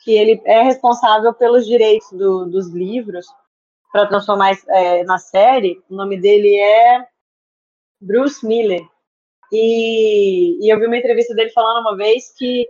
que 0.00 0.12
ele 0.12 0.40
é 0.44 0.62
responsável 0.62 1.33
pelos 1.33 1.66
direitos 1.66 2.11
do, 2.12 2.44
dos 2.46 2.68
livros 2.68 3.26
para 3.92 4.07
transformar 4.07 4.53
é, 4.68 5.05
na 5.05 5.18
série. 5.18 5.83
O 5.88 5.94
nome 5.94 6.20
dele 6.20 6.57
é 6.57 7.07
Bruce 8.00 8.46
Miller. 8.46 8.83
E, 9.53 10.64
e 10.64 10.72
eu 10.72 10.79
vi 10.79 10.87
uma 10.87 10.96
entrevista 10.96 11.35
dele 11.35 11.50
falando 11.50 11.81
uma 11.81 11.96
vez 11.96 12.33
que, 12.37 12.68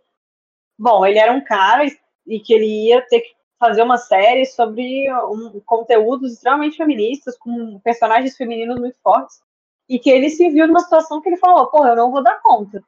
bom, 0.79 1.05
ele 1.05 1.19
era 1.19 1.33
um 1.33 1.45
cara 1.45 1.85
e 2.27 2.41
que 2.41 2.53
ele 2.53 2.89
ia 2.89 3.03
ter 3.03 3.21
que 3.21 3.35
fazer 3.59 3.83
uma 3.83 3.99
série 3.99 4.47
sobre 4.47 5.13
um, 5.27 5.61
conteúdos 5.67 6.33
extremamente 6.33 6.79
feministas, 6.79 7.37
com 7.37 7.79
personagens 7.81 8.35
femininos 8.35 8.81
muito 8.81 8.99
fortes, 9.03 9.39
e 9.87 9.99
que 9.99 10.09
ele 10.09 10.31
se 10.31 10.49
viu 10.49 10.67
numa 10.67 10.81
situação 10.81 11.21
que 11.21 11.29
ele 11.29 11.37
falou, 11.37 11.67
pô, 11.67 11.87
eu 11.87 11.95
não 11.95 12.11
vou 12.11 12.23
dar 12.23 12.41
conta. 12.41 12.83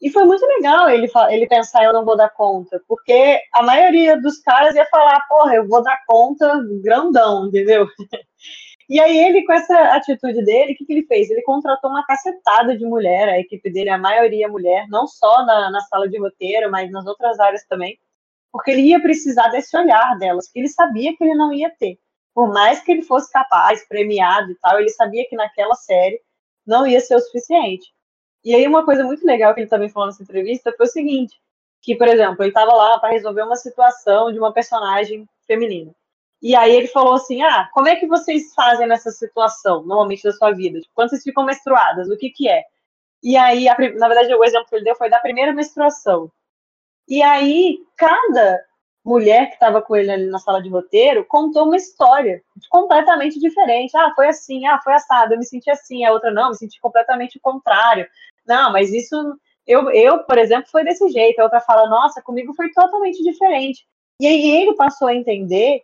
E 0.00 0.10
foi 0.10 0.24
muito 0.24 0.44
legal 0.46 0.88
ele, 0.88 1.10
ele 1.30 1.46
pensar, 1.46 1.84
eu 1.84 1.92
não 1.92 2.04
vou 2.04 2.16
dar 2.16 2.30
conta, 2.30 2.82
porque 2.88 3.38
a 3.52 3.62
maioria 3.62 4.20
dos 4.20 4.38
caras 4.38 4.74
ia 4.74 4.86
falar, 4.86 5.26
porra, 5.28 5.56
eu 5.56 5.68
vou 5.68 5.82
dar 5.82 5.98
conta 6.06 6.60
grandão, 6.82 7.46
entendeu? 7.46 7.86
E 8.90 8.98
aí 8.98 9.16
ele, 9.18 9.44
com 9.44 9.52
essa 9.52 9.94
atitude 9.94 10.44
dele, 10.44 10.72
o 10.72 10.76
que, 10.76 10.84
que 10.84 10.92
ele 10.92 11.06
fez? 11.06 11.30
Ele 11.30 11.42
contratou 11.42 11.88
uma 11.88 12.04
cacetada 12.04 12.76
de 12.76 12.84
mulher, 12.84 13.28
a 13.28 13.38
equipe 13.38 13.70
dele, 13.70 13.88
a 13.88 13.96
maioria 13.96 14.48
mulher, 14.48 14.84
não 14.88 15.06
só 15.06 15.46
na, 15.46 15.70
na 15.70 15.80
sala 15.82 16.08
de 16.08 16.18
roteiro, 16.18 16.68
mas 16.72 16.90
nas 16.90 17.06
outras 17.06 17.38
áreas 17.38 17.64
também, 17.68 17.96
porque 18.52 18.72
ele 18.72 18.82
ia 18.82 19.00
precisar 19.00 19.48
desse 19.50 19.76
olhar 19.76 20.18
delas, 20.18 20.48
que 20.50 20.58
ele 20.58 20.68
sabia 20.68 21.16
que 21.16 21.22
ele 21.22 21.36
não 21.36 21.52
ia 21.52 21.70
ter. 21.70 22.00
Por 22.34 22.52
mais 22.52 22.80
que 22.82 22.90
ele 22.90 23.02
fosse 23.02 23.30
capaz, 23.30 23.86
premiado 23.86 24.50
e 24.50 24.56
tal, 24.56 24.80
ele 24.80 24.90
sabia 24.90 25.24
que 25.28 25.36
naquela 25.36 25.76
série 25.76 26.20
não 26.66 26.84
ia 26.84 27.00
ser 27.00 27.14
o 27.14 27.20
suficiente. 27.20 27.92
E 28.44 28.54
aí 28.54 28.66
uma 28.66 28.84
coisa 28.84 29.04
muito 29.04 29.24
legal 29.26 29.54
que 29.54 29.60
ele 29.60 29.68
também 29.68 29.88
falou 29.88 30.08
nessa 30.08 30.22
entrevista 30.22 30.72
foi 30.76 30.86
o 30.86 30.90
seguinte, 30.90 31.40
que, 31.82 31.94
por 31.94 32.08
exemplo, 32.08 32.42
ele 32.42 32.50
estava 32.50 32.72
lá 32.72 32.98
para 32.98 33.10
resolver 33.10 33.42
uma 33.42 33.56
situação 33.56 34.32
de 34.32 34.38
uma 34.38 34.52
personagem 34.52 35.28
feminina. 35.46 35.94
E 36.42 36.54
aí 36.56 36.74
ele 36.74 36.86
falou 36.88 37.14
assim, 37.14 37.42
ah, 37.42 37.68
como 37.72 37.88
é 37.88 37.96
que 37.96 38.06
vocês 38.06 38.54
fazem 38.54 38.86
nessa 38.86 39.10
situação, 39.10 39.82
normalmente 39.82 40.22
da 40.22 40.32
sua 40.32 40.52
vida? 40.52 40.80
Tipo, 40.80 40.94
quando 40.94 41.10
vocês 41.10 41.22
ficam 41.22 41.44
menstruadas, 41.44 42.08
o 42.08 42.16
que 42.16 42.30
que 42.30 42.48
é? 42.48 42.64
E 43.22 43.36
aí, 43.36 43.68
a, 43.68 43.76
na 43.98 44.08
verdade, 44.08 44.34
o 44.34 44.44
exemplo 44.44 44.66
que 44.66 44.74
ele 44.74 44.84
deu 44.84 44.96
foi 44.96 45.10
da 45.10 45.18
primeira 45.18 45.52
menstruação. 45.52 46.32
E 47.06 47.22
aí, 47.22 47.78
cada 47.96 48.64
mulher 49.04 49.46
que 49.48 49.54
estava 49.54 49.80
com 49.80 49.96
ele 49.96 50.10
ali 50.10 50.26
na 50.26 50.38
sala 50.38 50.62
de 50.62 50.68
roteiro 50.68 51.24
contou 51.24 51.64
uma 51.64 51.76
história 51.76 52.42
completamente 52.68 53.38
diferente. 53.38 53.96
Ah, 53.96 54.12
foi 54.14 54.28
assim, 54.28 54.66
ah, 54.66 54.80
foi 54.82 54.92
assado, 54.92 55.34
eu 55.34 55.38
me 55.38 55.44
senti 55.44 55.70
assim, 55.70 56.04
a 56.04 56.12
outra 56.12 56.30
não, 56.30 56.50
me 56.50 56.56
senti 56.56 56.80
completamente 56.80 57.38
o 57.38 57.40
contrário. 57.40 58.06
Não, 58.46 58.72
mas 58.72 58.92
isso, 58.92 59.16
eu, 59.66 59.90
eu, 59.90 60.24
por 60.24 60.38
exemplo, 60.38 60.70
foi 60.70 60.84
desse 60.84 61.08
jeito. 61.08 61.40
A 61.40 61.44
outra 61.44 61.60
fala, 61.60 61.88
nossa, 61.88 62.22
comigo 62.22 62.52
foi 62.54 62.70
totalmente 62.72 63.22
diferente. 63.22 63.86
E 64.20 64.26
aí 64.26 64.62
ele 64.62 64.74
passou 64.74 65.08
a 65.08 65.14
entender 65.14 65.82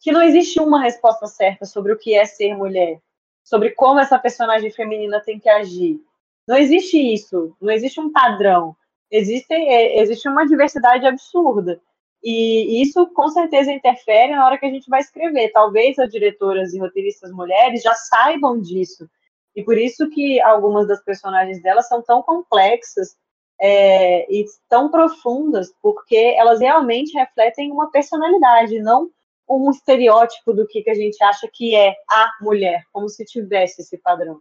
que 0.00 0.12
não 0.12 0.22
existe 0.22 0.60
uma 0.60 0.80
resposta 0.82 1.26
certa 1.26 1.64
sobre 1.64 1.92
o 1.92 1.98
que 1.98 2.14
é 2.14 2.24
ser 2.24 2.54
mulher, 2.54 3.00
sobre 3.44 3.70
como 3.70 4.00
essa 4.00 4.18
personagem 4.18 4.70
feminina 4.70 5.20
tem 5.20 5.38
que 5.38 5.48
agir. 5.48 6.00
Não 6.46 6.56
existe 6.56 6.96
isso, 6.96 7.56
não 7.60 7.72
existe 7.72 8.00
um 8.00 8.12
padrão. 8.12 8.76
Existe, 9.10 9.52
é, 9.52 10.00
existe 10.00 10.28
uma 10.28 10.46
diversidade 10.46 11.06
absurda. 11.06 11.80
E 12.28 12.82
isso 12.82 13.06
com 13.14 13.28
certeza 13.28 13.70
interfere 13.70 14.34
na 14.34 14.44
hora 14.44 14.58
que 14.58 14.66
a 14.66 14.70
gente 14.70 14.90
vai 14.90 14.98
escrever. 14.98 15.52
Talvez 15.52 15.96
as 15.96 16.10
diretoras 16.10 16.74
e 16.74 16.80
roteiristas 16.80 17.30
mulheres 17.30 17.84
já 17.84 17.94
saibam 17.94 18.60
disso. 18.60 19.08
E 19.54 19.62
por 19.62 19.78
isso 19.78 20.10
que 20.10 20.40
algumas 20.40 20.88
das 20.88 21.00
personagens 21.04 21.62
delas 21.62 21.86
são 21.86 22.02
tão 22.02 22.20
complexas 22.24 23.16
é, 23.60 24.26
e 24.28 24.44
tão 24.68 24.90
profundas, 24.90 25.72
porque 25.80 26.34
elas 26.36 26.58
realmente 26.58 27.16
refletem 27.16 27.70
uma 27.70 27.92
personalidade, 27.92 28.80
não 28.80 29.08
um 29.48 29.70
estereótipo 29.70 30.52
do 30.52 30.66
que, 30.66 30.82
que 30.82 30.90
a 30.90 30.94
gente 30.94 31.22
acha 31.22 31.48
que 31.52 31.76
é 31.76 31.94
a 32.10 32.32
mulher, 32.40 32.82
como 32.92 33.08
se 33.08 33.24
tivesse 33.24 33.82
esse 33.82 33.98
padrão. 33.98 34.40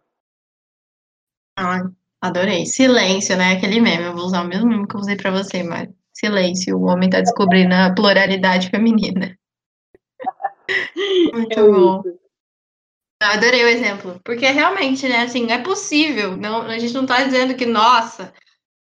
Ai, 1.56 1.82
adorei. 2.20 2.66
Silêncio, 2.66 3.38
né? 3.38 3.52
Aquele 3.52 3.80
meme. 3.80 4.06
Eu 4.06 4.16
vou 4.16 4.26
usar 4.26 4.42
o 4.42 4.48
mesmo 4.48 4.68
meme 4.68 4.88
que 4.88 4.96
eu 4.96 5.02
usei 5.02 5.16
para 5.16 5.30
você, 5.30 5.62
mas 5.62 5.88
silêncio. 6.16 6.78
O 6.78 6.86
homem 6.86 7.10
tá 7.10 7.20
descobrindo 7.22 7.74
a 7.74 7.94
pluralidade 7.94 8.70
feminina. 8.70 9.38
Muito 11.34 11.60
é 11.60 11.64
bom. 11.64 12.04
Adorei 13.22 13.64
o 13.64 13.68
exemplo. 13.68 14.20
Porque 14.24 14.48
realmente, 14.48 15.08
né, 15.08 15.22
assim, 15.24 15.52
é 15.52 15.60
possível. 15.60 16.38
Não, 16.38 16.62
a 16.62 16.78
gente 16.80 16.94
não 16.94 17.06
tá 17.06 17.24
dizendo 17.24 17.56
que, 17.56 17.66
nossa, 17.66 18.34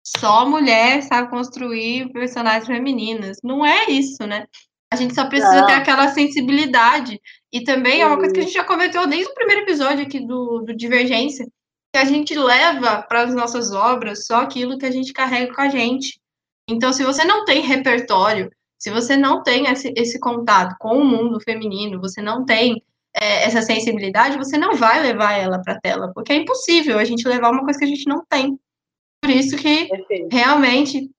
só 0.05 0.47
mulher 0.47 1.01
sabe 1.03 1.29
construir 1.29 2.11
personagens 2.11 2.67
femininas. 2.67 3.37
Não 3.43 3.65
é 3.65 3.89
isso, 3.89 4.25
né? 4.25 4.45
A 4.91 4.95
gente 4.95 5.15
só 5.15 5.27
precisa 5.27 5.61
não. 5.61 5.65
ter 5.65 5.73
aquela 5.73 6.07
sensibilidade. 6.09 7.19
E 7.51 7.63
também 7.63 8.01
é 8.01 8.05
uma 8.05 8.17
coisa 8.17 8.33
que 8.33 8.39
a 8.39 8.43
gente 8.43 8.53
já 8.53 8.63
comentou 8.63 9.07
desde 9.07 9.29
o 9.29 9.33
primeiro 9.33 9.63
episódio 9.63 10.05
aqui 10.05 10.19
do, 10.25 10.61
do 10.61 10.75
Divergência, 10.75 11.45
que 11.93 11.99
a 11.99 12.05
gente 12.05 12.37
leva 12.37 13.01
para 13.01 13.23
as 13.23 13.33
nossas 13.33 13.71
obras 13.71 14.25
só 14.25 14.41
aquilo 14.41 14.77
que 14.77 14.85
a 14.85 14.91
gente 14.91 15.11
carrega 15.11 15.53
com 15.53 15.61
a 15.61 15.69
gente. 15.69 16.19
Então, 16.67 16.91
se 16.91 17.03
você 17.03 17.23
não 17.23 17.45
tem 17.45 17.61
repertório, 17.61 18.51
se 18.77 18.89
você 18.89 19.15
não 19.15 19.43
tem 19.43 19.67
esse, 19.67 19.93
esse 19.95 20.19
contato 20.19 20.75
com 20.79 20.97
o 20.97 21.05
mundo 21.05 21.39
feminino, 21.39 21.99
você 21.99 22.21
não 22.21 22.45
tem 22.45 22.83
é, 23.15 23.43
essa 23.45 23.61
sensibilidade, 23.61 24.37
você 24.37 24.57
não 24.57 24.75
vai 24.75 25.01
levar 25.01 25.33
ela 25.33 25.61
para 25.61 25.73
a 25.73 25.79
tela, 25.79 26.11
porque 26.13 26.33
é 26.33 26.37
impossível 26.37 26.99
a 26.99 27.05
gente 27.05 27.27
levar 27.27 27.51
uma 27.51 27.63
coisa 27.63 27.79
que 27.79 27.85
a 27.85 27.87
gente 27.87 28.07
não 28.07 28.25
tem. 28.29 28.59
Por 29.21 29.31
isso 29.31 29.55
que 29.57 29.89
realmente 30.31 31.09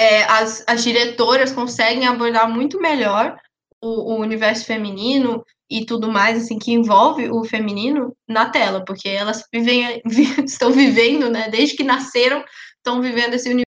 é, 0.00 0.24
as, 0.24 0.64
as 0.66 0.82
diretoras 0.82 1.52
conseguem 1.52 2.06
abordar 2.06 2.48
muito 2.48 2.80
melhor 2.80 3.38
o, 3.82 4.14
o, 4.14 4.20
universo 4.20 4.64
feminino 4.64 5.44
e 5.70 5.84
tudo 5.84 6.10
mais 6.10 6.42
assim 6.42 6.58
que 6.58 6.72
envolve 6.72 7.28
o 7.30 7.44
feminino 7.44 8.16
na 8.26 8.48
tela, 8.50 8.84
porque 8.84 9.08
elas 9.08 9.44
vivem, 9.52 10.02
estão 10.44 10.72
vivendo, 10.72 11.28
né, 11.28 11.48
desde 11.48 11.76
que 11.76 11.84
nasceram, 11.84 12.44
estão 12.76 13.02
vivendo 13.02 13.34
esse 13.34 13.48
universo. 13.48 13.67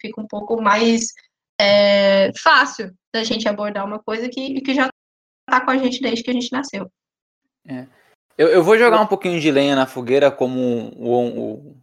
Fica 0.00 0.20
um 0.20 0.26
pouco 0.26 0.60
mais 0.60 1.12
é, 1.60 2.32
fácil 2.38 2.92
da 3.12 3.24
gente 3.24 3.48
abordar 3.48 3.84
uma 3.84 3.98
coisa 3.98 4.28
que, 4.28 4.60
que 4.60 4.74
já 4.74 4.88
está 5.48 5.64
com 5.64 5.70
a 5.70 5.76
gente 5.76 6.00
desde 6.00 6.22
que 6.22 6.30
a 6.30 6.34
gente 6.34 6.52
nasceu. 6.52 6.90
É. 7.66 7.86
Eu, 8.38 8.48
eu, 8.48 8.64
vou 8.64 8.78
jogar 8.78 9.00
um 9.00 9.06
pouquinho 9.06 9.38
de 9.38 9.50
lenha 9.50 9.76
na 9.76 9.86
fogueira 9.86 10.30
como 10.30 10.58
o, 10.96 11.54
o, 11.54 11.76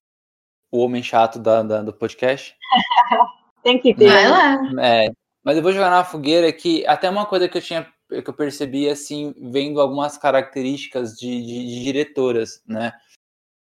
o 0.72 0.80
homem 0.80 1.04
chato 1.04 1.38
da, 1.38 1.62
da, 1.62 1.82
do 1.82 1.94
podcast. 1.94 2.56
Tem 3.62 3.80
que 3.80 3.94
ter. 3.94 4.10
Vai 4.10 4.28
lá. 4.30 4.58
É, 4.82 5.10
mas 5.44 5.58
eu 5.58 5.64
vou 5.64 5.72
jogar 5.72 5.90
na 5.90 6.04
fogueira 6.04 6.52
que 6.52 6.86
até 6.88 7.10
uma 7.10 7.26
coisa 7.26 7.48
que 7.48 7.58
eu 7.58 7.62
tinha 7.62 7.84
que 8.10 8.30
eu 8.30 8.34
percebi 8.34 8.90
assim, 8.90 9.36
vendo 9.38 9.82
algumas 9.82 10.18
características 10.18 11.18
de, 11.18 11.42
de, 11.42 11.66
de 11.66 11.84
diretoras, 11.84 12.62
né? 12.66 12.94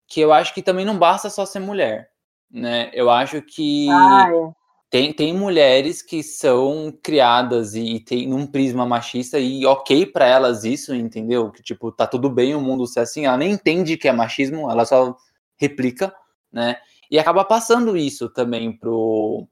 Que 0.09 0.21
eu 0.21 0.33
acho 0.33 0.55
que 0.55 0.63
também 0.63 0.85
não 0.85 0.97
basta 0.97 1.29
só 1.29 1.45
ser 1.45 1.59
mulher, 1.59 2.13
né? 2.51 2.91
Eu 2.93 3.11
acho 3.11 3.43
que 3.43 3.89
ah, 3.91 4.29
é. 4.31 4.53
tem, 4.91 5.13
tem 5.13 5.35
mulheres 5.35 6.03
que 6.03 6.23
são 6.23 6.97
criadas 7.03 7.75
e, 7.75 7.97
e 7.97 8.01
tem 8.01 8.29
num 8.29 8.47
prisma 8.47 8.87
machista 8.87 9.39
e 9.39 9.65
ok 9.67 10.07
para 10.07 10.27
elas 10.27 10.65
isso, 10.65 10.95
entendeu? 10.95 11.51
Que 11.51 11.63
tipo, 11.63 11.93
tá 11.93 12.07
tudo 12.07 12.31
bem 12.31 12.55
o 12.55 12.61
mundo 12.61 12.87
ser 12.87 13.01
assim, 13.01 13.27
ela 13.27 13.37
nem 13.37 13.53
entende 13.53 13.97
que 13.97 14.09
é 14.09 14.13
machismo, 14.13 14.71
ela 14.71 14.85
só 14.85 15.17
replica, 15.57 16.15
né? 16.53 16.77
E 17.11 17.19
acaba 17.19 17.45
passando 17.45 17.97
isso 17.97 18.29
também 18.29 18.77
pro 18.77 19.47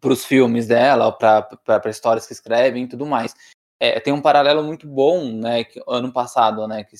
para 0.00 0.12
os 0.12 0.24
filmes 0.24 0.66
dela, 0.66 1.12
para 1.12 1.90
histórias 1.90 2.26
que 2.26 2.32
escrevem 2.32 2.84
e 2.84 2.88
tudo 2.88 3.06
mais. 3.06 3.34
É, 3.78 4.00
tem 4.00 4.12
um 4.12 4.20
paralelo 4.20 4.62
muito 4.62 4.86
bom, 4.88 5.24
né, 5.32 5.64
que, 5.64 5.80
ano 5.86 6.12
passado, 6.12 6.66
né, 6.66 6.84
que 6.84 6.96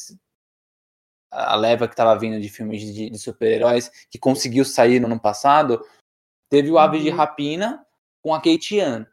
a 1.34 1.56
leva 1.56 1.86
que 1.86 1.94
estava 1.94 2.18
vindo 2.18 2.40
de 2.40 2.48
filmes 2.48 2.80
de, 2.80 3.10
de 3.10 3.18
super-heróis, 3.18 3.90
que 4.10 4.18
conseguiu 4.18 4.64
sair 4.64 5.00
no 5.00 5.06
ano 5.06 5.20
passado, 5.20 5.84
teve 6.48 6.70
o 6.70 6.78
Aves 6.78 7.02
de 7.02 7.10
uhum. 7.10 7.16
Rapina 7.16 7.84
com 8.22 8.34
a 8.34 8.38
Kate 8.38 8.80
Ann, 8.80 9.04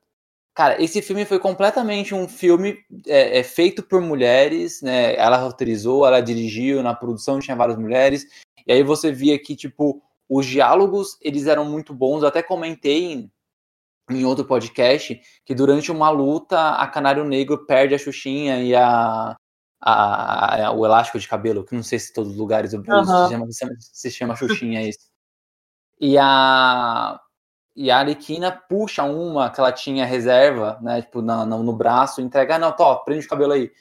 Cara, 0.53 0.81
esse 0.83 1.01
filme 1.01 1.23
foi 1.23 1.39
completamente 1.39 2.13
um 2.13 2.27
filme 2.27 2.77
é, 3.07 3.39
é, 3.39 3.43
feito 3.43 3.81
por 3.81 4.01
mulheres, 4.01 4.81
né? 4.81 5.15
Ela 5.15 5.37
roteirizou, 5.37 6.05
ela 6.05 6.19
dirigiu, 6.19 6.83
na 6.83 6.93
produção 6.93 7.39
tinha 7.39 7.55
várias 7.55 7.77
mulheres. 7.77 8.25
E 8.67 8.73
aí 8.73 8.83
você 8.83 9.11
via 9.13 9.39
que, 9.39 9.55
tipo, 9.55 10.01
os 10.29 10.45
diálogos, 10.45 11.17
eles 11.21 11.47
eram 11.47 11.63
muito 11.63 11.93
bons. 11.93 12.21
Eu 12.21 12.27
até 12.27 12.43
comentei 12.43 13.13
em, 13.13 13.31
em 14.09 14.25
outro 14.25 14.43
podcast 14.43 15.21
que 15.45 15.55
durante 15.55 15.89
uma 15.89 16.09
luta, 16.09 16.71
a 16.71 16.85
Canário 16.87 17.23
Negro 17.23 17.65
perde 17.65 17.95
a 17.95 17.97
Xuxinha 17.97 18.61
e 18.61 18.75
a, 18.75 19.35
a, 19.81 20.67
a, 20.67 20.71
o 20.71 20.85
elástico 20.85 21.19
de 21.19 21.27
cabelo, 21.27 21.65
que 21.65 21.75
não 21.75 21.83
sei 21.83 21.97
se 21.97 22.13
todos 22.13 22.31
os 22.31 22.37
lugares 22.37 22.71
do 22.71 22.81
Brasil 22.81 23.13
uhum. 23.13 23.51
se, 23.51 23.59
chama, 23.59 23.75
se 23.79 24.11
chama 24.11 24.35
Xuxinha 24.37 24.87
isso. 24.87 25.09
E 25.99 26.17
a 26.17 27.19
e 27.75 27.89
a 27.89 27.99
Arlequina 27.99 28.51
puxa 28.51 29.03
uma 29.03 29.49
que 29.49 29.59
ela 29.59 29.71
tinha 29.71 30.05
reserva, 30.05 30.77
né, 30.81 31.01
tipo, 31.01 31.21
no, 31.21 31.45
no, 31.45 31.63
no 31.63 31.73
braço, 31.73 32.21
entrega, 32.21 32.55
ah, 32.55 32.59
não, 32.59 32.75
top, 32.75 33.05
prende 33.05 33.25
o 33.25 33.29
cabelo 33.29 33.53
aí. 33.53 33.71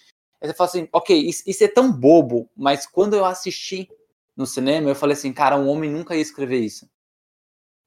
Aí 0.40 0.48
você 0.48 0.54
fala 0.54 0.70
assim, 0.70 0.88
ok, 0.92 1.16
isso, 1.18 1.42
isso, 1.46 1.64
é 1.64 1.68
tão 1.68 1.92
bobo, 1.92 2.48
mas 2.56 2.86
quando 2.86 3.14
eu 3.14 3.24
assisti 3.24 3.88
no 4.36 4.46
cinema, 4.46 4.88
eu 4.88 4.94
falei 4.94 5.14
assim, 5.14 5.32
cara, 5.32 5.56
um 5.56 5.68
homem 5.68 5.90
nunca 5.90 6.14
ia 6.14 6.22
escrever 6.22 6.60
isso, 6.60 6.88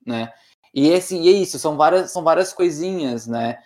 né? 0.05 0.31
E 0.73 0.89
esse 0.89 1.15
e 1.15 1.29
é 1.29 1.31
isso, 1.31 1.57
são 1.57 1.77
várias, 1.77 2.11
são 2.11 2.23
várias 2.23 2.51
coisinhas, 2.51 3.27
né? 3.27 3.59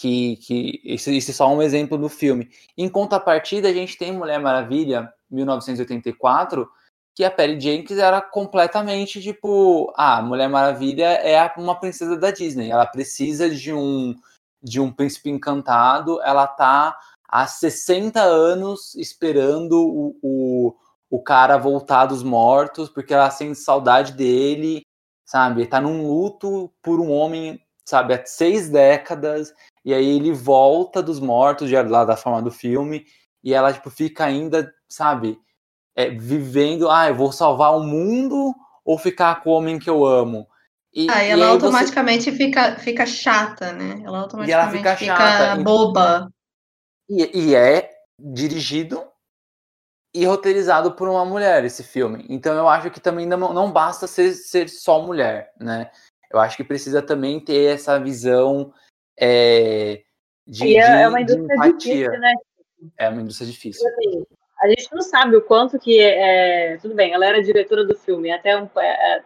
Que, 0.00 0.36
que 0.36 0.80
esse, 0.82 1.14
esse 1.14 1.30
é 1.30 1.34
só 1.34 1.52
um 1.52 1.60
exemplo 1.60 1.98
do 1.98 2.08
filme. 2.08 2.48
Em 2.78 2.88
contrapartida, 2.88 3.68
a 3.68 3.72
gente 3.72 3.98
tem 3.98 4.12
Mulher 4.12 4.40
Maravilha, 4.40 5.12
1984, 5.30 6.66
que 7.14 7.24
a 7.24 7.30
Perry 7.30 7.60
Jenkins 7.60 7.98
era 7.98 8.20
completamente 8.22 9.20
tipo, 9.20 9.92
ah, 9.96 10.22
Mulher 10.22 10.48
Maravilha 10.48 11.04
é 11.04 11.52
uma 11.58 11.78
princesa 11.78 12.16
da 12.16 12.30
Disney, 12.30 12.70
ela 12.70 12.86
precisa 12.86 13.50
de 13.50 13.72
um 13.72 14.14
de 14.62 14.78
um 14.78 14.92
príncipe 14.92 15.30
encantado, 15.30 16.20
ela 16.22 16.46
tá 16.46 16.96
há 17.26 17.46
60 17.46 18.20
anos 18.20 18.94
esperando 18.94 19.72
o, 19.72 20.16
o, 20.22 20.76
o 21.08 21.22
cara 21.22 21.56
voltar 21.56 22.06
dos 22.06 22.22
mortos, 22.22 22.90
porque 22.90 23.14
ela 23.14 23.30
sente 23.30 23.58
saudade 23.58 24.12
dele, 24.12 24.82
sabe? 25.24 25.66
Tá 25.66 25.80
num 25.80 26.06
luto 26.06 26.70
por 26.82 27.00
um 27.00 27.10
homem, 27.10 27.58
sabe, 27.86 28.14
há 28.14 28.26
seis 28.26 28.68
décadas, 28.68 29.54
e 29.84 29.94
aí 29.94 30.16
ele 30.16 30.32
volta 30.32 31.02
dos 31.02 31.20
mortos, 31.20 31.70
já 31.70 31.82
lá 31.82 32.04
da 32.04 32.16
forma 32.16 32.42
do 32.42 32.50
filme, 32.50 33.06
e 33.42 33.54
ela, 33.54 33.72
tipo, 33.72 33.90
fica 33.90 34.24
ainda, 34.24 34.72
sabe, 34.88 35.38
é, 35.96 36.10
vivendo, 36.10 36.90
ah, 36.90 37.08
eu 37.08 37.14
vou 37.14 37.32
salvar 37.32 37.76
o 37.76 37.82
mundo 37.82 38.54
ou 38.84 38.98
ficar 38.98 39.42
com 39.42 39.50
o 39.50 39.52
homem 39.54 39.78
que 39.78 39.88
eu 39.88 40.04
amo. 40.04 40.46
E, 40.92 41.08
ah, 41.10 41.24
e 41.24 41.30
ela 41.30 41.46
e 41.46 41.48
automaticamente 41.48 42.24
você... 42.24 42.32
fica, 42.32 42.76
fica 42.76 43.06
chata, 43.06 43.72
né? 43.72 44.02
Ela 44.04 44.20
automaticamente 44.20 44.52
ela 44.52 44.70
fica, 44.70 44.96
fica 44.96 45.16
chata, 45.16 45.62
boba. 45.62 46.28
E, 47.08 47.48
e 47.48 47.54
é 47.54 47.90
dirigido 48.18 49.02
e 50.12 50.24
roteirizado 50.24 50.92
por 50.92 51.08
uma 51.08 51.24
mulher 51.24 51.64
esse 51.64 51.84
filme. 51.84 52.26
Então 52.28 52.54
eu 52.54 52.68
acho 52.68 52.90
que 52.90 53.00
também 53.00 53.26
não, 53.26 53.54
não 53.54 53.70
basta 53.70 54.06
ser, 54.06 54.32
ser 54.32 54.68
só 54.68 55.00
mulher, 55.00 55.52
né? 55.58 55.90
Eu 56.32 56.38
acho 56.38 56.56
que 56.56 56.64
precisa 56.64 57.00
também 57.00 57.40
ter 57.40 57.74
essa 57.74 57.98
visão 57.98 58.72
é, 59.20 60.02
de, 60.46 60.76
é, 60.76 60.80
de, 60.80 61.02
é 61.02 61.08
uma 61.08 61.20
indústria 61.20 61.72
difícil, 61.72 62.10
né? 62.18 62.34
É 62.96 63.08
uma 63.10 63.20
indústria 63.20 63.50
difícil. 63.50 63.86
Assim, 63.86 64.24
a 64.62 64.68
gente 64.68 64.88
não 64.92 65.02
sabe 65.02 65.36
o 65.36 65.42
quanto 65.42 65.78
que 65.78 66.00
é, 66.00 66.78
tudo 66.78 66.94
bem, 66.94 67.12
ela 67.12 67.26
era 67.26 67.42
diretora 67.42 67.84
do 67.84 67.96
filme, 67.96 68.30
até 68.30 68.56
um, 68.56 68.68
é, 68.78 69.16
é, 69.16 69.24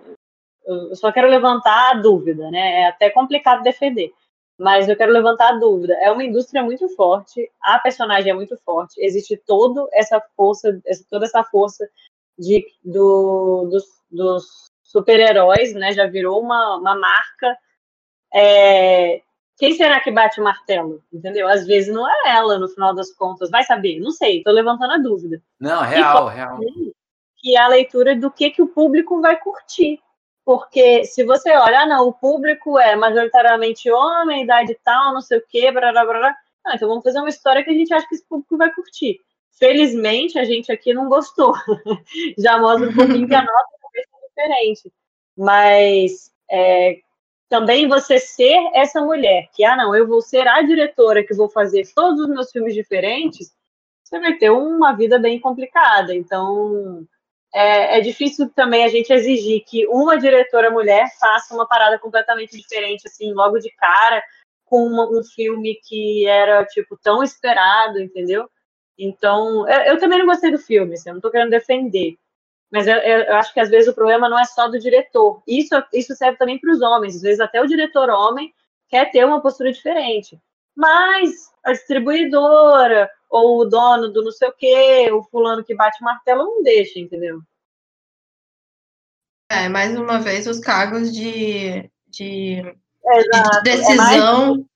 eu 0.66 0.96
só 0.96 1.12
quero 1.12 1.28
levantar 1.28 1.92
a 1.92 1.94
dúvida, 1.94 2.50
né? 2.50 2.82
É 2.82 2.86
até 2.86 3.08
complicado 3.10 3.62
defender, 3.62 4.12
mas 4.58 4.88
eu 4.88 4.96
quero 4.96 5.12
levantar 5.12 5.50
a 5.50 5.58
dúvida. 5.58 5.94
É 5.94 6.10
uma 6.10 6.24
indústria 6.24 6.62
muito 6.62 6.88
forte, 6.96 7.48
a 7.62 7.78
personagem 7.78 8.30
é 8.30 8.34
muito 8.34 8.56
forte, 8.64 9.00
existe 9.00 9.36
toda 9.46 9.86
essa 9.92 10.20
força, 10.36 10.80
toda 11.08 11.26
essa 11.26 11.44
força 11.44 11.88
de, 12.36 12.66
do, 12.84 13.68
dos, 13.70 13.84
dos 14.10 14.72
super-heróis, 14.82 15.72
né? 15.74 15.92
Já 15.92 16.06
virou 16.06 16.40
uma, 16.40 16.76
uma 16.76 16.96
marca. 16.96 17.56
É, 18.32 19.22
quem 19.56 19.74
será 19.74 20.00
que 20.00 20.10
bate 20.10 20.40
o 20.40 20.44
martelo? 20.44 21.02
Entendeu? 21.12 21.48
Às 21.48 21.66
vezes 21.66 21.92
não 21.92 22.08
é 22.08 22.36
ela, 22.36 22.58
no 22.58 22.68
final 22.68 22.94
das 22.94 23.12
contas. 23.12 23.50
Vai 23.50 23.62
saber? 23.62 24.00
Não 24.00 24.10
sei, 24.10 24.42
tô 24.42 24.50
levantando 24.50 24.92
a 24.92 24.98
dúvida. 24.98 25.40
Não, 25.60 25.82
real, 25.82 26.26
real. 26.26 26.58
Que 27.36 27.56
é 27.56 27.60
a 27.60 27.68
leitura 27.68 28.16
do 28.16 28.30
que, 28.30 28.50
que 28.50 28.62
o 28.62 28.68
público 28.68 29.20
vai 29.20 29.38
curtir. 29.38 30.00
Porque 30.44 31.04
se 31.04 31.24
você 31.24 31.52
olha, 31.56 31.80
ah, 31.80 31.86
não, 31.86 32.08
o 32.08 32.12
público 32.12 32.78
é 32.78 32.96
majoritariamente 32.96 33.90
homem, 33.90 34.42
idade 34.42 34.76
tal, 34.84 35.14
não 35.14 35.20
sei 35.20 35.38
o 35.38 35.44
quê, 35.48 35.70
blá, 35.70 35.90
blá, 35.92 36.04
blá. 36.04 36.36
Ah, 36.66 36.74
então 36.74 36.88
vamos 36.88 37.04
fazer 37.04 37.18
uma 37.18 37.28
história 37.28 37.62
que 37.62 37.70
a 37.70 37.74
gente 37.74 37.92
acha 37.94 38.06
que 38.08 38.14
esse 38.14 38.26
público 38.26 38.56
vai 38.56 38.72
curtir. 38.74 39.20
Felizmente, 39.58 40.38
a 40.38 40.44
gente 40.44 40.72
aqui 40.72 40.92
não 40.92 41.08
gostou. 41.08 41.54
Já 42.36 42.58
mostra 42.58 42.90
um 42.90 42.94
pouquinho 42.94 43.28
que 43.28 43.34
a 43.34 43.42
nossa 43.42 43.68
é 43.94 44.28
diferente. 44.28 44.92
Mas 45.36 46.32
é, 46.50 46.98
também 47.54 47.86
você 47.86 48.18
ser 48.18 48.58
essa 48.74 49.00
mulher, 49.00 49.48
que, 49.52 49.64
ah, 49.64 49.76
não, 49.76 49.94
eu 49.94 50.08
vou 50.08 50.20
ser 50.20 50.44
a 50.48 50.60
diretora 50.62 51.22
que 51.22 51.32
vou 51.32 51.48
fazer 51.48 51.86
todos 51.94 52.22
os 52.22 52.28
meus 52.28 52.50
filmes 52.50 52.74
diferentes, 52.74 53.54
você 54.02 54.18
vai 54.18 54.32
ter 54.34 54.50
uma 54.50 54.92
vida 54.92 55.20
bem 55.20 55.38
complicada. 55.38 56.12
Então, 56.12 57.06
é, 57.54 57.98
é 57.98 58.00
difícil 58.00 58.50
também 58.50 58.84
a 58.84 58.88
gente 58.88 59.12
exigir 59.12 59.62
que 59.64 59.86
uma 59.86 60.18
diretora 60.18 60.68
mulher 60.68 61.06
faça 61.20 61.54
uma 61.54 61.64
parada 61.64 61.96
completamente 61.96 62.56
diferente, 62.56 63.06
assim, 63.06 63.32
logo 63.32 63.60
de 63.60 63.70
cara, 63.76 64.20
com 64.64 64.84
uma, 64.84 65.08
um 65.08 65.22
filme 65.22 65.78
que 65.84 66.26
era, 66.26 66.64
tipo, 66.64 66.98
tão 67.00 67.22
esperado, 67.22 68.00
entendeu? 68.02 68.50
Então, 68.98 69.68
eu, 69.68 69.92
eu 69.92 70.00
também 70.00 70.18
não 70.18 70.26
gostei 70.26 70.50
do 70.50 70.58
filme, 70.58 70.94
assim, 70.94 71.10
eu 71.10 71.14
não 71.14 71.20
tô 71.20 71.30
querendo 71.30 71.50
defender. 71.50 72.16
Mas 72.74 72.88
eu, 72.88 72.96
eu, 72.96 73.36
acho 73.36 73.54
que 73.54 73.60
às 73.60 73.70
vezes 73.70 73.88
o 73.88 73.94
problema 73.94 74.28
não 74.28 74.36
é 74.36 74.44
só 74.44 74.66
do 74.66 74.80
diretor. 74.80 75.40
Isso, 75.46 75.80
isso 75.92 76.12
serve 76.16 76.36
também 76.36 76.58
para 76.58 76.72
os 76.72 76.82
homens. 76.82 77.14
Às 77.14 77.22
vezes 77.22 77.38
até 77.38 77.62
o 77.62 77.68
diretor 77.68 78.10
homem 78.10 78.52
quer 78.88 79.12
ter 79.12 79.24
uma 79.24 79.40
postura 79.40 79.70
diferente. 79.72 80.36
Mas 80.74 81.52
a 81.62 81.70
distribuidora 81.70 83.08
ou 83.30 83.60
o 83.60 83.64
dono 83.64 84.08
do 84.08 84.24
não 84.24 84.32
sei 84.32 84.48
o 84.48 84.52
quê, 84.52 85.08
o 85.12 85.22
fulano 85.22 85.62
que 85.62 85.72
bate 85.72 86.02
o 86.02 86.04
martelo 86.04 86.42
não 86.42 86.64
deixa, 86.64 86.98
entendeu? 86.98 87.40
É, 89.48 89.68
mais 89.68 89.96
uma 89.96 90.18
vez, 90.18 90.48
os 90.48 90.58
cargos 90.58 91.14
de, 91.14 91.88
de, 92.08 92.60
de 92.60 93.62
decisão. 93.62 93.86
É 93.92 94.56
mais... 94.56 94.66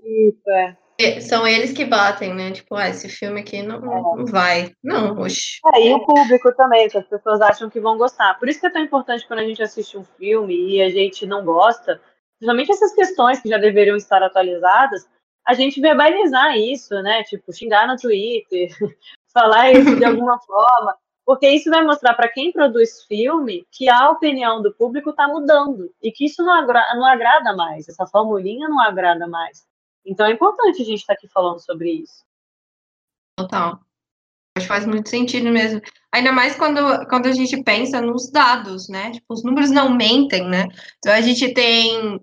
Isso, 0.00 0.48
é. 0.50 0.76
É, 0.98 1.20
são 1.20 1.46
eles 1.46 1.72
que 1.72 1.84
batem, 1.84 2.34
né? 2.34 2.52
Tipo, 2.52 2.74
ah, 2.74 2.88
esse 2.88 3.08
filme 3.08 3.40
aqui 3.40 3.62
não, 3.62 3.80
não 3.80 4.24
vai. 4.24 4.72
Não, 4.82 5.18
oxe. 5.18 5.58
É, 5.74 5.88
e 5.88 5.94
o 5.94 6.04
público 6.04 6.54
também, 6.54 6.88
que 6.88 6.96
as 6.96 7.06
pessoas 7.06 7.40
acham 7.40 7.68
que 7.68 7.80
vão 7.80 7.98
gostar. 7.98 8.38
Por 8.38 8.48
isso 8.48 8.60
que 8.60 8.66
é 8.66 8.70
tão 8.70 8.82
importante 8.82 9.26
quando 9.26 9.40
a 9.40 9.44
gente 9.44 9.62
assiste 9.62 9.98
um 9.98 10.04
filme 10.04 10.54
e 10.70 10.82
a 10.82 10.88
gente 10.88 11.26
não 11.26 11.44
gosta, 11.44 12.00
principalmente 12.38 12.72
essas 12.72 12.94
questões 12.94 13.40
que 13.40 13.48
já 13.48 13.58
deveriam 13.58 13.96
estar 13.96 14.22
atualizadas, 14.22 15.06
a 15.46 15.52
gente 15.52 15.80
verbalizar 15.80 16.56
isso, 16.56 16.94
né? 17.02 17.22
Tipo, 17.24 17.52
xingar 17.52 17.86
no 17.86 17.96
Twitter, 17.96 18.68
falar 19.34 19.72
isso 19.72 19.96
de 19.96 20.04
alguma 20.04 20.38
forma. 20.46 20.96
Porque 21.26 21.48
isso 21.48 21.68
vai 21.68 21.84
mostrar 21.84 22.14
para 22.14 22.28
quem 22.28 22.52
produz 22.52 23.02
filme 23.04 23.66
que 23.72 23.88
a 23.88 24.10
opinião 24.10 24.62
do 24.62 24.72
público 24.72 25.10
está 25.10 25.26
mudando 25.28 25.92
e 26.00 26.12
que 26.12 26.24
isso 26.24 26.42
não, 26.42 26.52
agra 26.52 26.82
não 26.94 27.04
agrada 27.04 27.54
mais, 27.54 27.88
essa 27.88 28.06
formulinha 28.06 28.68
não 28.68 28.80
agrada 28.80 29.26
mais. 29.26 29.66
Então 30.06 30.26
é 30.26 30.32
importante 30.32 30.80
a 30.80 30.84
gente 30.84 31.00
estar 31.00 31.14
tá 31.14 31.18
aqui 31.18 31.28
falando 31.28 31.58
sobre 31.58 31.90
isso. 31.90 32.24
Total. 33.36 33.80
Acho 34.56 34.64
que 34.64 34.68
faz 34.68 34.86
muito 34.86 35.08
sentido 35.08 35.50
mesmo. 35.50 35.82
Ainda 36.12 36.32
mais 36.32 36.56
quando, 36.56 37.06
quando 37.08 37.26
a 37.26 37.32
gente 37.32 37.62
pensa 37.62 38.00
nos 38.00 38.30
dados, 38.30 38.88
né? 38.88 39.10
Tipo, 39.10 39.34
os 39.34 39.42
números 39.44 39.70
não 39.70 39.94
mentem, 39.94 40.48
né? 40.48 40.66
Então 40.98 41.12
a 41.12 41.20
gente 41.20 41.52
tem 41.52 42.18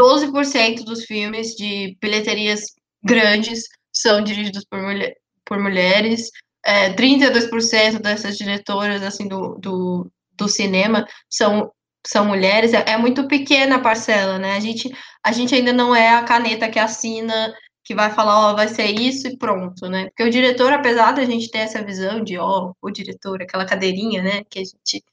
12% 0.00 0.84
dos 0.84 1.04
filmes 1.04 1.54
de 1.56 1.96
bilheterias 2.00 2.66
grandes 3.02 3.64
são 3.92 4.22
dirigidos 4.22 4.64
por, 4.64 4.80
mulher, 4.80 5.16
por 5.44 5.58
mulheres. 5.58 6.30
É, 6.64 6.94
32% 6.94 8.00
dessas 8.00 8.38
diretoras 8.38 9.02
assim 9.02 9.26
do, 9.26 9.56
do, 9.58 10.12
do 10.36 10.48
cinema 10.48 11.04
são 11.28 11.72
são 12.06 12.24
mulheres, 12.24 12.72
é, 12.74 12.84
é, 12.90 12.96
muito 12.96 13.26
pequena 13.28 13.76
a 13.76 13.80
parcela, 13.80 14.38
né? 14.38 14.56
A 14.56 14.60
gente, 14.60 14.90
a 15.24 15.32
gente 15.32 15.54
ainda 15.54 15.72
não 15.72 15.94
é 15.94 16.10
a 16.10 16.24
caneta 16.24 16.68
que 16.68 16.78
assina, 16.78 17.54
que 17.84 17.94
vai 17.94 18.10
falar, 18.10 18.48
ó, 18.48 18.52
oh, 18.52 18.56
vai 18.56 18.68
ser 18.68 18.86
isso 18.86 19.28
e 19.28 19.36
pronto, 19.36 19.88
né? 19.88 20.06
Porque 20.06 20.24
o 20.24 20.30
diretor, 20.30 20.72
apesar 20.72 21.12
da 21.12 21.24
gente 21.24 21.50
ter 21.50 21.58
essa 21.58 21.82
visão 21.82 22.22
de, 22.22 22.38
ó, 22.38 22.70
oh, 22.70 22.88
o 22.88 22.90
diretor, 22.90 23.42
aquela 23.42 23.66
cadeirinha, 23.66 24.22
né? 24.22 24.44
Que 24.50 24.60
a 24.60 24.62
gente, 24.64 25.04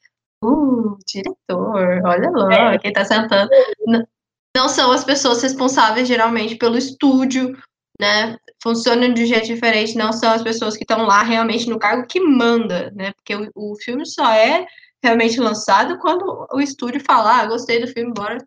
uh, 0.44 0.98
diretor, 1.06 2.02
olha 2.06 2.30
lá, 2.32 2.74
é. 2.74 2.80
quem 2.80 2.94
tá 2.94 3.06
sentando. 3.06 3.50
Não, 3.86 4.08
não 4.56 4.70
são 4.70 4.92
as 4.92 5.04
pessoas 5.04 5.42
responsáveis, 5.42 6.08
geralmente, 6.08 6.56
pelo 6.56 6.78
estúdio, 6.78 7.56
né? 8.00 8.38
Funcionam 8.62 9.14
de 9.14 9.24
um 9.24 9.26
jeito 9.26 9.48
diferente, 9.48 9.98
não 9.98 10.12
são 10.14 10.32
as 10.32 10.44
pessoas 10.44 10.78
que 10.78 10.84
estão 10.84 11.06
lá 11.06 11.24
realmente 11.24 11.70
no 11.70 11.80
cargo 11.80 12.08
que 12.08 12.20
manda, 12.20 12.92
né? 12.96 13.14
Porque 13.14 13.36
o, 13.36 13.52
o 13.56 13.76
filme 13.84 14.06
só 14.06 14.32
é 14.32 14.66
realmente 15.04 15.40
lançado 15.40 15.98
quando 16.00 16.48
o 16.52 16.60
estúdio 16.60 17.04
falar, 17.04 17.42
ah, 17.42 17.48
gostei 17.48 17.80
do 17.80 17.88
filme, 17.88 18.14
bora. 18.14 18.38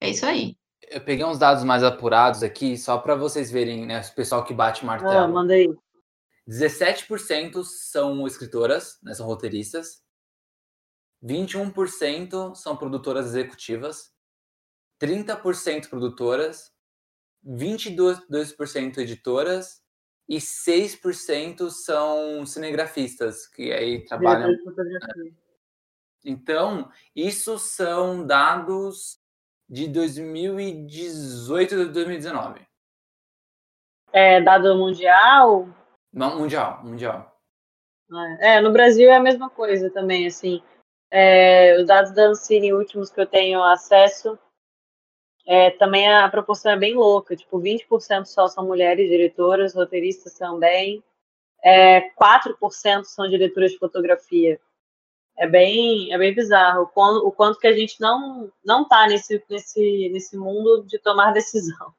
É 0.00 0.10
isso 0.10 0.26
aí. 0.26 0.56
eu 0.90 1.00
peguei 1.00 1.24
uns 1.24 1.38
dados 1.38 1.64
mais 1.64 1.82
apurados 1.82 2.42
aqui, 2.42 2.76
só 2.76 2.98
para 2.98 3.14
vocês 3.14 3.50
verem, 3.50 3.86
né? 3.86 4.00
O 4.00 4.14
pessoal 4.14 4.44
que 4.44 4.52
bate 4.52 4.84
martelo. 4.84 5.12
Ah, 5.12 5.28
manda 5.28 5.54
aí. 5.54 5.68
17% 6.48 7.62
são 7.64 8.26
escritoras, 8.26 8.98
né, 9.02 9.14
são 9.14 9.26
roteiristas. 9.26 10.02
21% 11.22 12.54
são 12.56 12.76
produtoras 12.76 13.26
executivas. 13.26 14.12
30% 15.00 15.88
produtoras. 15.88 16.72
22% 17.46 18.98
editoras. 18.98 19.80
E 20.28 20.38
6% 20.38 21.70
são 21.70 22.44
cinegrafistas, 22.46 23.46
que 23.46 23.72
aí 23.72 24.04
trabalham. 24.04 24.50
Então, 26.24 26.90
isso 27.14 27.58
são 27.58 28.24
dados 28.26 29.20
de 29.68 29.88
2018 29.88 31.74
e 31.74 31.84
2019. 31.86 32.60
É 34.12 34.40
dado 34.40 34.76
mundial? 34.76 35.68
Não, 36.12 36.38
mundial, 36.38 36.84
mundial. 36.84 37.32
É, 38.40 38.60
no 38.60 38.70
Brasil 38.70 39.10
é 39.10 39.16
a 39.16 39.22
mesma 39.22 39.48
coisa 39.48 39.90
também, 39.90 40.26
assim. 40.26 40.62
É, 41.10 41.76
os 41.78 41.86
dados 41.86 42.12
da 42.12 42.26
Ancine 42.26 42.72
últimos 42.72 43.10
que 43.10 43.20
eu 43.20 43.26
tenho 43.26 43.62
acesso, 43.62 44.38
é, 45.46 45.70
também 45.70 46.10
a 46.12 46.28
proporção 46.28 46.72
é 46.72 46.76
bem 46.76 46.94
louca, 46.94 47.34
tipo, 47.34 47.58
20% 47.58 48.26
só 48.26 48.46
são 48.48 48.66
mulheres 48.66 49.08
diretoras, 49.08 49.74
roteiristas 49.74 50.34
também, 50.34 51.02
é, 51.64 52.10
4% 52.10 53.04
são 53.04 53.28
diretoras 53.28 53.72
de 53.72 53.78
fotografia 53.78 54.60
é 55.42 55.48
bem, 55.48 56.12
é 56.12 56.18
bem 56.18 56.32
bizarro 56.32 56.82
o 56.82 56.86
quanto, 56.86 57.26
o 57.26 57.32
quanto 57.32 57.58
que 57.58 57.66
a 57.66 57.72
gente 57.72 58.00
não 58.00 58.48
não 58.64 58.86
tá 58.86 59.08
nesse, 59.08 59.42
nesse, 59.50 60.08
nesse 60.12 60.36
mundo 60.36 60.84
de 60.86 61.00
tomar 61.00 61.32
decisão. 61.32 61.92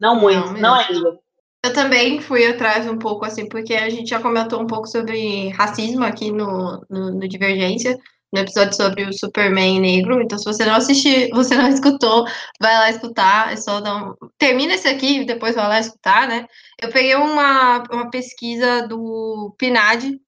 Não 0.00 0.18
muito, 0.18 0.54
não, 0.54 0.60
não 0.60 0.74
ainda. 0.74 1.20
Eu 1.62 1.74
também 1.74 2.22
fui 2.22 2.46
atrás 2.46 2.88
um 2.88 2.98
pouco, 2.98 3.26
assim, 3.26 3.48
porque 3.48 3.74
a 3.74 3.90
gente 3.90 4.08
já 4.08 4.20
comentou 4.20 4.62
um 4.62 4.66
pouco 4.66 4.86
sobre 4.86 5.50
racismo 5.50 6.04
aqui 6.04 6.32
no, 6.32 6.82
no, 6.88 7.10
no 7.12 7.28
Divergência, 7.28 7.98
no 8.32 8.40
episódio 8.40 8.74
sobre 8.74 9.04
o 9.04 9.12
Superman 9.12 9.80
negro. 9.80 10.22
Então, 10.22 10.38
se 10.38 10.44
você 10.44 10.64
não 10.64 10.74
assistiu, 10.74 11.28
você 11.36 11.54
não 11.54 11.68
escutou, 11.68 12.24
vai 12.60 12.74
lá 12.74 12.90
escutar. 12.90 13.52
É 13.52 13.56
só 13.56 13.80
dar 13.80 13.96
um... 13.96 14.14
Termina 14.38 14.74
esse 14.74 14.88
aqui 14.88 15.20
e 15.20 15.26
depois 15.26 15.54
vai 15.54 15.68
lá 15.68 15.80
escutar, 15.80 16.26
né? 16.28 16.46
Eu 16.80 16.90
peguei 16.90 17.14
uma, 17.14 17.82
uma 17.90 18.10
pesquisa 18.10 18.86
do 18.88 19.54
PNAD, 19.58 20.18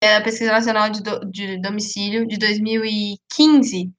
é 0.00 0.16
a 0.16 0.22
Pesquisa 0.22 0.52
Nacional 0.52 0.90
de, 0.90 1.02
do, 1.02 1.24
de 1.30 1.60
Domicílio 1.60 2.26
de 2.26 2.38
2015. 2.38 3.92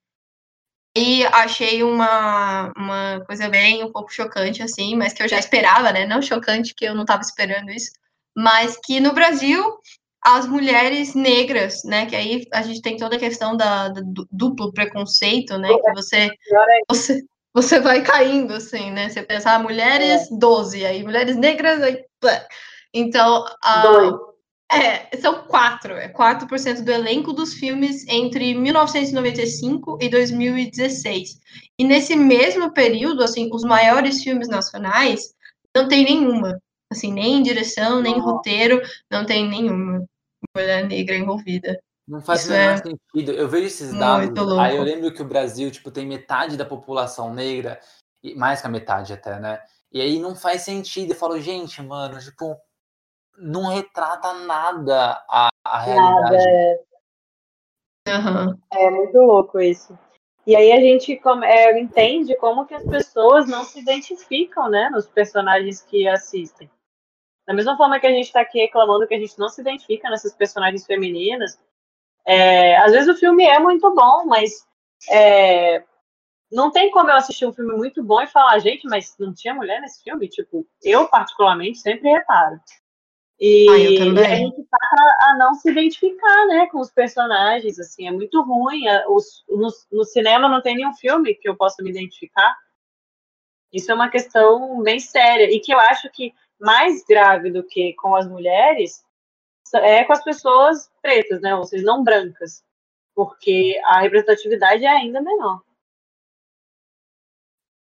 E 0.95 1.23
achei 1.25 1.83
uma, 1.83 2.73
uma 2.75 3.23
coisa 3.25 3.47
bem 3.47 3.83
um 3.83 3.91
pouco 3.91 4.11
chocante, 4.11 4.63
assim, 4.63 4.95
mas 4.95 5.13
que 5.13 5.21
eu 5.21 5.27
já 5.27 5.37
esperava, 5.37 5.91
né? 5.91 6.05
Não 6.05 6.21
chocante, 6.21 6.73
que 6.73 6.85
eu 6.85 6.95
não 6.95 7.03
estava 7.03 7.21
esperando 7.21 7.69
isso, 7.69 7.91
mas 8.35 8.77
que 8.83 8.99
no 8.99 9.13
Brasil 9.13 9.63
as 10.21 10.47
mulheres 10.47 11.15
negras, 11.15 11.83
né? 11.83 12.05
Que 12.05 12.15
aí 12.15 12.45
a 12.51 12.61
gente 12.61 12.81
tem 12.81 12.97
toda 12.97 13.15
a 13.15 13.19
questão 13.19 13.55
da, 13.55 13.89
do 13.89 14.27
duplo 14.31 14.73
preconceito, 14.73 15.57
né? 15.57 15.69
Que 15.69 15.93
você, 15.93 16.29
você, 16.89 17.23
você 17.53 17.79
vai 17.79 18.01
caindo, 18.01 18.53
assim, 18.53 18.91
né? 18.91 19.09
Você 19.09 19.23
pensar 19.23 19.55
ah, 19.55 19.59
mulheres 19.59 20.27
12, 20.31 20.85
aí 20.85 21.03
mulheres 21.03 21.37
negras, 21.37 21.81
aí. 21.81 22.03
Então, 22.93 23.45
a, 23.63 23.83
é, 24.71 25.17
são 25.17 25.43
quatro. 25.43 25.93
É 25.93 26.07
4% 26.07 26.83
do 26.83 26.91
elenco 26.91 27.33
dos 27.33 27.53
filmes 27.53 28.07
entre 28.07 28.53
1995 28.53 29.97
e 29.99 30.09
2016. 30.09 31.39
E 31.77 31.83
nesse 31.83 32.15
mesmo 32.15 32.71
período, 32.71 33.23
assim, 33.23 33.49
os 33.51 33.63
maiores 33.63 34.23
filmes 34.23 34.47
nacionais 34.47 35.33
não 35.75 35.87
tem 35.87 36.03
nenhuma. 36.03 36.61
Assim, 36.91 37.11
nem 37.11 37.41
direção, 37.43 38.01
nem 38.01 38.19
roteiro, 38.19 38.81
não 39.11 39.25
tem 39.25 39.47
nenhuma 39.47 40.05
mulher 40.55 40.87
negra 40.87 41.15
envolvida. 41.15 41.79
Não 42.07 42.21
faz 42.21 42.41
Isso 42.41 42.49
o 42.49 42.53
menor 42.53 42.73
é 42.73 42.77
sentido. 42.77 43.31
Eu 43.31 43.47
vejo 43.47 43.67
esses 43.67 43.93
dados, 43.93 44.57
aí 44.57 44.75
eu 44.75 44.83
lembro 44.83 45.13
que 45.13 45.21
o 45.21 45.27
Brasil, 45.27 45.69
tipo, 45.69 45.91
tem 45.91 46.07
metade 46.07 46.57
da 46.57 46.65
população 46.65 47.31
negra, 47.31 47.79
mais 48.35 48.61
que 48.61 48.67
a 48.67 48.69
metade 48.69 49.13
até, 49.13 49.39
né? 49.39 49.61
E 49.91 50.01
aí 50.01 50.19
não 50.19 50.35
faz 50.35 50.63
sentido. 50.63 51.11
Eu 51.11 51.15
falo, 51.15 51.39
gente, 51.39 51.79
mano, 51.83 52.19
tipo, 52.19 52.57
não 53.39 53.67
retrata 53.67 54.33
nada 54.33 55.23
a, 55.29 55.49
a 55.63 55.79
realidade. 55.79 56.35
Nada. 56.35 56.89
Uhum. 58.07 58.59
É 58.71 58.89
muito 58.89 59.17
louco 59.17 59.59
isso. 59.59 59.97
E 60.45 60.55
aí 60.55 60.71
a 60.71 60.79
gente 60.79 61.15
come, 61.17 61.45
é, 61.45 61.79
entende 61.79 62.35
como 62.37 62.65
que 62.65 62.73
as 62.73 62.83
pessoas 62.83 63.47
não 63.47 63.63
se 63.63 63.79
identificam, 63.79 64.69
né, 64.69 64.89
nos 64.89 65.07
personagens 65.07 65.81
que 65.81 66.07
assistem. 66.07 66.69
Da 67.47 67.53
mesma 67.53 67.77
forma 67.77 67.99
que 67.99 68.07
a 68.07 68.11
gente 68.11 68.25
está 68.25 68.41
aqui 68.41 68.59
reclamando 68.59 69.07
que 69.07 69.13
a 69.13 69.19
gente 69.19 69.37
não 69.37 69.49
se 69.49 69.61
identifica 69.61 70.09
nessas 70.09 70.33
personagens 70.33 70.85
femininas, 70.85 71.59
é, 72.25 72.77
às 72.77 72.91
vezes 72.91 73.07
o 73.07 73.19
filme 73.19 73.45
é 73.45 73.59
muito 73.59 73.93
bom, 73.93 74.25
mas 74.25 74.67
é, 75.09 75.83
não 76.51 76.71
tem 76.71 76.89
como 76.91 77.09
eu 77.09 77.15
assistir 77.15 77.45
um 77.45 77.53
filme 77.53 77.75
muito 77.75 78.03
bom 78.03 78.21
e 78.21 78.27
falar, 78.27 78.57
gente, 78.59 78.87
mas 78.87 79.15
não 79.19 79.33
tinha 79.33 79.53
mulher 79.53 79.81
nesse 79.81 80.03
filme? 80.03 80.27
Tipo, 80.27 80.65
eu 80.83 81.07
particularmente 81.07 81.79
sempre 81.79 82.09
reparo. 82.09 82.59
E, 83.39 83.69
ah, 83.69 83.77
e 83.77 83.97
a 84.19 84.35
gente 84.35 84.63
passa 84.69 85.17
a 85.21 85.37
não 85.37 85.53
se 85.53 85.71
identificar, 85.71 86.45
né, 86.47 86.67
com 86.67 86.79
os 86.79 86.91
personagens, 86.91 87.79
assim, 87.79 88.05
é 88.05 88.11
muito 88.11 88.41
ruim. 88.41 88.81
Os, 89.07 89.45
no, 89.47 89.69
no, 89.91 90.03
cinema 90.03 90.49
não 90.49 90.61
tem 90.61 90.75
nenhum 90.75 90.93
filme 90.93 91.33
que 91.35 91.47
eu 91.47 91.55
possa 91.55 91.81
me 91.81 91.89
identificar. 91.89 92.53
Isso 93.71 93.91
é 93.91 93.95
uma 93.95 94.09
questão 94.09 94.81
bem 94.83 94.99
séria 94.99 95.49
e 95.49 95.59
que 95.61 95.73
eu 95.73 95.79
acho 95.79 96.09
que 96.11 96.33
mais 96.59 97.05
grave 97.05 97.49
do 97.49 97.63
que 97.63 97.93
com 97.93 98.13
as 98.13 98.27
mulheres 98.27 99.05
é 99.75 100.03
com 100.03 100.11
as 100.11 100.23
pessoas 100.23 100.91
pretas, 101.01 101.39
né, 101.41 101.55
ou 101.55 101.63
seja, 101.63 101.85
não 101.85 102.03
brancas, 102.03 102.63
porque 103.15 103.79
a 103.85 104.01
representatividade 104.01 104.83
é 104.83 104.89
ainda 104.89 105.21
menor. 105.21 105.61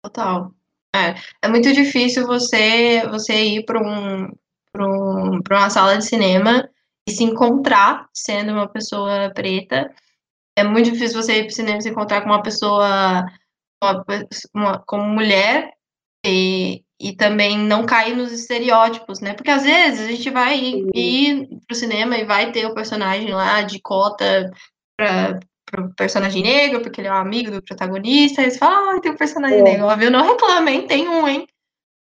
Total. 0.03 0.51
É, 0.93 1.16
é 1.43 1.47
muito 1.47 1.72
difícil 1.72 2.26
você 2.26 3.08
você 3.08 3.34
ir 3.34 3.66
para 3.66 3.80
um 3.80 4.36
para 4.76 5.59
uma 5.59 5.69
sala 5.69 5.97
de 5.97 6.05
cinema 6.05 6.69
e 7.07 7.11
se 7.11 7.23
encontrar 7.23 8.07
sendo 8.13 8.51
uma 8.51 8.67
pessoa 8.67 9.32
preta. 9.34 9.89
É 10.57 10.63
muito 10.63 10.91
difícil 10.91 11.21
você 11.21 11.39
ir 11.39 11.43
para 11.43 11.51
o 11.51 11.55
cinema 11.55 11.78
e 11.78 11.82
se 11.82 11.89
encontrar 11.89 12.21
com 12.21 12.28
uma 12.28 12.41
pessoa 12.41 13.26
uma, 13.84 14.05
uma, 14.53 14.80
como 14.80 15.03
mulher 15.03 15.71
e, 16.26 16.84
e 16.99 17.15
também 17.15 17.57
não 17.57 17.86
cair 17.86 18.15
nos 18.15 18.32
estereótipos, 18.32 19.19
né? 19.19 19.34
Porque 19.34 19.51
às 19.51 19.63
vezes 19.63 20.05
a 20.05 20.11
gente 20.11 20.30
vai 20.30 20.57
ir, 20.57 20.88
ir 20.93 21.47
para 21.67 21.73
o 21.73 21.78
cinema 21.78 22.17
e 22.17 22.26
vai 22.26 22.51
ter 22.51 22.65
o 22.65 22.73
personagem 22.73 23.32
lá 23.34 23.61
de 23.61 23.80
cota 23.80 24.51
para 24.97 25.39
o 25.80 25.93
personagem 25.93 26.41
negro, 26.41 26.82
porque 26.82 27.01
ele 27.01 27.07
é 27.07 27.11
um 27.11 27.17
amigo 27.17 27.51
do 27.51 27.61
protagonista, 27.61 28.41
e 28.41 28.51
você 28.51 28.57
fala, 28.57 28.95
ah, 28.95 29.01
tem 29.01 29.11
um 29.11 29.17
personagem 29.17 29.59
é. 29.59 29.63
negro. 29.63 29.86
Óbvio, 29.86 30.11
não 30.11 30.26
reclama, 30.26 30.71
hein? 30.71 30.88
Tem 30.88 31.07
um, 31.07 31.28
hein? 31.28 31.47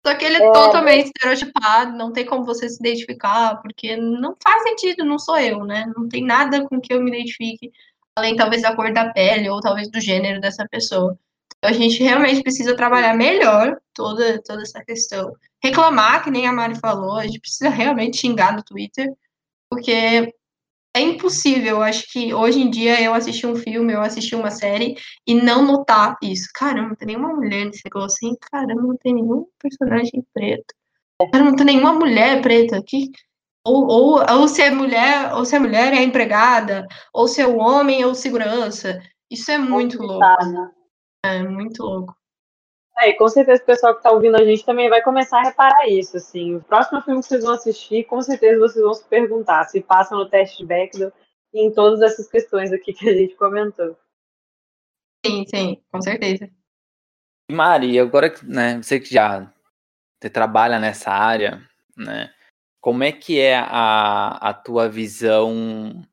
Só 0.05 0.15
que 0.15 0.25
ele 0.25 0.37
é, 0.37 0.45
é 0.45 0.51
totalmente 0.51 1.05
estereotipado, 1.05 1.97
não 1.97 2.11
tem 2.11 2.25
como 2.25 2.43
você 2.43 2.67
se 2.67 2.77
identificar, 2.79 3.61
porque 3.61 3.95
não 3.95 4.35
faz 4.41 4.63
sentido, 4.63 5.05
não 5.05 5.17
sou 5.17 5.37
eu, 5.37 5.63
né? 5.63 5.85
Não 5.95 6.09
tem 6.09 6.23
nada 6.23 6.67
com 6.67 6.81
que 6.81 6.93
eu 6.93 7.01
me 7.01 7.09
identifique, 7.09 7.71
além 8.17 8.35
talvez 8.35 8.61
da 8.61 8.75
cor 8.75 8.91
da 8.91 9.13
pele 9.13 9.49
ou 9.49 9.61
talvez 9.61 9.89
do 9.89 10.01
gênero 10.01 10.41
dessa 10.41 10.67
pessoa. 10.67 11.17
Então 11.57 11.69
a 11.69 11.73
gente 11.73 12.03
realmente 12.03 12.43
precisa 12.43 12.75
trabalhar 12.75 13.13
melhor 13.15 13.77
toda, 13.93 14.41
toda 14.43 14.63
essa 14.63 14.83
questão. 14.83 15.33
Reclamar, 15.63 16.21
que 16.21 16.29
nem 16.29 16.45
a 16.45 16.51
Mari 16.51 16.75
falou, 16.75 17.15
a 17.15 17.25
gente 17.25 17.39
precisa 17.39 17.69
realmente 17.69 18.17
xingar 18.17 18.53
no 18.53 18.63
Twitter, 18.63 19.09
porque 19.69 20.33
é 20.95 21.01
impossível, 21.01 21.77
eu 21.77 21.81
acho 21.81 22.05
que 22.11 22.33
hoje 22.33 22.61
em 22.61 22.69
dia 22.69 23.01
eu 23.01 23.13
assistir 23.13 23.47
um 23.47 23.55
filme, 23.55 23.93
eu 23.93 24.01
assistir 24.01 24.35
uma 24.35 24.51
série 24.51 24.95
e 25.25 25.33
não 25.33 25.65
notar 25.65 26.15
isso. 26.21 26.49
Caramba, 26.53 26.89
não 26.89 26.95
tem 26.95 27.07
nenhuma 27.07 27.33
mulher 27.33 27.65
nesse 27.65 27.81
negócio 27.83 28.27
assim. 28.27 28.37
Caramba, 28.51 28.81
não 28.81 28.97
tem 28.97 29.15
nenhum 29.15 29.45
personagem 29.59 30.23
preto. 30.33 30.73
Caramba, 31.31 31.49
não 31.49 31.55
tem 31.57 31.65
nenhuma 31.65 31.93
mulher 31.93 32.41
preta 32.41 32.77
aqui. 32.77 33.09
Ou, 33.65 33.87
ou, 33.87 34.39
ou 34.39 34.47
se 34.47 34.61
é 34.61 34.69
mulher, 34.69 35.33
ou 35.33 35.45
se 35.45 35.55
a 35.55 35.59
mulher 35.59 35.93
é 35.93 36.03
empregada, 36.03 36.85
ou 37.13 37.27
se 37.27 37.41
é 37.41 37.47
o 37.47 37.57
homem 37.57 38.05
ou 38.05 38.13
segurança. 38.13 39.01
Isso 39.31 39.49
é 39.51 39.57
muito 39.57 39.99
louco. 39.99 40.25
É 41.25 41.41
muito 41.41 41.81
louco. 41.81 42.13
É, 42.99 43.09
e 43.09 43.13
com 43.15 43.27
certeza 43.27 43.61
o 43.61 43.65
pessoal 43.65 43.93
que 43.93 43.99
está 43.99 44.11
ouvindo 44.11 44.35
a 44.35 44.45
gente 44.45 44.65
também 44.65 44.89
vai 44.89 45.01
começar 45.01 45.39
a 45.39 45.43
reparar 45.43 45.89
isso, 45.89 46.17
assim. 46.17 46.55
O 46.55 46.63
próximo 46.63 47.01
filme 47.01 47.21
que 47.21 47.27
vocês 47.27 47.43
vão 47.43 47.53
assistir, 47.53 48.03
com 48.03 48.21
certeza 48.21 48.59
vocês 48.59 48.83
vão 48.83 48.93
se 48.93 49.03
perguntar 49.05 49.63
se 49.65 49.81
passa 49.81 50.15
no 50.15 50.29
teste 50.29 50.59
de 50.59 50.65
Bechdel 50.65 51.11
e 51.53 51.65
em 51.65 51.73
todas 51.73 52.01
essas 52.01 52.27
questões 52.27 52.71
aqui 52.71 52.93
que 52.93 53.09
a 53.09 53.13
gente 53.13 53.35
comentou. 53.35 53.97
Sim, 55.25 55.45
sim, 55.47 55.81
com 55.91 56.01
certeza. 56.01 56.49
Mari, 57.51 57.99
agora 57.99 58.29
que 58.29 58.45
né, 58.45 58.81
você 58.81 58.99
que 58.99 59.13
já 59.13 59.51
você 60.21 60.29
trabalha 60.29 60.79
nessa 60.79 61.11
área, 61.11 61.61
né? 61.97 62.33
Como 62.79 63.03
é 63.03 63.11
que 63.11 63.39
é 63.39 63.57
a, 63.57 64.49
a 64.49 64.53
tua 64.53 64.89
visão 64.89 66.05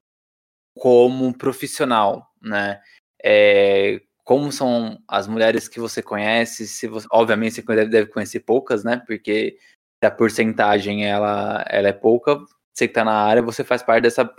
como 0.74 1.36
profissional, 1.36 2.28
né? 2.40 2.82
É, 3.22 4.00
como 4.30 4.52
são 4.52 4.96
as 5.08 5.26
mulheres 5.26 5.66
que 5.66 5.80
você 5.80 6.00
conhece, 6.00 6.68
se 6.68 6.86
você, 6.86 7.04
obviamente 7.10 7.54
você 7.54 7.62
deve, 7.62 7.90
deve 7.90 8.12
conhecer 8.12 8.38
poucas, 8.38 8.84
né? 8.84 9.02
Porque 9.04 9.58
se 9.58 10.06
a 10.06 10.08
porcentagem 10.08 11.04
ela, 11.04 11.64
ela 11.68 11.88
é 11.88 11.92
pouca, 11.92 12.36
você 12.72 12.86
que 12.86 12.92
está 12.92 13.04
na 13.04 13.12
área, 13.12 13.42
você 13.42 13.64
faz 13.64 13.82
parte 13.82 14.04
dessa, 14.04 14.32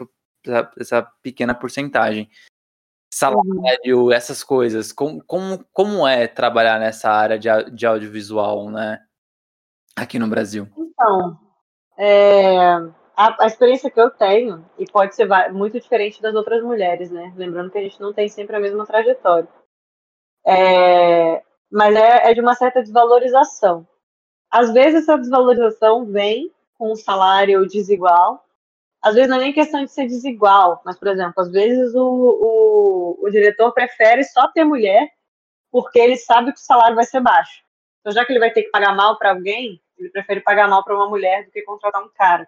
dessa 0.77 1.01
pequena 1.21 1.53
porcentagem. 1.53 2.29
Salário, 3.13 4.05
uhum. 4.05 4.11
essas 4.13 4.45
coisas. 4.45 4.93
Como, 4.93 5.21
como, 5.25 5.65
como 5.73 6.07
é 6.07 6.25
trabalhar 6.25 6.79
nessa 6.79 7.11
área 7.11 7.37
de, 7.37 7.49
de 7.71 7.85
audiovisual, 7.85 8.69
né? 8.69 8.97
Aqui 9.93 10.17
no 10.17 10.29
Brasil? 10.29 10.69
Então, 10.77 11.37
é, 11.97 12.57
a, 13.17 13.43
a, 13.43 13.45
experiência 13.45 13.91
que 13.91 13.99
eu 13.99 14.09
tenho, 14.09 14.65
e 14.79 14.89
pode 14.89 15.15
ser 15.15 15.27
muito 15.51 15.77
diferente 15.77 16.21
das 16.21 16.33
outras 16.33 16.63
mulheres, 16.63 17.11
né? 17.11 17.33
Lembrando 17.35 17.71
que 17.71 17.77
a 17.77 17.83
gente 17.83 17.99
não 17.99 18.13
tem 18.13 18.29
sempre 18.29 18.55
a 18.55 18.59
mesma 18.61 18.85
trajetória. 18.85 19.49
É, 20.45 21.41
mas 21.71 21.95
é, 21.95 22.31
é 22.31 22.33
de 22.33 22.41
uma 22.41 22.55
certa 22.55 22.81
desvalorização. 22.81 23.87
Às 24.49 24.73
vezes 24.73 25.03
essa 25.03 25.17
desvalorização 25.17 26.05
vem 26.05 26.51
com 26.77 26.91
um 26.91 26.95
salário 26.95 27.65
desigual. 27.67 28.45
Às 29.01 29.15
vezes 29.15 29.29
não 29.29 29.37
é 29.37 29.41
nem 29.41 29.53
questão 29.53 29.83
de 29.83 29.91
ser 29.91 30.05
desigual, 30.07 30.81
mas, 30.85 30.97
por 30.97 31.07
exemplo, 31.07 31.33
às 31.37 31.51
vezes 31.51 31.95
o, 31.95 33.17
o, 33.19 33.25
o 33.25 33.29
diretor 33.31 33.73
prefere 33.73 34.23
só 34.23 34.47
ter 34.49 34.63
mulher 34.63 35.09
porque 35.71 35.97
ele 35.97 36.17
sabe 36.17 36.51
que 36.51 36.59
o 36.59 36.63
salário 36.63 36.95
vai 36.95 37.05
ser 37.05 37.21
baixo. 37.21 37.63
Então, 38.01 38.11
já 38.11 38.25
que 38.25 38.33
ele 38.33 38.39
vai 38.39 38.51
ter 38.51 38.63
que 38.63 38.69
pagar 38.69 38.95
mal 38.95 39.17
para 39.17 39.31
alguém, 39.31 39.81
ele 39.97 40.09
prefere 40.09 40.41
pagar 40.41 40.67
mal 40.67 40.83
para 40.83 40.95
uma 40.95 41.07
mulher 41.07 41.45
do 41.45 41.51
que 41.51 41.61
contratar 41.61 42.03
um 42.03 42.09
cara. 42.09 42.47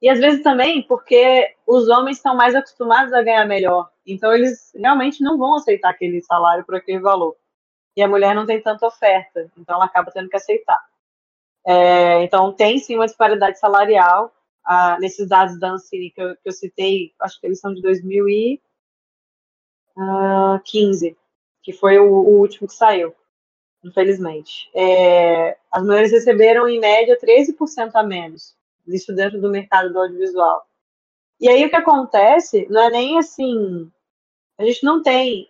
E 0.00 0.08
às 0.08 0.18
vezes 0.18 0.42
também 0.42 0.82
porque 0.82 1.54
os 1.66 1.88
homens 1.88 2.18
estão 2.18 2.36
mais 2.36 2.54
acostumados 2.54 3.12
a 3.12 3.22
ganhar 3.22 3.44
melhor. 3.46 3.90
Então 4.06 4.32
eles 4.32 4.72
realmente 4.74 5.22
não 5.22 5.36
vão 5.36 5.56
aceitar 5.56 5.90
aquele 5.90 6.22
salário 6.22 6.64
por 6.64 6.76
aquele 6.76 7.00
valor. 7.00 7.36
E 7.96 8.02
a 8.02 8.08
mulher 8.08 8.34
não 8.34 8.46
tem 8.46 8.62
tanta 8.62 8.86
oferta, 8.86 9.50
então 9.56 9.74
ela 9.74 9.86
acaba 9.86 10.12
tendo 10.12 10.28
que 10.28 10.36
aceitar. 10.36 10.80
É, 11.66 12.22
então 12.22 12.52
tem 12.52 12.78
sim 12.78 12.94
uma 12.94 13.06
disparidade 13.06 13.58
salarial. 13.58 14.32
Ah, 14.64 14.98
nesses 15.00 15.26
dados 15.28 15.58
da 15.58 15.70
Ancine 15.70 16.10
que 16.10 16.20
eu, 16.20 16.36
que 16.36 16.48
eu 16.48 16.52
citei, 16.52 17.12
acho 17.20 17.40
que 17.40 17.46
eles 17.46 17.58
são 17.58 17.74
de 17.74 17.80
2015, 17.82 18.60
ah, 19.96 20.60
que 21.62 21.72
foi 21.72 21.98
o, 21.98 22.04
o 22.12 22.38
último 22.40 22.68
que 22.68 22.74
saiu 22.74 23.14
infelizmente. 23.84 24.70
É, 24.74 25.56
as 25.70 25.82
mulheres 25.82 26.12
receberam, 26.12 26.68
em 26.68 26.80
média, 26.80 27.18
13% 27.18 27.90
a 27.94 28.02
menos, 28.02 28.56
isso 28.94 29.14
dentro 29.14 29.40
do 29.40 29.50
mercado 29.50 29.92
do 29.92 29.98
audiovisual. 29.98 30.66
E 31.40 31.48
aí 31.48 31.64
o 31.64 31.70
que 31.70 31.76
acontece 31.76 32.66
não 32.68 32.82
é 32.82 32.90
nem 32.90 33.18
assim. 33.18 33.90
A 34.58 34.64
gente 34.64 34.84
não 34.84 35.02
tem 35.02 35.48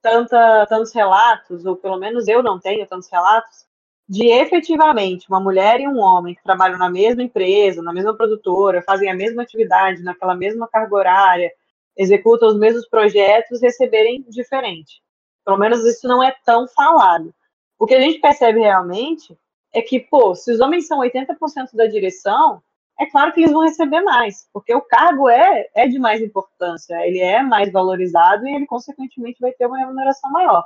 tanta, 0.00 0.66
tantos 0.66 0.92
relatos, 0.92 1.66
ou 1.66 1.76
pelo 1.76 1.98
menos 1.98 2.28
eu 2.28 2.42
não 2.42 2.58
tenho 2.58 2.86
tantos 2.86 3.10
relatos, 3.10 3.66
de 4.08 4.26
efetivamente 4.26 5.28
uma 5.28 5.38
mulher 5.38 5.80
e 5.80 5.86
um 5.86 5.98
homem 5.98 6.34
que 6.34 6.42
trabalham 6.42 6.78
na 6.78 6.88
mesma 6.88 7.22
empresa, 7.22 7.82
na 7.82 7.92
mesma 7.92 8.16
produtora, 8.16 8.82
fazem 8.82 9.10
a 9.10 9.14
mesma 9.14 9.42
atividade, 9.42 10.02
naquela 10.02 10.34
mesma 10.34 10.66
carga 10.66 10.96
horária, 10.96 11.52
executam 11.94 12.48
os 12.48 12.58
mesmos 12.58 12.88
projetos, 12.88 13.60
receberem 13.60 14.24
diferente. 14.28 15.02
Pelo 15.44 15.58
menos 15.58 15.84
isso 15.84 16.08
não 16.08 16.22
é 16.22 16.34
tão 16.44 16.66
falado. 16.68 17.34
O 17.78 17.86
que 17.86 17.94
a 17.94 18.00
gente 18.00 18.18
percebe 18.18 18.60
realmente 18.60 19.38
é 19.74 19.82
que, 19.82 20.00
pô, 20.00 20.34
se 20.34 20.52
os 20.52 20.60
homens 20.60 20.86
são 20.86 21.00
80% 21.00 21.74
da 21.74 21.86
direção, 21.86 22.62
é 23.00 23.06
claro 23.06 23.32
que 23.32 23.40
eles 23.40 23.52
vão 23.52 23.62
receber 23.62 24.00
mais, 24.00 24.48
porque 24.52 24.74
o 24.74 24.80
cargo 24.80 25.28
é, 25.28 25.68
é 25.74 25.86
de 25.86 25.98
mais 25.98 26.20
importância, 26.20 26.94
ele 27.06 27.20
é 27.20 27.42
mais 27.42 27.70
valorizado 27.70 28.46
e 28.46 28.54
ele, 28.54 28.66
consequentemente, 28.66 29.40
vai 29.40 29.52
ter 29.52 29.66
uma 29.66 29.78
remuneração 29.78 30.30
maior. 30.30 30.64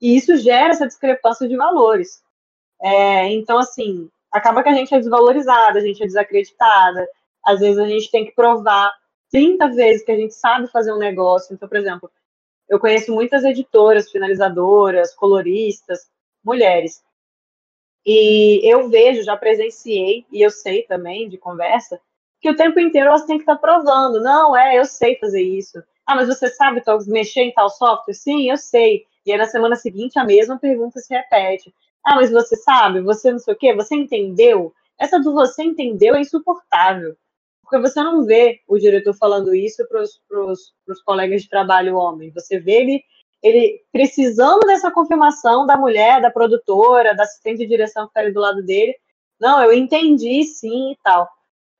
E 0.00 0.16
isso 0.16 0.36
gera 0.36 0.72
essa 0.72 0.86
discrepância 0.86 1.48
de 1.48 1.56
valores. 1.56 2.22
É, 2.80 3.28
então, 3.32 3.58
assim, 3.58 4.08
acaba 4.30 4.62
que 4.62 4.68
a 4.68 4.74
gente 4.74 4.94
é 4.94 4.98
desvalorizada, 4.98 5.78
a 5.78 5.82
gente 5.82 6.02
é 6.02 6.06
desacreditada, 6.06 7.06
às 7.44 7.60
vezes 7.60 7.78
a 7.78 7.86
gente 7.86 8.10
tem 8.10 8.24
que 8.24 8.32
provar 8.32 8.92
30 9.30 9.68
vezes 9.70 10.04
que 10.04 10.12
a 10.12 10.16
gente 10.16 10.34
sabe 10.34 10.68
fazer 10.68 10.92
um 10.92 10.98
negócio. 10.98 11.54
Então, 11.54 11.68
por 11.68 11.76
exemplo, 11.76 12.10
eu 12.68 12.78
conheço 12.78 13.12
muitas 13.12 13.44
editoras, 13.44 14.10
finalizadoras, 14.10 15.14
coloristas, 15.14 16.08
mulheres. 16.44 17.02
E 18.04 18.60
eu 18.68 18.88
vejo, 18.88 19.22
já 19.22 19.36
presenciei, 19.36 20.26
e 20.30 20.42
eu 20.42 20.50
sei 20.50 20.82
também 20.82 21.28
de 21.28 21.38
conversa, 21.38 22.00
que 22.40 22.50
o 22.50 22.56
tempo 22.56 22.80
inteiro 22.80 23.08
elas 23.08 23.24
têm 23.24 23.36
que 23.36 23.42
estar 23.42 23.56
provando. 23.56 24.20
Não, 24.20 24.56
é, 24.56 24.78
eu 24.78 24.84
sei 24.84 25.16
fazer 25.16 25.42
isso. 25.42 25.82
Ah, 26.04 26.16
mas 26.16 26.26
você 26.26 26.48
sabe 26.48 26.82
tal, 26.82 26.98
mexer 27.06 27.42
em 27.42 27.52
tal 27.52 27.70
software? 27.70 28.14
Sim, 28.14 28.50
eu 28.50 28.56
sei. 28.56 29.06
E 29.24 29.32
aí 29.32 29.38
na 29.38 29.46
semana 29.46 29.76
seguinte 29.76 30.18
a 30.18 30.24
mesma 30.24 30.58
pergunta 30.58 30.98
se 30.98 31.14
repete. 31.14 31.72
Ah, 32.04 32.16
mas 32.16 32.32
você 32.32 32.56
sabe, 32.56 33.00
você 33.00 33.30
não 33.30 33.38
sei 33.38 33.54
o 33.54 33.56
quê, 33.56 33.72
você 33.74 33.94
entendeu? 33.94 34.74
Essa 34.98 35.20
do 35.20 35.32
você 35.32 35.62
entendeu 35.62 36.16
é 36.16 36.20
insuportável. 36.20 37.16
Porque 37.62 37.78
você 37.78 38.02
não 38.02 38.24
vê 38.24 38.60
o 38.68 38.76
diretor 38.78 39.14
falando 39.14 39.54
isso 39.54 39.86
para 39.88 40.02
os 40.02 41.02
colegas 41.04 41.42
de 41.42 41.48
trabalho 41.48 41.96
homem. 41.96 42.30
Você 42.32 42.58
vê 42.58 42.82
ele 42.82 43.04
ele 43.42 43.82
precisando 43.90 44.60
dessa 44.60 44.90
confirmação 44.90 45.66
da 45.66 45.76
mulher, 45.76 46.20
da 46.20 46.30
produtora, 46.30 47.14
da 47.14 47.24
assistente 47.24 47.58
de 47.58 47.66
direção 47.66 48.04
que 48.04 48.10
está 48.10 48.20
ali 48.20 48.32
do 48.32 48.40
lado 48.40 48.62
dele. 48.62 48.94
Não, 49.40 49.62
eu 49.62 49.72
entendi 49.72 50.44
sim 50.44 50.92
e 50.92 50.98
tal. 51.02 51.28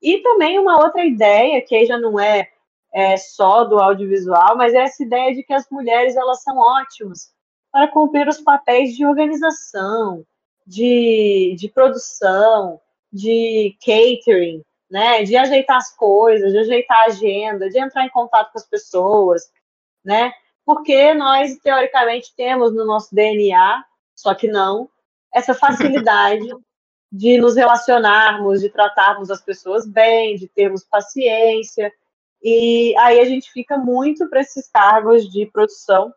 E 0.02 0.18
também 0.18 0.58
uma 0.58 0.82
outra 0.82 1.04
ideia, 1.04 1.62
que 1.62 1.74
aí 1.76 1.86
já 1.86 1.96
não 1.98 2.18
é, 2.18 2.48
é 2.92 3.16
só 3.16 3.64
do 3.64 3.78
audiovisual, 3.78 4.56
mas 4.56 4.74
é 4.74 4.78
essa 4.78 5.02
ideia 5.02 5.32
de 5.34 5.44
que 5.44 5.52
as 5.52 5.68
mulheres 5.70 6.16
elas 6.16 6.42
são 6.42 6.58
ótimas 6.58 7.32
para 7.70 7.88
cumprir 7.88 8.26
os 8.26 8.40
papéis 8.40 8.94
de 8.96 9.06
organização, 9.06 10.26
de, 10.66 11.54
de 11.56 11.68
produção, 11.68 12.80
de 13.12 13.76
catering, 13.80 14.62
né, 14.90 15.22
de 15.22 15.36
ajeitar 15.36 15.76
as 15.76 15.94
coisas, 15.96 16.52
de 16.52 16.58
ajeitar 16.58 16.98
a 16.98 17.06
agenda, 17.06 17.70
de 17.70 17.78
entrar 17.78 18.04
em 18.04 18.10
contato 18.10 18.52
com 18.52 18.58
as 18.58 18.66
pessoas, 18.66 19.50
né? 20.04 20.32
Porque 20.64 21.14
nós, 21.14 21.58
teoricamente, 21.58 22.32
temos 22.36 22.74
no 22.74 22.84
nosso 22.84 23.14
DNA, 23.14 23.84
só 24.14 24.34
que 24.34 24.48
não, 24.48 24.88
essa 25.32 25.54
facilidade 25.54 26.46
de 27.10 27.38
nos 27.38 27.56
relacionarmos, 27.56 28.60
de 28.60 28.70
tratarmos 28.70 29.30
as 29.30 29.42
pessoas 29.42 29.86
bem, 29.86 30.36
de 30.36 30.48
termos 30.48 30.84
paciência. 30.84 31.92
E 32.42 32.96
aí 32.98 33.20
a 33.20 33.24
gente 33.24 33.50
fica 33.52 33.76
muito 33.76 34.28
para 34.28 34.40
esses 34.40 34.68
cargos 34.68 35.30
de 35.30 35.46
produção 35.46 36.12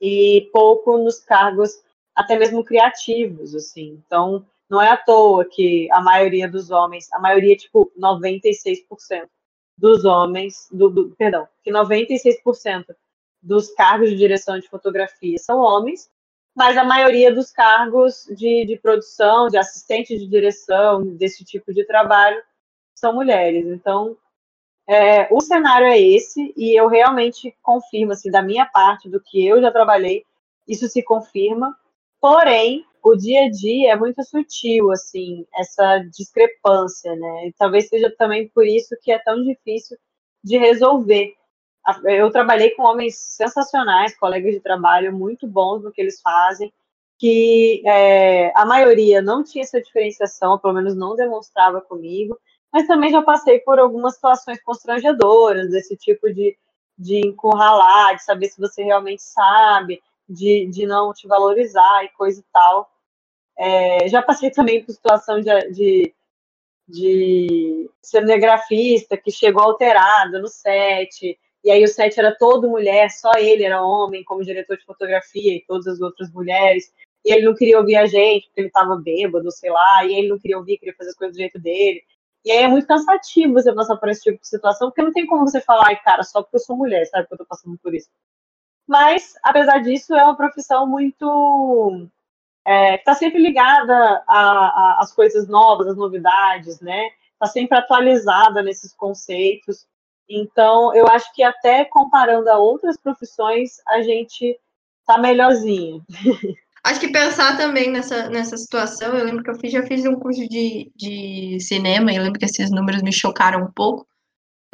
e 0.00 0.50
pouco 0.52 0.98
nos 0.98 1.20
cargos 1.20 1.80
até 2.14 2.36
mesmo 2.36 2.64
criativos, 2.64 3.54
assim. 3.54 4.02
Então, 4.06 4.44
não 4.68 4.80
é 4.80 4.90
à 4.90 4.96
toa 4.96 5.44
que 5.44 5.90
a 5.92 6.00
maioria 6.00 6.48
dos 6.48 6.70
homens, 6.70 7.12
a 7.12 7.18
maioria, 7.18 7.56
tipo, 7.56 7.92
96% 7.98 9.28
dos 9.76 10.04
homens, 10.04 10.68
do, 10.70 10.88
do, 10.88 11.10
perdão, 11.16 11.48
que 11.62 11.70
96% 11.70 12.84
dos 13.44 13.70
cargos 13.74 14.08
de 14.08 14.16
direção 14.16 14.58
de 14.58 14.68
fotografia 14.68 15.36
são 15.38 15.58
homens, 15.58 16.10
mas 16.56 16.76
a 16.76 16.84
maioria 16.84 17.32
dos 17.34 17.50
cargos 17.50 18.26
de, 18.30 18.64
de 18.64 18.78
produção, 18.78 19.48
de 19.48 19.58
assistente 19.58 20.16
de 20.16 20.26
direção, 20.26 21.04
desse 21.16 21.44
tipo 21.44 21.72
de 21.74 21.84
trabalho, 21.84 22.40
são 22.94 23.12
mulheres. 23.12 23.66
Então, 23.66 24.16
é, 24.86 25.28
o 25.32 25.40
cenário 25.40 25.86
é 25.86 26.00
esse, 26.00 26.54
e 26.56 26.78
eu 26.78 26.88
realmente 26.88 27.54
confirmo, 27.62 28.12
assim, 28.12 28.30
da 28.30 28.42
minha 28.42 28.64
parte, 28.64 29.08
do 29.08 29.20
que 29.20 29.44
eu 29.46 29.60
já 29.60 29.70
trabalhei, 29.70 30.24
isso 30.66 30.88
se 30.88 31.02
confirma. 31.02 31.76
Porém, 32.20 32.86
o 33.02 33.14
dia 33.14 33.44
a 33.44 33.50
dia 33.50 33.92
é 33.92 33.96
muito 33.96 34.22
sutil, 34.24 34.90
assim, 34.90 35.44
essa 35.54 35.98
discrepância, 36.10 37.14
né? 37.16 37.48
E 37.48 37.52
talvez 37.52 37.88
seja 37.88 38.14
também 38.16 38.48
por 38.48 38.66
isso 38.66 38.96
que 39.02 39.12
é 39.12 39.18
tão 39.18 39.42
difícil 39.42 39.98
de 40.42 40.56
resolver 40.56 41.34
eu 42.04 42.30
trabalhei 42.30 42.70
com 42.70 42.82
homens 42.82 43.16
sensacionais, 43.16 44.16
colegas 44.16 44.54
de 44.54 44.60
trabalho 44.60 45.12
muito 45.12 45.46
bons 45.46 45.82
no 45.82 45.92
que 45.92 46.00
eles 46.00 46.20
fazem, 46.20 46.72
que 47.18 47.82
é, 47.86 48.52
a 48.54 48.64
maioria 48.64 49.20
não 49.22 49.44
tinha 49.44 49.62
essa 49.62 49.80
diferenciação, 49.80 50.58
pelo 50.58 50.74
menos 50.74 50.96
não 50.96 51.14
demonstrava 51.14 51.80
comigo, 51.80 52.38
mas 52.72 52.86
também 52.86 53.10
já 53.10 53.22
passei 53.22 53.60
por 53.60 53.78
algumas 53.78 54.14
situações 54.14 54.62
constrangedoras, 54.62 55.70
desse 55.70 55.96
tipo 55.96 56.32
de, 56.32 56.56
de 56.98 57.26
encurralar, 57.26 58.16
de 58.16 58.24
saber 58.24 58.48
se 58.48 58.60
você 58.60 58.82
realmente 58.82 59.22
sabe, 59.22 60.02
de, 60.28 60.66
de 60.66 60.86
não 60.86 61.12
te 61.12 61.28
valorizar 61.28 62.04
e 62.04 62.08
coisa 62.10 62.40
e 62.40 62.44
tal. 62.52 62.90
É, 63.56 64.08
já 64.08 64.20
passei 64.22 64.50
também 64.50 64.84
por 64.84 64.92
situação 64.92 65.40
de, 65.40 65.70
de, 65.70 66.14
de 66.88 67.90
cinegrafista 68.02 69.16
que 69.16 69.30
chegou 69.30 69.62
alterado 69.62 70.40
no 70.40 70.48
set, 70.48 71.38
e 71.64 71.70
aí 71.70 71.82
o 71.82 71.88
set 71.88 72.18
era 72.18 72.36
todo 72.36 72.68
mulher, 72.68 73.10
só 73.10 73.32
ele 73.38 73.64
era 73.64 73.82
homem 73.82 74.22
como 74.22 74.44
diretor 74.44 74.76
de 74.76 74.84
fotografia 74.84 75.56
e 75.56 75.64
todas 75.66 75.86
as 75.86 76.00
outras 76.00 76.30
mulheres. 76.30 76.92
E 77.24 77.32
ele 77.32 77.46
não 77.46 77.54
queria 77.54 77.78
ouvir 77.78 77.96
a 77.96 78.04
gente 78.04 78.46
porque 78.46 78.60
ele 78.60 78.68
estava 78.68 78.96
bêbado, 78.96 79.50
sei 79.50 79.70
lá, 79.70 80.04
e 80.04 80.14
ele 80.14 80.28
não 80.28 80.38
queria 80.38 80.58
ouvir, 80.58 80.76
queria 80.76 80.94
fazer 80.94 81.10
as 81.10 81.16
coisas 81.16 81.34
do 81.34 81.40
jeito 81.40 81.58
dele. 81.58 82.02
E 82.44 82.52
aí 82.52 82.64
é 82.64 82.68
muito 82.68 82.86
cansativo 82.86 83.54
você 83.54 83.72
passar 83.72 83.96
por 83.96 84.10
esse 84.10 84.22
tipo 84.22 84.38
de 84.38 84.46
situação, 84.46 84.88
porque 84.90 85.02
não 85.02 85.12
tem 85.12 85.26
como 85.26 85.48
você 85.48 85.58
falar, 85.62 85.86
ai, 85.86 85.96
cara, 86.02 86.22
só 86.22 86.42
porque 86.42 86.56
eu 86.56 86.60
sou 86.60 86.76
mulher, 86.76 87.06
sabe, 87.06 87.26
que 87.26 87.32
eu 87.32 87.38
tô 87.38 87.46
passando 87.46 87.78
por 87.78 87.94
isso. 87.94 88.10
Mas, 88.86 89.32
apesar 89.42 89.78
disso, 89.78 90.14
é 90.14 90.22
uma 90.22 90.36
profissão 90.36 90.86
muito. 90.86 92.06
É, 92.66 92.96
está 92.96 93.14
sempre 93.14 93.40
ligada 93.40 94.22
às 94.28 95.12
coisas 95.12 95.48
novas, 95.48 95.86
às 95.88 95.96
novidades, 95.96 96.80
né? 96.80 97.08
Está 97.32 97.46
sempre 97.46 97.78
atualizada 97.78 98.62
nesses 98.62 98.92
conceitos. 98.94 99.86
Então, 100.28 100.94
eu 100.94 101.06
acho 101.08 101.32
que 101.34 101.42
até 101.42 101.84
comparando 101.84 102.48
a 102.48 102.58
outras 102.58 102.96
profissões, 102.96 103.72
a 103.88 104.02
gente 104.02 104.58
está 105.00 105.18
melhorzinho. 105.18 106.02
Acho 106.82 107.00
que 107.00 107.08
pensar 107.08 107.56
também 107.56 107.90
nessa, 107.90 108.28
nessa 108.28 108.58
situação, 108.58 109.16
eu 109.16 109.24
lembro 109.24 109.42
que 109.42 109.50
eu 109.50 109.58
fiz, 109.58 109.72
já 109.72 109.82
fiz 109.86 110.04
um 110.04 110.16
curso 110.16 110.46
de, 110.46 110.92
de 110.94 111.58
cinema, 111.58 112.12
e 112.12 112.16
eu 112.16 112.22
lembro 112.22 112.38
que 112.38 112.44
esses 112.44 112.70
números 112.70 113.00
me 113.00 113.10
chocaram 113.10 113.64
um 113.64 113.72
pouco, 113.72 114.06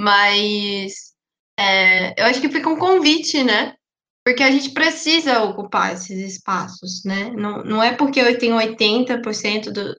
mas 0.01 1.15
é, 1.57 2.21
eu 2.21 2.27
acho 2.27 2.41
que 2.41 2.49
fica 2.49 2.69
um 2.69 2.79
convite, 2.79 3.45
né? 3.45 3.77
Porque 4.25 4.43
a 4.43 4.51
gente 4.51 4.71
precisa 4.71 5.43
ocupar 5.45 5.95
esses 5.95 6.19
espaços, 6.19 7.05
né? 7.05 7.31
Não, 7.31 7.63
não 7.63 7.83
é 7.83 7.95
porque 7.95 8.21
eu 8.21 8.37
tenho 8.39 8.57
80% 8.57 9.71
do, 9.71 9.97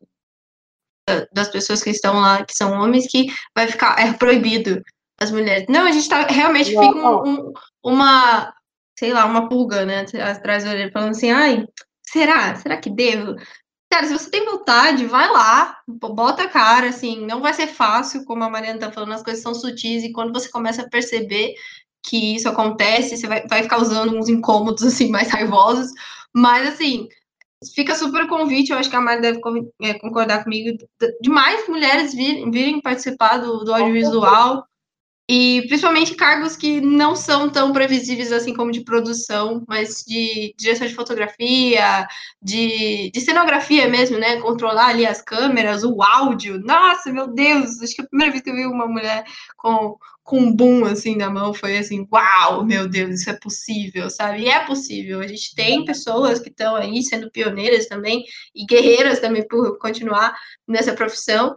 das 1.31 1.49
pessoas 1.49 1.81
que 1.81 1.89
estão 1.89 2.19
lá, 2.19 2.45
que 2.45 2.53
são 2.53 2.73
homens, 2.73 3.07
que 3.07 3.27
vai 3.55 3.67
ficar 3.67 3.97
é 3.99 4.13
proibido 4.13 4.81
as 5.21 5.31
mulheres. 5.31 5.65
Não, 5.69 5.85
a 5.85 5.91
gente 5.91 6.09
tá 6.09 6.23
realmente 6.23 6.71
fica 6.71 6.81
um, 6.81 7.29
um, 7.29 7.53
uma, 7.83 8.51
sei 8.97 9.13
lá, 9.13 9.25
uma 9.25 9.47
pulga, 9.47 9.85
né, 9.85 10.05
atrás 10.23 10.63
da 10.63 10.71
orelha, 10.71 10.91
falando 10.91 11.11
assim, 11.11 11.29
ai, 11.29 11.65
será? 12.03 12.55
Será 12.55 12.77
que 12.77 12.89
devo? 12.89 13.35
Cara, 13.91 14.07
se 14.07 14.13
você 14.13 14.31
tem 14.31 14.45
vontade, 14.45 15.05
vai 15.05 15.29
lá, 15.29 15.77
bota 15.87 16.43
a 16.43 16.49
cara, 16.49 16.89
assim, 16.89 17.25
não 17.25 17.41
vai 17.41 17.53
ser 17.53 17.67
fácil, 17.67 18.25
como 18.25 18.43
a 18.43 18.49
Mariana 18.49 18.79
tá 18.79 18.91
falando, 18.91 19.13
as 19.13 19.23
coisas 19.23 19.43
são 19.43 19.53
sutis, 19.53 20.03
e 20.03 20.11
quando 20.11 20.33
você 20.33 20.49
começa 20.49 20.81
a 20.81 20.89
perceber 20.89 21.53
que 22.03 22.35
isso 22.35 22.49
acontece, 22.49 23.15
você 23.15 23.27
vai, 23.27 23.45
vai 23.47 23.61
ficar 23.61 23.79
usando 23.79 24.17
uns 24.17 24.27
incômodos, 24.27 24.81
assim, 24.83 25.09
mais 25.09 25.29
raivosos, 25.29 25.91
mas, 26.33 26.67
assim, 26.67 27.07
fica 27.75 27.93
super 27.93 28.27
convite, 28.27 28.71
eu 28.71 28.77
acho 28.77 28.89
que 28.89 28.95
a 28.95 29.01
Mari 29.01 29.21
deve 29.21 29.39
é, 29.83 29.93
concordar 29.95 30.43
comigo, 30.43 30.75
de 31.21 31.29
mais 31.29 31.67
mulheres 31.67 32.13
virem, 32.13 32.49
virem 32.49 32.81
participar 32.81 33.37
do, 33.37 33.63
do 33.63 33.73
audiovisual, 33.73 34.65
e 35.33 35.61
principalmente 35.61 36.13
cargos 36.13 36.57
que 36.57 36.81
não 36.81 37.15
são 37.15 37.49
tão 37.49 37.71
previsíveis 37.71 38.33
assim 38.33 38.53
como 38.53 38.69
de 38.69 38.83
produção, 38.83 39.63
mas 39.65 40.03
de 40.05 40.53
direção 40.57 40.85
de 40.85 40.93
fotografia, 40.93 42.05
de, 42.41 43.09
de 43.11 43.21
cenografia 43.21 43.87
mesmo, 43.87 44.17
né? 44.17 44.41
Controlar 44.41 44.87
ali 44.87 45.05
as 45.05 45.21
câmeras, 45.21 45.85
o 45.85 46.03
áudio. 46.03 46.59
Nossa, 46.59 47.13
meu 47.13 47.27
Deus! 47.33 47.81
Acho 47.81 47.95
que 47.95 48.01
a 48.01 48.07
primeira 48.07 48.33
vez 48.33 48.43
que 48.43 48.49
eu 48.49 48.55
vi 48.55 48.65
uma 48.65 48.85
mulher 48.87 49.23
com, 49.55 49.95
com 50.21 50.37
um 50.37 50.53
boom 50.53 50.83
assim 50.83 51.15
na 51.15 51.29
mão 51.29 51.53
foi 51.53 51.77
assim, 51.77 52.05
uau, 52.11 52.65
meu 52.65 52.89
Deus, 52.89 53.21
isso 53.21 53.29
é 53.29 53.33
possível, 53.39 54.09
sabe? 54.09 54.41
E 54.41 54.49
é 54.49 54.65
possível. 54.65 55.21
A 55.21 55.27
gente 55.27 55.55
tem 55.55 55.85
pessoas 55.85 56.39
que 56.41 56.49
estão 56.49 56.75
aí 56.75 57.01
sendo 57.03 57.31
pioneiras 57.31 57.85
também 57.85 58.25
e 58.53 58.65
guerreiras 58.65 59.21
também 59.21 59.47
por 59.47 59.77
continuar 59.77 60.35
nessa 60.67 60.91
profissão 60.91 61.55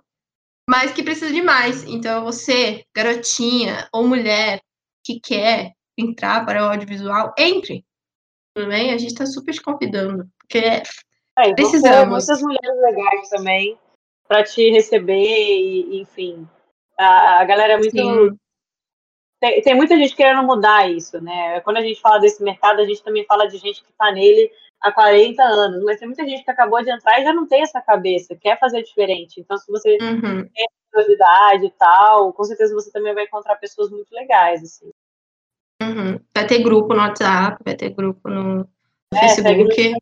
mas 0.69 0.93
que 0.93 1.03
precisa 1.03 1.33
de 1.33 1.43
mais. 1.43 1.85
Então, 1.85 2.25
você, 2.25 2.85
garotinha 2.95 3.89
ou 3.93 4.07
mulher 4.07 4.61
que 5.05 5.21
quer 5.21 5.73
entrar 5.97 6.45
para 6.45 6.63
o 6.63 6.71
audiovisual, 6.71 7.35
entre. 7.39 7.85
Tudo 8.55 8.69
bem? 8.69 8.93
A 8.93 8.99
gente 8.99 9.13
está 9.13 9.27
super 9.27 9.53
te 9.53 9.61
convidando, 9.61 10.29
porque 10.39 10.83
é, 11.39 11.55
precisamos. 11.55 12.27
muitas 12.27 12.43
mulheres 12.43 12.81
legais 12.81 13.29
também 13.29 13.79
para 14.27 14.45
te 14.45 14.71
receber, 14.71 15.15
e, 15.15 16.01
enfim. 16.01 16.49
A, 16.99 17.41
a 17.41 17.45
galera 17.45 17.75
é 17.75 17.77
muito. 17.77 18.39
Tem, 19.41 19.61
tem, 19.61 19.75
muita 19.75 19.97
gente 19.97 20.17
querendo 20.17 20.43
mudar 20.45 20.91
isso, 20.91 21.21
né? 21.21 21.61
Quando 21.61 21.77
a 21.77 21.83
gente 21.83 22.01
fala 22.01 22.19
desse 22.19 22.43
mercado, 22.43 22.81
a 22.81 22.85
gente 22.85 23.03
também 23.03 23.27
fala 23.27 23.47
de 23.47 23.59
gente 23.59 23.83
que 23.83 23.91
está 23.91 24.11
nele 24.11 24.51
há 24.85 24.93
40 24.93 25.43
anos, 25.43 25.83
mas 25.83 25.99
tem 25.99 26.07
muita 26.07 26.29
gente 26.29 26.45
que 26.45 26.51
acabou 26.51 26.83
de 26.85 26.91
entrar 26.91 27.19
e 27.19 27.25
já 27.25 27.33
não 27.33 27.47
tem 27.47 27.63
essa 27.63 27.81
cabeça, 27.81 28.37
quer 28.37 28.59
fazer 28.61 28.83
diferente. 28.83 29.41
Então, 29.41 29.57
se 29.57 29.67
você 29.73 29.97
uhum. 30.01 30.47
tem 30.47 30.69
curiosidade 30.93 31.65
e 31.65 31.71
tal, 31.71 32.33
com 32.35 32.45
certeza 32.45 32.75
você 32.75 32.93
também 32.93 33.15
vai 33.15 33.25
encontrar 33.25 33.57
pessoas 33.57 33.91
muito 33.91 34.13
legais, 34.13 34.63
assim. 34.63 34.91
Uhum. 35.83 36.21
Vai 36.35 36.47
ter 36.47 36.63
grupo 36.63 36.93
no 36.95 37.01
WhatsApp, 37.01 37.57
vai 37.65 37.75
ter 37.75 37.91
grupo 37.91 38.29
no 38.29 38.69
é, 39.15 39.21
Facebook. 39.21 39.95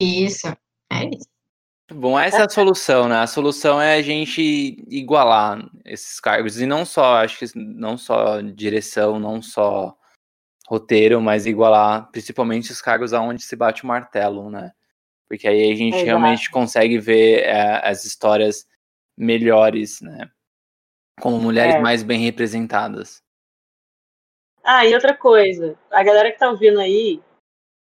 Isso, 0.00 0.48
é 0.92 1.04
isso. 1.06 1.32
Bom, 1.92 2.18
essa 2.18 2.38
é 2.38 2.46
a 2.46 2.48
solução, 2.48 3.08
né? 3.08 3.18
A 3.18 3.26
solução 3.26 3.80
é 3.80 3.94
a 3.94 4.02
gente 4.02 4.84
igualar 4.88 5.64
esses 5.84 6.18
cargos 6.18 6.60
e 6.60 6.66
não 6.66 6.84
só, 6.84 7.22
acho 7.22 7.38
que 7.38 7.46
não 7.56 7.96
só 7.96 8.40
direção, 8.40 9.20
não 9.20 9.40
só 9.40 9.96
roteiro, 10.66 11.20
mas 11.20 11.46
igualar 11.46 12.10
principalmente 12.10 12.72
os 12.72 12.80
cargos 12.80 13.12
aonde 13.12 13.42
se 13.42 13.56
bate 13.56 13.84
o 13.84 13.86
martelo, 13.86 14.50
né? 14.50 14.72
Porque 15.28 15.48
aí 15.48 15.72
a 15.72 15.74
gente 15.74 15.94
Exato. 15.94 16.04
realmente 16.04 16.50
consegue 16.50 16.98
ver 16.98 17.44
é, 17.44 17.88
as 17.88 18.04
histórias 18.04 18.66
melhores, 19.16 20.00
né? 20.00 20.30
Como 21.20 21.38
mulheres 21.38 21.76
é. 21.76 21.80
mais 21.80 22.02
bem 22.02 22.20
representadas. 22.20 23.22
Ah, 24.64 24.86
e 24.86 24.94
outra 24.94 25.16
coisa, 25.16 25.76
a 25.90 26.02
galera 26.02 26.30
que 26.30 26.38
tá 26.38 26.48
ouvindo 26.48 26.78
aí, 26.80 27.20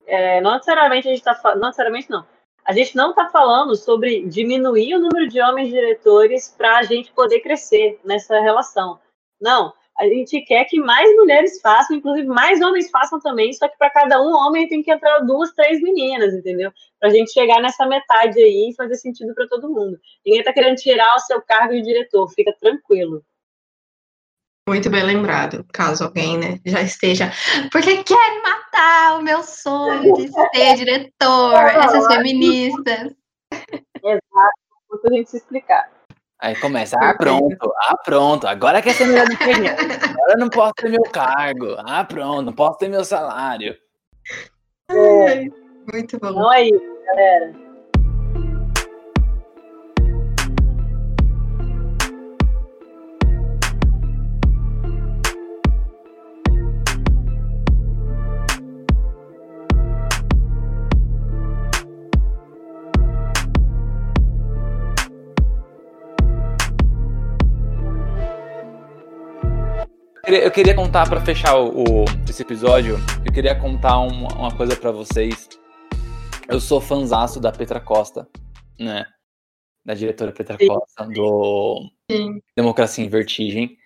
é, 0.08 0.42
não 0.42 0.54
necessariamente 0.54 1.08
a 1.08 1.12
gente 1.12 1.24
tá 1.24 1.40
não 1.56 1.68
necessariamente 1.68 2.10
não. 2.10 2.26
A 2.64 2.74
gente 2.74 2.96
não 2.96 3.14
tá 3.14 3.30
falando 3.30 3.76
sobre 3.76 4.26
diminuir 4.28 4.96
o 4.96 5.00
número 5.00 5.28
de 5.28 5.42
homens 5.42 5.70
diretores 5.70 6.54
para 6.56 6.78
a 6.78 6.84
gente 6.84 7.12
poder 7.12 7.42
crescer 7.42 8.00
nessa 8.04 8.40
relação. 8.40 9.00
Não, 9.40 9.74
a 10.00 10.06
gente 10.06 10.42
quer 10.42 10.66
que 10.66 10.80
mais 10.80 11.14
mulheres 11.16 11.60
façam, 11.62 11.96
inclusive 11.96 12.28
mais 12.28 12.62
homens 12.62 12.90
façam 12.90 13.20
também, 13.20 13.54
só 13.54 13.68
que 13.68 13.78
para 13.78 13.90
cada 13.90 14.22
um 14.22 14.34
homem 14.34 14.68
tem 14.68 14.82
que 14.82 14.92
entrar 14.92 15.20
duas, 15.20 15.52
três 15.54 15.82
meninas, 15.82 16.34
entendeu? 16.34 16.72
Para 17.00 17.10
a 17.10 17.14
gente 17.14 17.32
chegar 17.32 17.62
nessa 17.62 17.86
metade 17.86 18.42
aí 18.42 18.70
e 18.70 18.76
fazer 18.76 18.96
sentido 18.96 19.34
para 19.36 19.48
todo 19.48 19.70
mundo. 19.70 20.00
Ninguém 20.26 20.40
está 20.42 20.54
querendo 20.54 20.78
tirar 20.78 21.16
o 21.16 21.20
seu 21.20 21.42
cargo 21.42 21.74
de 21.74 21.84
diretor, 21.84 22.30
fica 22.30 22.54
tranquilo. 22.60 23.24
Muito 24.68 24.90
bem 24.90 25.04
lembrado, 25.04 25.66
caso 25.74 26.04
alguém 26.04 26.38
né, 26.38 26.60
já 26.66 26.82
esteja. 26.82 27.32
Porque 27.72 28.04
quer 28.04 28.42
matar 28.42 29.20
o 29.20 29.22
meu 29.22 29.44
sonho 29.44 30.14
de 30.14 30.30
ser 30.30 30.76
diretor, 30.78 31.56
essas 31.56 32.08
feministas. 32.08 33.14
Exato, 34.04 34.60
muita 34.90 35.14
gente 35.14 35.30
se 35.30 35.38
explicar. 35.38 36.01
Aí 36.42 36.56
começa, 36.56 36.98
ah, 37.00 37.14
pronto, 37.14 37.72
ah, 37.84 37.96
pronto, 38.04 38.48
agora 38.48 38.82
quer 38.82 38.96
ser 38.96 39.06
melhor 39.06 39.28
do 39.28 39.38
que 39.38 39.44
eu. 39.44 39.52
Agora 40.10 40.38
não 40.40 40.50
posso 40.50 40.74
ter 40.74 40.90
meu 40.90 41.04
cargo. 41.04 41.76
Ah, 41.86 42.04
pronto, 42.04 42.42
não 42.42 42.54
posso 42.54 42.80
ter 42.80 42.90
meu 42.90 43.06
salário. 43.06 43.76
É, 44.90 45.46
muito 45.94 46.20
bom. 46.20 46.30
Então 46.30 46.54
é 46.54 46.64
isso, 46.64 46.98
galera. 47.06 47.71
Queria, 70.32 70.46
eu 70.46 70.52
queria 70.52 70.74
contar 70.74 71.10
para 71.10 71.20
fechar 71.20 71.58
o, 71.58 71.84
o, 71.84 72.06
esse 72.30 72.42
episódio. 72.42 72.98
Eu 73.26 73.34
queria 73.34 73.54
contar 73.54 74.00
uma, 74.00 74.30
uma 74.34 74.56
coisa 74.56 74.78
para 74.78 74.90
vocês. 74.90 75.50
Eu 76.48 76.60
sou 76.62 76.80
fãzaço 76.80 77.38
da 77.38 77.52
Petra 77.52 77.82
Costa, 77.82 78.30
né? 78.80 79.06
Da 79.84 79.94
diretora 79.94 80.32
Petra 80.32 80.56
Sim. 80.58 80.68
Costa, 80.68 81.06
do 81.08 81.90
Sim. 82.10 82.42
Democracia 82.56 83.04
em 83.04 83.10
Vertigem. 83.10 83.78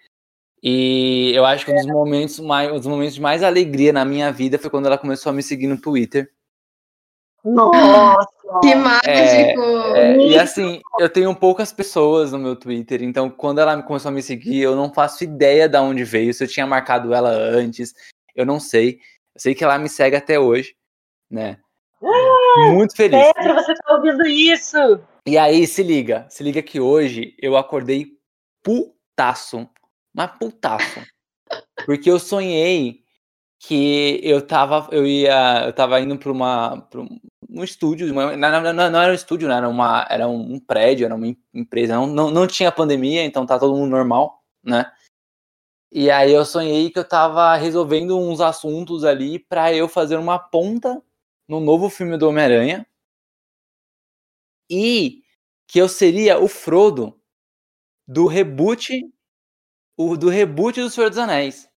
E 0.62 1.32
eu 1.34 1.46
acho 1.46 1.66
que 1.66 1.72
um 1.72 1.76
dos 1.76 1.88
momentos 1.88 2.40
mais, 2.40 2.72
um 2.72 2.76
dos 2.76 2.88
momentos 2.88 3.16
de 3.16 3.22
mais 3.22 3.42
alegria 3.42 3.92
na 3.92 4.06
minha 4.06 4.32
vida 4.32 4.60
foi 4.60 4.70
quando 4.70 4.86
ela 4.86 5.00
começou 5.00 5.32
a 5.32 5.34
me 5.34 5.42
seguir 5.42 5.66
no 5.66 5.82
Twitter. 5.82 6.30
Nossa! 7.46 8.28
Que 8.62 8.74
mágico! 8.74 9.62
É, 9.96 10.14
é, 10.14 10.18
e 10.18 10.40
assim, 10.40 10.82
eu 10.98 11.08
tenho 11.08 11.34
poucas 11.36 11.72
pessoas 11.72 12.32
no 12.32 12.40
meu 12.40 12.56
Twitter, 12.56 13.04
então 13.04 13.30
quando 13.30 13.60
ela 13.60 13.82
começou 13.84 14.10
a 14.10 14.12
me 14.12 14.24
seguir, 14.24 14.62
eu 14.62 14.76
não 14.76 14.92
faço 14.92 15.24
ideia 15.24 15.70
de 15.70 15.78
onde 15.78 16.04
veio, 16.04 16.34
se 16.34 16.44
eu 16.44 16.48
tinha 16.48 16.66
marcado 16.66 17.14
ela 17.14 17.30
antes, 17.30 17.94
eu 18.36 18.46
não 18.46 18.60
sei. 18.60 19.00
Eu 19.36 19.42
sei 19.42 19.54
que 19.54 19.64
ela 19.64 19.78
me 19.78 19.88
segue 19.88 20.16
até 20.16 20.40
hoje, 20.40 20.76
né? 21.30 21.60
Ah, 22.02 22.72
Muito 22.74 22.96
feliz. 22.96 23.32
Pedro, 23.36 23.54
você 23.54 23.74
tá 23.76 23.96
ouvindo 23.96 24.26
isso? 24.26 25.00
E 25.26 25.38
aí, 25.38 25.68
se 25.68 25.84
liga, 25.84 26.26
se 26.30 26.44
liga 26.44 26.62
que 26.62 26.80
hoje 26.80 27.36
eu 27.40 27.58
acordei 27.58 28.08
putaço, 28.64 29.70
mas 30.14 30.32
putaço. 30.40 31.02
Porque 31.86 32.10
eu 32.10 32.20
sonhei 32.20 33.04
que 33.60 34.20
eu 34.24 34.46
tava, 34.46 34.88
eu 34.92 35.06
ia, 35.06 35.64
eu 35.66 35.74
tava 35.74 36.00
indo 36.00 36.18
para 36.18 36.32
uma, 36.32 36.82
pra 36.82 37.02
um 37.02 37.20
estúdio, 37.64 38.12
uma, 38.12 38.36
não, 38.36 38.74
não, 38.74 38.90
não, 38.90 39.02
era 39.02 39.12
um 39.12 39.16
estúdio, 39.16 39.48
né, 39.48 39.56
era, 39.56 39.70
uma, 39.70 40.06
era 40.10 40.28
um 40.28 40.60
prédio, 40.60 41.06
era 41.06 41.16
uma 41.16 41.28
empresa, 41.54 41.96
não, 41.96 42.08
não, 42.08 42.32
não 42.32 42.48
tinha 42.48 42.72
pandemia, 42.72 43.24
então 43.24 43.46
tá 43.46 43.58
todo 43.58 43.76
mundo 43.76 43.90
normal, 43.92 44.44
né? 44.64 44.92
E 45.92 46.12
aí 46.12 46.34
eu 46.34 46.44
sonhei 46.44 46.90
que 46.90 47.00
eu 47.00 47.08
tava 47.08 47.56
resolvendo 47.56 48.20
uns 48.20 48.42
assuntos 48.42 49.06
ali 49.06 49.40
para 49.40 49.74
eu 49.74 49.88
fazer 49.88 50.18
uma 50.18 50.38
ponta 50.38 51.02
no 51.48 51.60
novo 51.60 51.90
filme 51.90 52.18
do 52.18 52.28
Homem-Aranha. 52.28 52.86
E 54.70 55.24
que 55.68 55.80
eu 55.80 55.88
seria 55.88 56.38
o 56.38 56.50
Frodo 56.50 57.18
do 58.06 58.28
reboot 58.28 58.92
o 59.98 60.18
do 60.18 60.30
reboot 60.30 60.82
do 60.82 60.90
Senhor 60.90 61.10
dos 61.10 61.18
Anéis. 61.18 61.70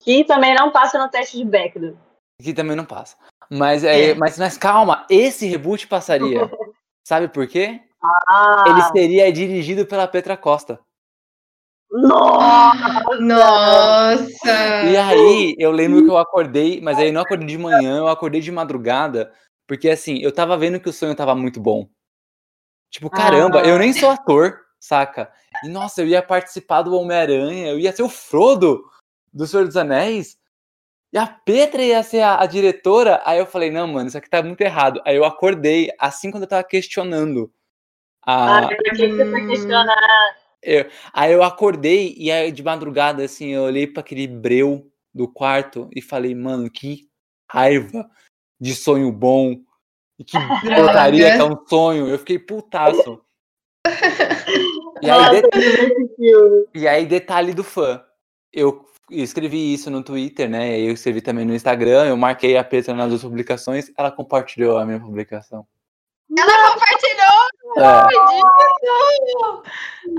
Que 0.00 0.24
também 0.24 0.54
não 0.54 0.70
passa 0.70 0.98
no 0.98 1.10
teste 1.10 1.36
de 1.38 1.44
Bechdel. 1.44 1.98
Que 2.40 2.54
também 2.54 2.76
não 2.76 2.84
passa. 2.84 3.16
Mas, 3.50 3.84
é, 3.84 4.10
é. 4.10 4.14
Mas, 4.14 4.38
mas 4.38 4.58
calma, 4.58 5.06
esse 5.08 5.46
reboot 5.46 5.86
passaria. 5.86 6.50
Sabe 7.04 7.28
por 7.28 7.46
quê? 7.46 7.80
Ah. 8.28 8.64
Ele 8.68 8.82
seria 8.92 9.32
dirigido 9.32 9.86
pela 9.86 10.06
Petra 10.06 10.36
Costa. 10.36 10.78
Nossa! 11.90 13.18
Nossa! 13.18 14.84
E 14.84 14.96
aí, 14.96 15.54
eu 15.58 15.70
lembro 15.70 16.04
que 16.04 16.10
eu 16.10 16.18
acordei, 16.18 16.80
mas 16.82 16.98
aí 16.98 17.10
não 17.10 17.22
acordei 17.22 17.46
de 17.46 17.56
manhã, 17.56 17.98
eu 17.98 18.08
acordei 18.08 18.42
de 18.42 18.52
madrugada, 18.52 19.32
porque 19.66 19.88
assim, 19.88 20.18
eu 20.18 20.30
tava 20.30 20.56
vendo 20.58 20.78
que 20.78 20.88
o 20.88 20.92
sonho 20.92 21.14
tava 21.14 21.34
muito 21.34 21.58
bom. 21.58 21.88
Tipo, 22.90 23.08
caramba, 23.08 23.62
ah. 23.62 23.66
eu 23.66 23.78
nem 23.78 23.92
sou 23.92 24.10
ator, 24.10 24.60
saca? 24.78 25.32
E 25.64 25.68
nossa, 25.68 26.02
eu 26.02 26.06
ia 26.06 26.22
participar 26.22 26.82
do 26.82 26.94
Homem-Aranha, 26.94 27.68
eu 27.68 27.78
ia 27.78 27.94
ser 27.94 28.02
o 28.02 28.08
Frodo 28.08 28.84
do 29.32 29.46
Senhor 29.46 29.66
dos 29.66 29.76
Anéis. 29.76 30.38
E 31.12 31.18
a 31.18 31.26
Petra 31.26 31.82
ia 31.82 32.02
ser 32.02 32.20
a, 32.20 32.40
a, 32.40 32.46
diretora. 32.46 33.22
Aí 33.24 33.38
eu 33.38 33.46
falei, 33.46 33.70
não, 33.70 33.86
mano, 33.86 34.08
isso 34.08 34.18
aqui 34.18 34.28
tá 34.28 34.42
muito 34.42 34.60
errado. 34.60 35.00
Aí 35.04 35.16
eu 35.16 35.24
acordei, 35.24 35.90
assim 35.98 36.30
quando 36.30 36.42
eu 36.42 36.48
tava 36.48 36.64
questionando. 36.64 37.50
A... 38.22 38.58
Ah, 38.58 38.68
por 38.68 38.76
que 38.76 39.08
você 39.08 39.30
foi 39.30 39.46
questionar? 39.46 39.96
Eu, 40.62 40.86
aí 41.12 41.32
eu 41.32 41.42
acordei 41.42 42.14
e 42.18 42.30
aí 42.30 42.52
de 42.52 42.62
madrugada, 42.62 43.24
assim, 43.24 43.50
eu 43.50 43.62
olhei 43.62 43.86
para 43.86 44.00
aquele 44.00 44.26
breu 44.26 44.90
do 45.14 45.26
quarto 45.26 45.88
e 45.94 46.02
falei, 46.02 46.34
mano, 46.34 46.70
que 46.70 47.08
raiva 47.50 48.08
de 48.60 48.74
sonho 48.74 49.10
bom. 49.10 49.56
E 50.18 50.24
que 50.24 50.36
porcaria 50.76 51.32
que 51.32 51.40
é 51.40 51.44
um 51.44 51.66
sonho. 51.66 52.08
Eu 52.08 52.18
fiquei 52.18 52.38
putaço. 52.38 53.22
E 55.00 55.08
aí, 55.08 55.42
det... 55.42 56.68
e 56.74 56.88
aí, 56.88 57.06
detalhe 57.06 57.54
do 57.54 57.62
fã. 57.62 58.04
Eu 58.52 58.84
escrevi 59.10 59.72
isso 59.72 59.90
no 59.90 60.02
Twitter, 60.02 60.48
né? 60.48 60.78
Eu 60.80 60.92
escrevi 60.92 61.20
também 61.20 61.44
no 61.44 61.54
Instagram. 61.54 62.06
Eu 62.06 62.16
marquei 62.16 62.56
a 62.56 62.64
Petra 62.64 62.94
nas 62.94 63.08
duas 63.08 63.22
publicações. 63.22 63.90
Ela 63.96 64.10
compartilhou 64.10 64.78
a 64.78 64.86
minha 64.86 65.00
publicação. 65.00 65.66
Ela 66.36 66.72
compartilhou! 66.74 67.48
É. 67.76 68.08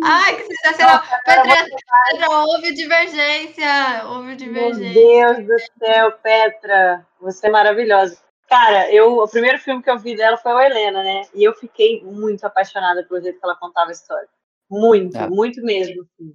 Ai, 0.04 0.36
que 0.38 0.44
sensacional! 0.44 1.02
Petra, 1.26 1.66
Petra, 2.12 2.30
houve 2.30 2.74
divergência! 2.74 4.06
Houve 4.08 4.36
divergência. 4.36 4.94
Meu 4.94 5.36
Deus 5.36 5.48
do 5.48 5.86
céu, 5.86 6.12
Petra! 6.24 7.06
Você 7.22 7.48
é 7.48 7.50
maravilhosa. 7.52 8.18
Cara, 8.48 8.92
eu, 8.92 9.20
o 9.20 9.28
primeiro 9.28 9.60
filme 9.60 9.84
que 9.84 9.90
eu 9.90 10.00
vi 10.00 10.16
dela 10.16 10.36
foi 10.38 10.52
o 10.54 10.60
Helena, 10.60 11.04
né? 11.04 11.22
E 11.36 11.44
eu 11.44 11.54
fiquei 11.54 12.04
muito 12.04 12.44
apaixonada 12.46 13.04
pelo 13.04 13.22
jeito 13.22 13.40
que 13.40 13.46
ela 13.46 13.56
contava 13.56 13.90
a 13.90 13.92
história. 13.92 14.28
Muito, 14.70 15.16
é. 15.18 15.30
muito 15.30 15.62
mesmo. 15.62 16.02
Assim. 16.02 16.34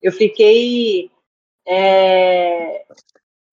Eu 0.00 0.12
fiquei. 0.12 1.10
É... 1.66 2.84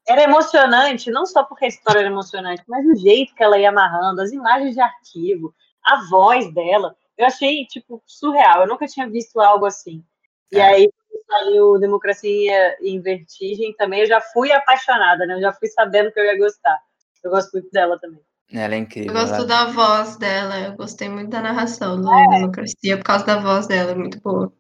Era 0.08 0.24
emocionante, 0.24 1.12
não 1.12 1.26
só 1.26 1.44
porque 1.44 1.66
a 1.66 1.68
história 1.68 2.00
era 2.00 2.08
emocionante, 2.08 2.64
mas 2.68 2.86
o 2.86 2.96
jeito 2.96 3.36
que 3.36 3.44
ela 3.44 3.60
ia 3.60 3.70
amarrando, 3.70 4.22
as 4.22 4.32
imagens 4.32 4.74
de 4.74 4.80
arquivo, 4.80 5.54
a 5.84 6.06
voz 6.10 6.54
dela. 6.54 6.96
Eu 7.18 7.26
achei, 7.26 7.66
tipo, 7.66 8.02
surreal. 8.06 8.62
Eu 8.62 8.68
nunca 8.68 8.88
tinha 8.88 9.10
visto 9.10 9.40
algo 9.42 9.66
assim. 9.66 10.04
E 10.52 10.60
é. 10.60 10.64
aí, 10.64 10.90
saiu 11.28 11.78
Democracia 11.80 12.78
em 12.82 13.02
Vertigem 13.02 13.74
também, 13.76 14.02
eu 14.02 14.08
já 14.08 14.22
fui 14.22 14.52
apaixonada, 14.52 15.26
né? 15.26 15.36
Eu 15.36 15.42
já 15.42 15.54
fui 15.54 15.68
sabendo 15.68 16.12
que 16.12 16.20
eu 16.20 16.26
ia 16.26 16.38
gostar. 16.38 16.80
Eu 17.24 17.32
gosto 17.32 17.52
muito 17.52 17.70
dela 17.72 18.00
também. 18.00 18.22
Ela 18.52 18.76
é 18.76 18.78
incrível. 18.78 19.14
Eu 19.14 19.20
gosto 19.20 19.36
ela... 19.36 19.46
da 19.46 19.66
voz 19.66 20.18
dela, 20.18 20.60
eu 20.60 20.76
gostei 20.78 21.10
muito 21.10 21.30
da 21.30 21.42
narração 21.42 22.00
do 22.00 22.12
é. 22.12 22.28
Democracia 22.40 22.98
por 22.98 23.04
causa 23.04 23.26
da 23.26 23.40
voz 23.40 23.68
dela, 23.68 23.92
é 23.92 23.96
muito 23.96 24.22
boa. 24.22 24.54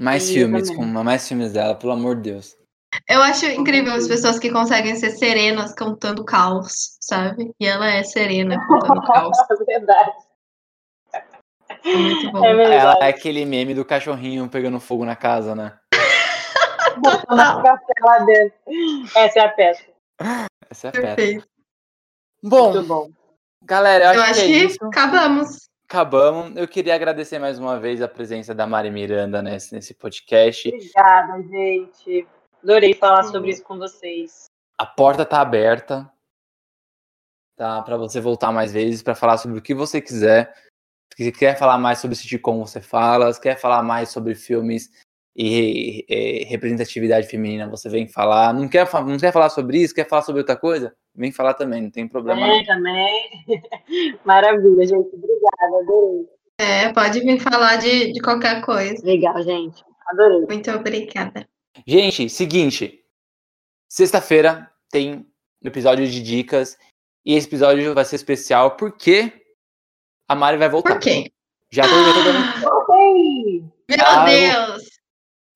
Mais 0.00 0.22
Sim, 0.22 0.34
filmes, 0.34 0.74
com 0.74 0.84
mais 0.84 1.28
filmes 1.28 1.52
dela, 1.52 1.74
pelo 1.74 1.92
amor 1.92 2.16
de 2.16 2.30
Deus. 2.30 2.56
Eu 3.08 3.22
acho 3.22 3.46
incrível 3.46 3.92
as 3.92 4.08
pessoas 4.08 4.38
que 4.38 4.50
conseguem 4.50 4.96
ser 4.96 5.10
serenas 5.10 5.72
cantando 5.74 6.24
caos, 6.24 6.96
sabe? 7.00 7.52
E 7.60 7.66
ela 7.66 7.88
é 7.88 8.02
serena 8.02 8.58
cantando 8.66 9.02
caos. 9.02 9.36
É 9.50 9.64
verdade. 9.64 10.12
É 11.84 11.96
muito 11.96 12.32
bom. 12.32 12.44
É 12.44 12.74
ela 12.76 12.96
é 13.00 13.08
aquele 13.08 13.44
meme 13.44 13.74
do 13.74 13.84
cachorrinho 13.84 14.48
pegando 14.48 14.80
fogo 14.80 15.04
na 15.04 15.16
casa, 15.16 15.54
né? 15.54 15.78
Total. 17.02 17.62
Essa 19.16 19.38
é 19.38 19.44
a 19.44 19.48
peça. 19.48 19.84
Essa 20.68 20.88
é 20.88 20.90
a 20.90 21.16
peça. 21.16 21.46
Bom, 22.42 22.82
bom. 22.84 23.10
galera, 23.62 24.06
eu, 24.06 24.14
eu 24.14 24.22
acho, 24.22 24.30
acho 24.32 24.46
que, 24.46 24.64
é 24.64 24.68
que 24.68 24.84
acabamos. 24.84 25.68
Acabamos. 25.88 26.56
Eu 26.56 26.66
queria 26.66 26.94
agradecer 26.94 27.38
mais 27.38 27.58
uma 27.58 27.78
vez 27.78 28.02
a 28.02 28.08
presença 28.08 28.54
da 28.54 28.66
Mari 28.66 28.90
Miranda 28.90 29.42
nesse, 29.42 29.74
nesse 29.74 29.94
podcast. 29.94 30.68
Obrigada, 30.68 31.42
gente. 31.42 32.26
Adorei 32.62 32.94
falar 32.94 33.24
uhum. 33.24 33.32
sobre 33.32 33.50
isso 33.50 33.62
com 33.62 33.78
vocês. 33.78 34.46
A 34.78 34.86
porta 34.86 35.24
tá 35.24 35.40
aberta. 35.40 36.10
Tá, 37.56 37.82
para 37.82 37.96
você 37.96 38.20
voltar 38.20 38.50
mais 38.50 38.72
vezes 38.72 39.02
para 39.02 39.14
falar 39.14 39.36
sobre 39.36 39.58
o 39.58 39.62
que 39.62 39.74
você 39.74 40.00
quiser. 40.00 40.54
Se 41.14 41.30
quer 41.30 41.58
falar 41.58 41.76
mais 41.76 41.98
sobre 41.98 42.16
sitcom, 42.16 42.64
você 42.64 42.80
fala. 42.80 43.32
Se 43.32 43.40
quer 43.40 43.58
falar 43.58 43.82
mais 43.82 44.08
sobre 44.08 44.34
filmes 44.34 44.90
e, 45.36 46.04
e, 46.08 46.44
representatividade 46.44 47.26
feminina, 47.26 47.68
você 47.68 47.88
vem 47.88 48.08
falar. 48.08 48.54
Não 48.54 48.68
quer, 48.68 48.90
não 49.04 49.18
quer 49.18 49.32
falar 49.32 49.50
sobre 49.50 49.78
isso? 49.78 49.94
Quer 49.94 50.08
falar 50.08 50.22
sobre 50.22 50.40
outra 50.40 50.56
coisa? 50.56 50.94
Vem 51.14 51.30
falar 51.30 51.54
também, 51.54 51.82
não 51.82 51.90
tem 51.90 52.08
problema. 52.08 52.40
É, 52.40 52.64
também. 52.64 53.30
Maravilha, 54.24 54.86
gente. 54.86 55.14
Obrigada, 55.14 55.82
adorei. 55.82 56.28
É, 56.58 56.92
pode 56.92 57.20
vir 57.20 57.40
falar 57.40 57.76
de, 57.76 58.12
de 58.12 58.20
qualquer 58.20 58.62
coisa. 58.62 59.04
Legal, 59.04 59.42
gente. 59.42 59.84
Adorei. 60.08 60.46
Muito 60.46 60.70
obrigada. 60.70 61.46
Gente, 61.86 62.28
seguinte. 62.28 63.04
Sexta-feira 63.88 64.70
tem 64.90 65.26
episódio 65.62 66.06
de 66.06 66.22
dicas. 66.22 66.78
E 67.24 67.34
esse 67.34 67.46
episódio 67.46 67.94
vai 67.94 68.04
ser 68.04 68.16
especial 68.16 68.76
porque 68.76 69.44
a 70.28 70.34
Mari 70.34 70.56
vai 70.56 70.68
voltar. 70.68 70.94
Por 70.94 71.00
quê? 71.00 71.30
Já 71.70 71.84
tô, 71.84 71.90
ah, 71.90 72.94
Meu 73.88 73.98
ah, 74.04 74.24
Deus! 74.24 74.82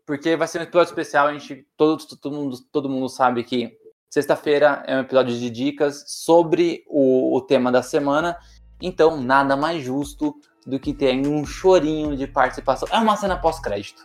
Porque 0.06 0.36
vai 0.36 0.46
ser 0.46 0.60
um 0.60 0.62
episódio 0.62 0.90
especial, 0.90 1.26
a 1.26 1.32
gente, 1.32 1.66
todo, 1.76 2.06
todo, 2.06 2.34
mundo, 2.34 2.58
todo 2.70 2.88
mundo 2.88 3.08
sabe 3.08 3.42
que 3.42 3.76
sexta-feira 4.10 4.84
é 4.86 4.96
um 4.96 5.00
episódio 5.00 5.36
de 5.36 5.50
dicas 5.50 6.04
sobre 6.06 6.84
o, 6.86 7.36
o 7.36 7.40
tema 7.40 7.72
da 7.72 7.82
semana, 7.82 8.36
então 8.80 9.20
nada 9.20 9.56
mais 9.56 9.82
justo 9.82 10.34
do 10.66 10.78
que 10.78 10.92
ter 10.92 11.14
um 11.26 11.44
chorinho 11.44 12.16
de 12.16 12.26
participação. 12.26 12.86
É 12.92 12.98
uma 12.98 13.16
cena 13.16 13.36
pós-crédito. 13.36 14.04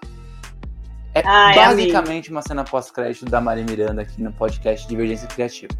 É 1.19 1.23
Ai, 1.25 1.55
basicamente 1.55 2.27
amigo. 2.27 2.35
uma 2.35 2.41
cena 2.41 2.63
pós-crédito 2.63 3.25
da 3.25 3.41
Maria 3.41 3.63
Miranda 3.63 4.01
aqui 4.01 4.21
no 4.21 4.31
podcast 4.31 4.87
Divergência 4.87 5.27
Criativa. 5.27 5.73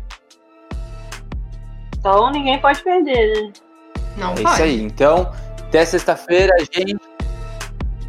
Então 1.98 2.32
ninguém 2.32 2.60
pode 2.60 2.84
perder, 2.84 3.44
né? 3.44 3.54
Não 4.18 4.34
é 4.34 4.36
pode. 4.36 4.54
isso 4.54 4.64
aí. 4.64 4.82
Então, 4.82 5.32
até 5.60 5.86
sexta-feira, 5.86 6.54
gente. 6.72 6.98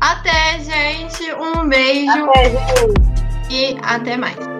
Até, 0.01 0.59
gente. 0.61 1.33
Um 1.35 1.68
beijo. 1.68 2.11
Até, 2.11 2.45
gente. 2.51 3.11
E 3.51 3.78
até 3.83 4.16
mais. 4.16 4.60